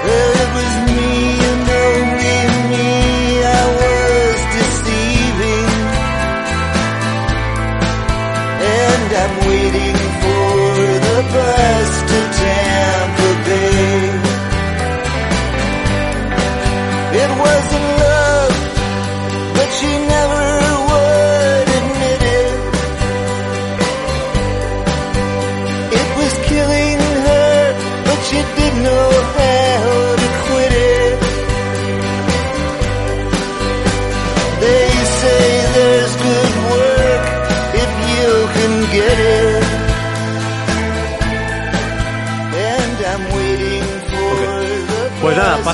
[0.04, 1.13] Well, it was me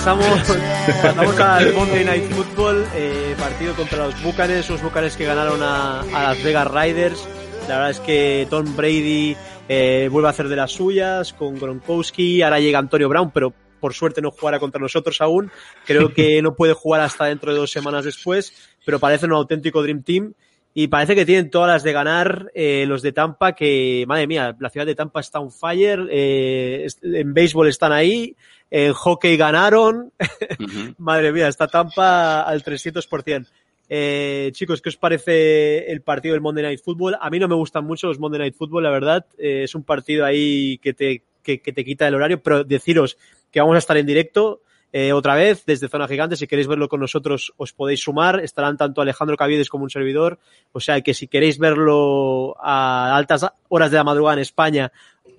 [0.00, 0.26] pasamos,
[1.02, 6.00] pasamos al Monday Night Football, eh, partido contra los Bucanes, los Bucanes que ganaron a,
[6.00, 7.28] a las Vegas Riders.
[7.68, 9.36] La verdad es que Tom Brady
[9.68, 13.92] eh, vuelve a hacer de las suyas con Gronkowski, ahora llega Antonio Brown, pero por
[13.92, 15.50] suerte no jugará contra nosotros aún.
[15.84, 18.54] Creo que no puede jugar hasta dentro de dos semanas después,
[18.86, 20.32] pero parece un auténtico Dream Team.
[20.72, 24.56] Y parece que tienen todas las de ganar eh, los de Tampa, que, madre mía,
[24.60, 28.36] la ciudad de Tampa está on fire, eh, en béisbol están ahí,
[28.70, 30.12] en hockey ganaron,
[30.98, 33.46] madre mía, está Tampa al 300%.
[33.92, 37.16] Eh, chicos, ¿qué os parece el partido del Monday Night Football?
[37.20, 39.26] A mí no me gustan mucho los Monday Night Football, la verdad.
[39.36, 43.18] Eh, es un partido ahí que te, que, que te quita el horario, pero deciros
[43.50, 46.36] que vamos a estar en directo eh, otra vez desde Zona Gigante.
[46.36, 48.40] Si queréis verlo con nosotros, os podéis sumar.
[48.40, 50.38] Estarán tanto Alejandro Caviedes como un servidor.
[50.72, 54.92] O sea que si queréis verlo a altas horas de la madrugada en España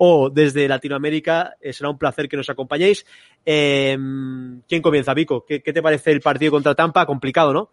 [0.04, 3.06] o desde Latinoamérica, eh, será un placer que nos acompañéis.
[3.46, 3.96] Eh,
[4.68, 5.46] ¿Quién comienza, Vico?
[5.46, 7.06] ¿Qué, ¿Qué te parece el partido contra Tampa?
[7.06, 7.70] Complicado, ¿no?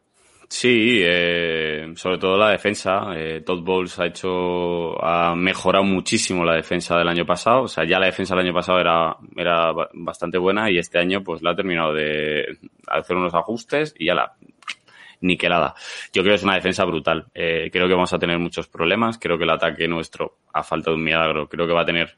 [0.47, 3.13] Sí, eh, sobre todo la defensa.
[3.17, 7.63] Eh, Todd Bowles ha hecho, ha mejorado muchísimo la defensa del año pasado.
[7.63, 10.99] O sea, ya la defensa del año pasado era, era ba- bastante buena y este
[10.99, 14.33] año pues la ha terminado de hacer unos ajustes y ya la
[15.20, 15.74] niquelada.
[16.12, 17.27] Yo creo que es una defensa brutal.
[17.35, 19.19] Eh, creo que vamos a tener muchos problemas.
[19.19, 22.16] Creo que el ataque nuestro, a falta de un milagro, creo que va a tener,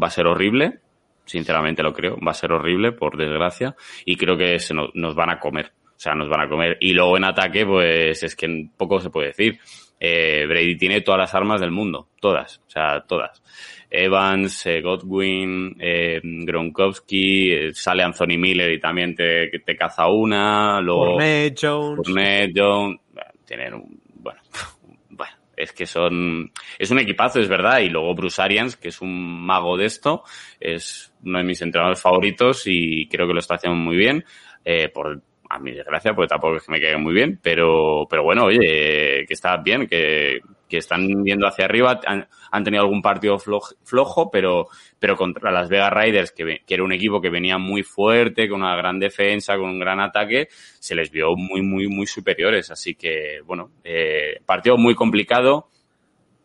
[0.00, 0.80] va a ser horrible.
[1.24, 2.16] Sinceramente lo creo.
[2.16, 3.74] Va a ser horrible, por desgracia.
[4.04, 5.72] Y creo que se nos, nos van a comer.
[5.86, 6.78] O sea, nos van a comer.
[6.80, 9.60] Y luego en ataque, pues es que poco se puede decir.
[10.04, 12.08] Eh, Brady tiene todas las armas del mundo.
[12.20, 12.60] Todas.
[12.66, 13.40] O sea, todas.
[13.88, 20.80] Evans, eh, Godwin, eh, Gronkowski, eh, sale Anthony Miller y también te, te caza una.
[20.80, 22.00] Luego, Fournette, Jones.
[22.04, 23.00] Fournette, Jones.
[23.12, 24.40] Bueno, Tienen un, bueno,
[25.10, 27.78] bueno, es que son, es un equipazo, es verdad.
[27.78, 30.24] Y luego Bruce Arians, que es un mago de esto,
[30.58, 34.24] es uno de mis entrenadores favoritos y creo que lo está haciendo muy bien.
[34.64, 35.22] Eh, por,
[35.54, 39.24] a mi desgracia, porque tampoco es que me caiga muy bien, pero, pero bueno, oye,
[39.26, 44.30] que está bien, que, que están yendo hacia arriba, han, tenido algún partido floj- flojo,
[44.30, 44.68] pero,
[44.98, 48.62] pero contra las Vegas Raiders, que, que era un equipo que venía muy fuerte, con
[48.62, 52.70] una gran defensa, con un gran ataque, se les vio muy, muy, muy superiores.
[52.70, 55.68] Así que, bueno, eh, partido muy complicado.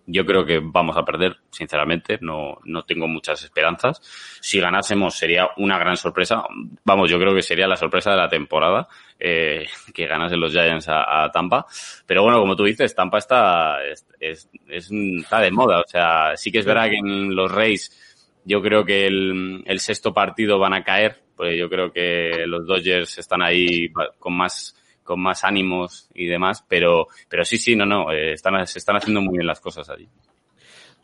[0.10, 4.00] Yo creo que vamos a perder, sinceramente, no, no tengo muchas esperanzas.
[4.42, 6.44] Si ganásemos sería una gran sorpresa.
[6.86, 8.88] Vamos, yo creo que sería la sorpresa de la temporada,
[9.20, 11.66] eh, que ganasen los Giants a, Tampa.
[12.06, 15.82] Pero bueno, como tú dices, Tampa está, es, es- es- está de moda.
[15.82, 19.80] O sea, sí que es verdad que en los Rays yo creo que el, el
[19.82, 24.74] sexto partido van a caer, pues yo creo que los Dodgers están ahí con más
[25.08, 28.98] con más ánimos y demás, pero pero sí, sí, no, no, eh, están, se están
[28.98, 30.08] haciendo muy bien las cosas allí.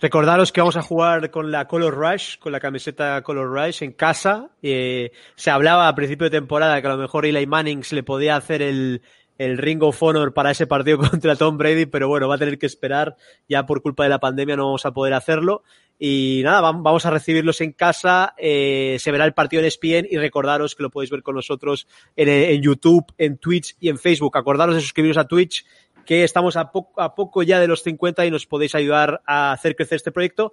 [0.01, 3.93] Recordaros que vamos a jugar con la Color Rush, con la camiseta Color Rush en
[3.93, 4.49] casa.
[4.61, 8.03] Eh, se hablaba a principio de temporada que a lo mejor Eli Manning se le
[8.03, 9.01] podía hacer el,
[9.37, 12.57] el Ring of Honor para ese partido contra Tom Brady, pero bueno, va a tener
[12.59, 13.15] que esperar.
[13.49, 15.63] Ya por culpa de la pandemia no vamos a poder hacerlo.
[15.99, 18.33] Y nada, vam- vamos a recibirlos en casa.
[18.37, 21.87] eh, se verá el partido en ESPN y recordaros que lo podéis ver con nosotros
[22.15, 24.35] en, YouTube, en Twitch y en Facebook.
[24.37, 25.65] Acordaros de suscribiros a Twitch
[26.05, 29.53] que estamos a, poco a poco ya de los 50 y nos podéis ayudar a
[29.53, 30.51] hacer crecer este proyecto.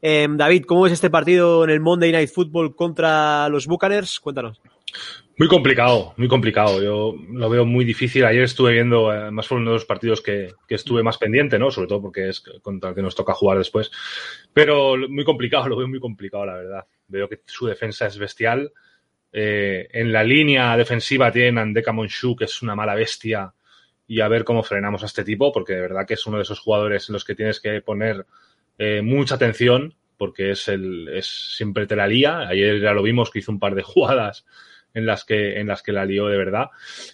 [0.00, 4.20] Eh, David, ¿cómo es este partido en el Monday Night Football contra los Buccaneers?
[4.20, 4.60] Cuéntanos.
[5.38, 6.82] Muy complicado, muy complicado.
[6.82, 8.24] Yo lo veo muy difícil.
[8.24, 11.70] Ayer estuve viendo, además fue uno de los partidos que, que estuve más pendiente, ¿no?
[11.70, 13.90] Sobre todo porque es contra el que nos toca jugar después.
[14.52, 16.86] Pero muy complicado, lo veo muy complicado, la verdad.
[17.08, 18.72] Veo que su defensa es bestial.
[19.32, 23.54] Eh, en la línea defensiva tienen a Ndeka Monshu, que es una mala bestia,
[24.06, 26.42] y a ver cómo frenamos a este tipo, porque de verdad que es uno de
[26.42, 28.26] esos jugadores en los que tienes que poner
[28.76, 32.40] eh, mucha atención, porque es el, es siempre te la lía.
[32.40, 34.44] Ayer ya lo vimos que hizo un par de jugadas
[34.94, 36.66] en las que, en las que la lió de verdad.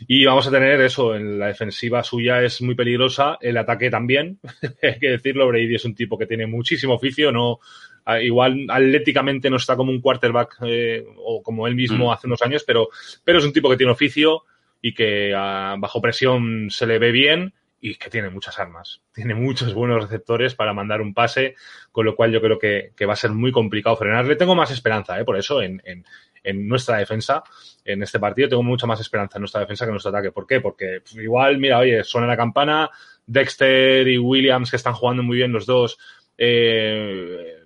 [0.06, 4.38] Y vamos a tener eso, en la defensiva suya es muy peligrosa, el ataque también,
[4.82, 7.60] hay que decirlo, Brady es un tipo que tiene muchísimo oficio, no,
[8.04, 12.10] a- igual atléticamente no está como un quarterback eh, o como él mismo Mm.
[12.12, 12.88] hace unos años, pero,
[13.24, 14.42] pero es un tipo que tiene oficio
[14.80, 19.02] y que ah, bajo presión se le ve bien y que tiene muchas armas.
[19.14, 21.54] Tiene muchos buenos receptores para mandar un pase,
[21.92, 24.34] con lo cual yo creo que, que va a ser muy complicado frenarle.
[24.34, 25.24] Tengo más esperanza, ¿eh?
[25.24, 26.04] por eso, en, en,
[26.48, 27.42] en nuestra defensa,
[27.84, 30.32] en este partido, tengo mucha más esperanza en nuestra defensa que en nuestro ataque.
[30.32, 30.60] ¿Por qué?
[30.60, 32.90] Porque pues, igual, mira, oye, suena la campana,
[33.26, 35.98] Dexter y Williams, que están jugando muy bien los dos,
[36.36, 37.58] eh,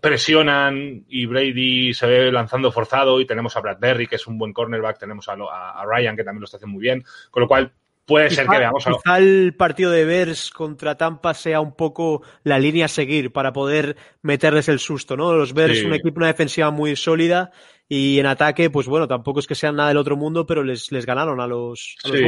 [0.00, 4.52] presionan y Brady se ve lanzando forzado y tenemos a Bradbury, que es un buen
[4.52, 7.72] cornerback, tenemos a, Ryan, que también lo está haciendo muy bien, con lo cual
[8.06, 9.00] puede ser que veamos algo.
[9.02, 13.52] Quizá el partido de Bears contra Tampa sea un poco la línea a seguir para
[13.52, 15.34] poder meterles el susto, ¿no?
[15.34, 15.84] Los Bears, Sí.
[15.84, 17.52] un equipo, una defensiva muy sólida
[17.94, 20.90] y en ataque, pues bueno, tampoco es que sean nada del otro mundo, pero les,
[20.92, 22.22] les ganaron a los, a los Sí,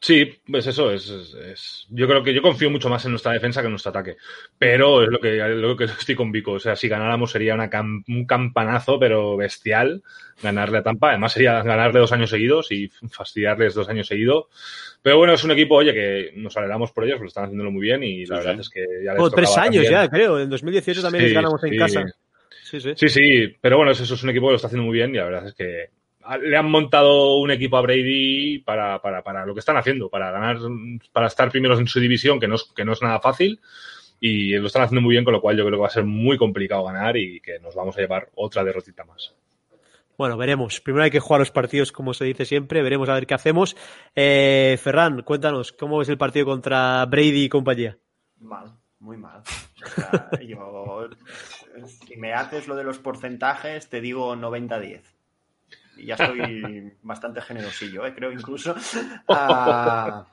[0.00, 3.32] sí, pues eso es, es- es- Yo creo que yo confío mucho más en nuestra
[3.32, 4.16] defensa que en nuestro ataque.
[4.58, 6.52] Pero es lo que, lo que estoy con Vico.
[6.52, 10.02] O sea, si ganáramos sería una cam- un campanazo, pero bestial,
[10.42, 11.10] ganarle a Tampa.
[11.10, 14.46] Además sería ganarle dos años seguidos y fastidiarles dos años seguidos.
[15.02, 17.82] Pero bueno, es un equipo, oye, que nos alegramos por ellos, porque están haciéndolo muy
[17.82, 18.60] bien y la Sí, verdad sí.
[18.60, 19.92] es que ya les Oh, tres años también.
[19.92, 20.40] ya, creo.
[20.40, 22.04] En 2018 también les ganamos en casa.
[22.66, 22.94] Sí, sí.
[22.96, 25.18] Sí, sí, pero bueno, eso es un equipo que lo está haciendo muy bien y
[25.18, 25.90] la verdad es que
[26.42, 30.32] le han montado un equipo a Brady para, para, para lo que están haciendo, para
[30.32, 30.58] ganar,
[31.12, 33.60] para estar primeros en su división, que no es, que no es nada fácil,
[34.18, 36.02] y lo están haciendo muy bien, con lo cual yo creo que va a ser
[36.02, 39.32] muy complicado ganar y que nos vamos a llevar otra derrotita más.
[40.18, 40.80] Bueno, veremos.
[40.80, 42.82] Primero hay que jugar los partidos, como se dice siempre.
[42.82, 43.76] Veremos a ver qué hacemos.
[44.16, 47.96] Eh, Ferran, cuéntanos, ¿cómo ves el partido contra Brady y compañía?
[48.40, 48.72] Mal,
[49.06, 49.42] muy mal.
[49.84, 51.08] O sea, yo,
[51.86, 55.00] si me haces lo de los porcentajes, te digo 90-10.
[55.96, 58.14] Y ya estoy bastante generosillo, ¿eh?
[58.14, 58.74] creo incluso.
[59.28, 60.26] Ah,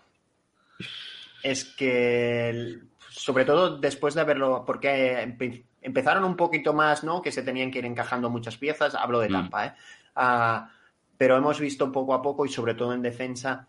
[1.42, 2.80] es que,
[3.10, 7.22] sobre todo después de haberlo, porque empe- empezaron un poquito más, ¿no?
[7.22, 8.96] Que se tenían que ir encajando muchas piezas.
[8.96, 9.34] Hablo de Mm.
[9.34, 9.74] Tampa, ¿eh?
[10.16, 10.70] Ah,
[11.18, 13.68] pero hemos visto poco a poco y sobre todo en defensa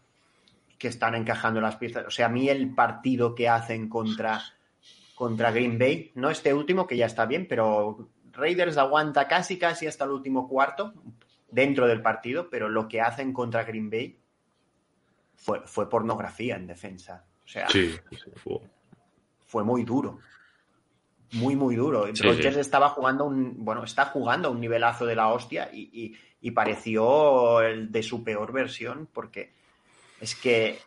[0.78, 2.06] que están encajando las piezas.
[2.06, 4.40] O sea, a mí el partido que hacen contra,
[5.14, 9.86] contra Green Bay, no este último, que ya está bien, pero Raiders aguanta casi, casi
[9.86, 10.92] hasta el último cuarto
[11.50, 14.18] dentro del partido, pero lo que hacen contra Green Bay
[15.36, 17.24] fue, fue pornografía en defensa.
[17.44, 17.96] O sea, Sí,
[18.42, 18.60] fue-
[19.46, 20.18] fue muy duro.
[21.32, 22.06] Muy, muy duro.
[22.14, 22.26] Sí,
[22.60, 26.50] estaba jugando un, bueno, está jugando a un nivelazo de la hostia y, y- y
[26.52, 29.52] pareció el de su peor versión porque
[30.20, 30.78] es que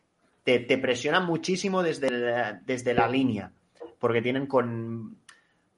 [0.43, 3.51] te, te presionan muchísimo desde, desde la línea
[3.99, 5.17] porque tienen con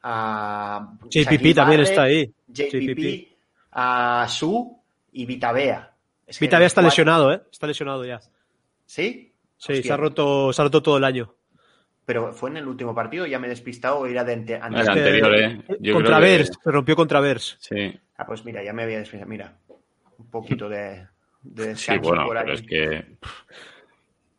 [0.04, 2.34] a JPP Shaquille también Barrett, está ahí.
[2.48, 3.38] JPP,
[3.72, 4.80] a Su
[5.12, 5.94] y Vitabea.
[6.28, 7.42] Es los está cuatro- lesionado, ¿eh?
[7.52, 8.20] Está lesionado ya.
[8.86, 9.34] ¿Sí?
[9.58, 9.84] Sí, Hostia.
[9.84, 11.34] se ha, roto, se ha roto todo el año.
[12.06, 14.88] Pero fue en el último partido, ya me he despistado o era de ante- antes
[14.88, 15.62] El de- anterior, ¿eh?
[15.80, 17.58] Yo contra creo que- se rompió contra Bears.
[17.60, 19.30] Sí, Ah, pues mira, ya me había despistado.
[19.30, 19.58] Mira,
[20.18, 21.08] un poquito de,
[21.44, 22.56] de sí, bueno, por pero ahí.
[22.56, 23.18] es que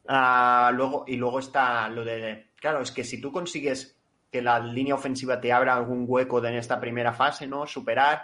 [0.09, 2.50] Ah, luego, y luego está lo de.
[2.61, 3.97] Claro, es que si tú consigues
[4.31, 7.67] que la línea ofensiva te abra algún hueco de- en esta primera fase, ¿no?
[7.67, 8.23] Superar.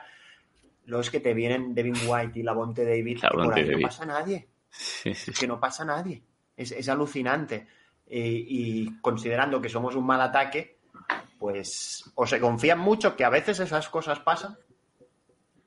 [0.87, 3.21] Es que te vienen Devin White y Lavonte David.
[3.21, 3.77] que por ahí David.
[3.83, 4.49] no pasa nadie.
[4.71, 6.23] sí, sí, que no pasa nadie.
[6.57, 7.67] Es, es alucinante.
[8.09, 8.21] Y,
[8.85, 10.79] y considerando que somos un mal ataque,
[11.39, 14.57] pues o se confían mucho que a veces esas cosas pasan.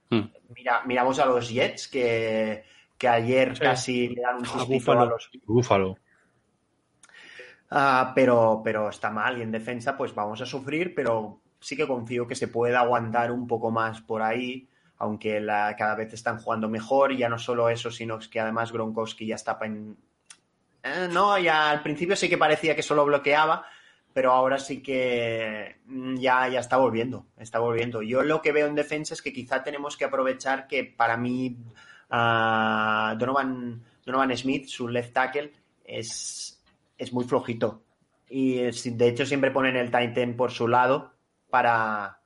[0.09, 0.29] Hmm.
[0.55, 2.63] Mira, miramos a los Jets que,
[2.97, 3.61] que ayer Sí.
[3.61, 5.01] casi le dan un A sustito Buffalo.
[5.01, 5.97] a los Búfalo.
[7.71, 11.87] Ah, pero, pero está mal y en defensa pues vamos a sufrir, pero sí que
[11.87, 14.67] confío que se pueda aguantar un poco más por ahí,
[14.97, 18.71] aunque la, cada vez están jugando mejor y ya no solo eso, sino que además
[18.71, 19.97] Gronkowski ya está en...
[20.81, 23.65] Eh, no, ya al principio sí que parecía que solo bloqueaba,
[24.13, 28.01] pero ahora sí que mm, ya, ya está volviendo, está volviendo.
[28.01, 31.55] Yo lo que veo en defensa es que quizá tenemos que aprovechar que para mí
[32.09, 36.58] ah, Donovan, Donovan Smith, su left tackle, es,
[36.99, 37.81] es muy flojito.
[38.29, 41.13] Y es- de hecho siempre ponen el Titan por su lado
[41.49, 42.19] para,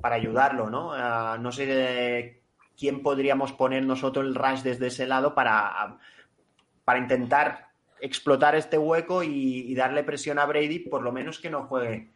[0.00, 0.92] para ayudarlo, ¿no?
[0.94, 2.40] Ah, no sé
[2.78, 5.98] quién podríamos poner nosotros el rush desde ese lado para,
[6.84, 7.68] para intentar
[8.00, 12.10] explotar este hueco y, y darle presión a Brady, por lo menos que no juegue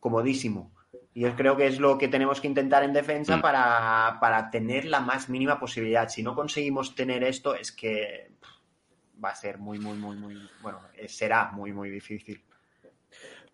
[0.00, 0.72] comodísimo.
[1.14, 3.42] Y yo creo que es lo que tenemos que intentar en defensa Mm.
[3.42, 6.08] para, para tener la más mínima posibilidad.
[6.08, 8.50] Si no conseguimos tener esto, es que pff,
[9.22, 12.42] va a ser muy, muy, muy, muy, bueno, eh, será muy, muy difícil.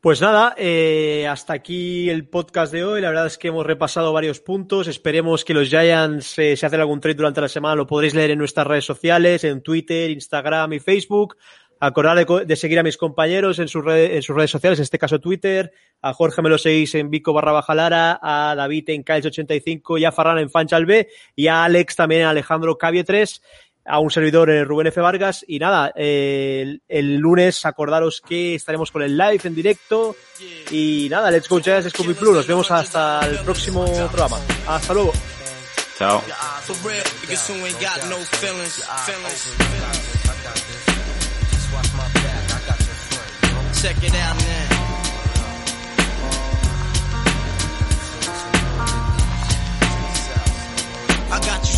[0.01, 3.01] Pues nada, eh, hasta aquí el podcast de hoy.
[3.01, 4.87] La verdad es que hemos repasado varios puntos.
[4.87, 8.39] Esperemos que los Giants, eh, hacen algún trade durante la semana, lo podréis leer en
[8.39, 11.37] nuestras redes sociales, en Twitter, Instagram y Facebook.
[11.81, 14.99] Acordad de, seguir a mis compañeros en sus, redes, en sus redes sociales, en este
[14.99, 15.73] caso Twitter.
[16.01, 20.05] A Jorge me lo seguís en Vico barra baja Lara, a David en Kiles85 y
[20.05, 23.43] a Farran en Fanchal B y a Alex también en Alejandro Cavie 3
[23.89, 25.01] a un servidor eh, Rubén F.
[25.01, 25.45] Vargas.
[25.49, 30.15] Y nada, eh, el, el lunes acordaros que estaremos con el live en directo.
[30.71, 32.35] Y nada, Let's Go Jazz Scooby Plus.
[32.35, 34.39] Nos vemos hasta el próximo programa.
[34.67, 35.13] Hasta luego.
[35.99, 36.23] chao.
[51.31, 51.78] I got you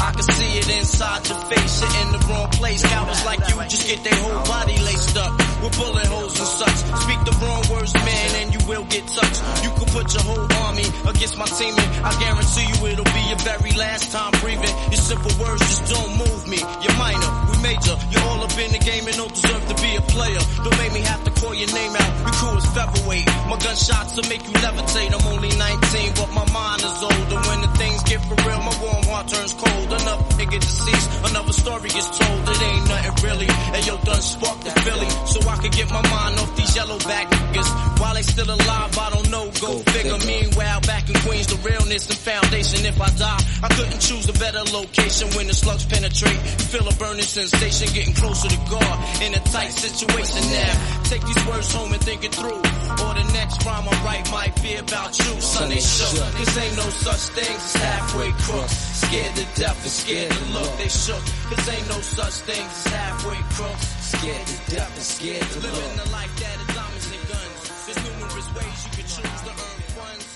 [0.00, 2.82] I can see it inside your face, you're in the wrong place.
[2.82, 6.78] Cowards like you just get their whole body laced up with bullet holes and such.
[7.02, 9.40] Speak the wrong words, man, and you will get touched.
[9.64, 13.22] You could put your whole army against my team, and I guarantee you it'll be
[13.26, 14.74] your very last time breathing.
[14.94, 16.60] Your simple words just don't move me.
[16.82, 17.94] You're minor, we major.
[18.10, 20.42] You're all up in the game and don't deserve to be a player.
[20.62, 22.10] Don't make me have to call your name out.
[22.22, 23.26] Your crew is featherweight.
[23.50, 25.10] My gunshots will make you levitate.
[25.10, 27.38] I'm only 19, but my mind is older.
[27.50, 29.88] When the things get for real, my warm heart turns cold.
[29.90, 32.40] Another nigga deceased, another story gets told.
[32.46, 33.50] It ain't nothing really.
[33.50, 36.98] And yo, done sparked the Philly, so I could get my mind off these yellow
[36.98, 38.00] back niggas.
[38.00, 39.50] While they still alive, I don't know.
[39.60, 40.18] Go, figure.
[40.26, 42.84] Meanwhile, back in Queens, the realness and foundation.
[42.84, 46.40] If I die, I couldn't choose a better location when the slugs penetrate.
[46.70, 50.72] Feel a burning sensation, getting closer to God in a tight situation now.
[51.04, 52.60] Take these words home and think it through.
[53.02, 55.40] Or the next rhyme I write might be about you.
[55.40, 56.20] Son, they shook.
[56.36, 58.76] Cause ain't no such thing as halfway crooks.
[59.06, 60.70] Scared to death and scared to look.
[60.78, 61.22] They shook.
[61.48, 63.95] Cause ain't no such thing as halfway crooks.
[64.06, 65.72] Scared to death and scared to look.
[65.72, 67.86] Living the life that is diamonds and guns.
[67.86, 70.26] There's numerous ways you can choose to earn funds.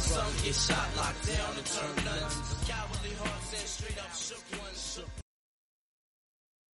[0.00, 2.45] Some get shot, locked down, and turn nuns.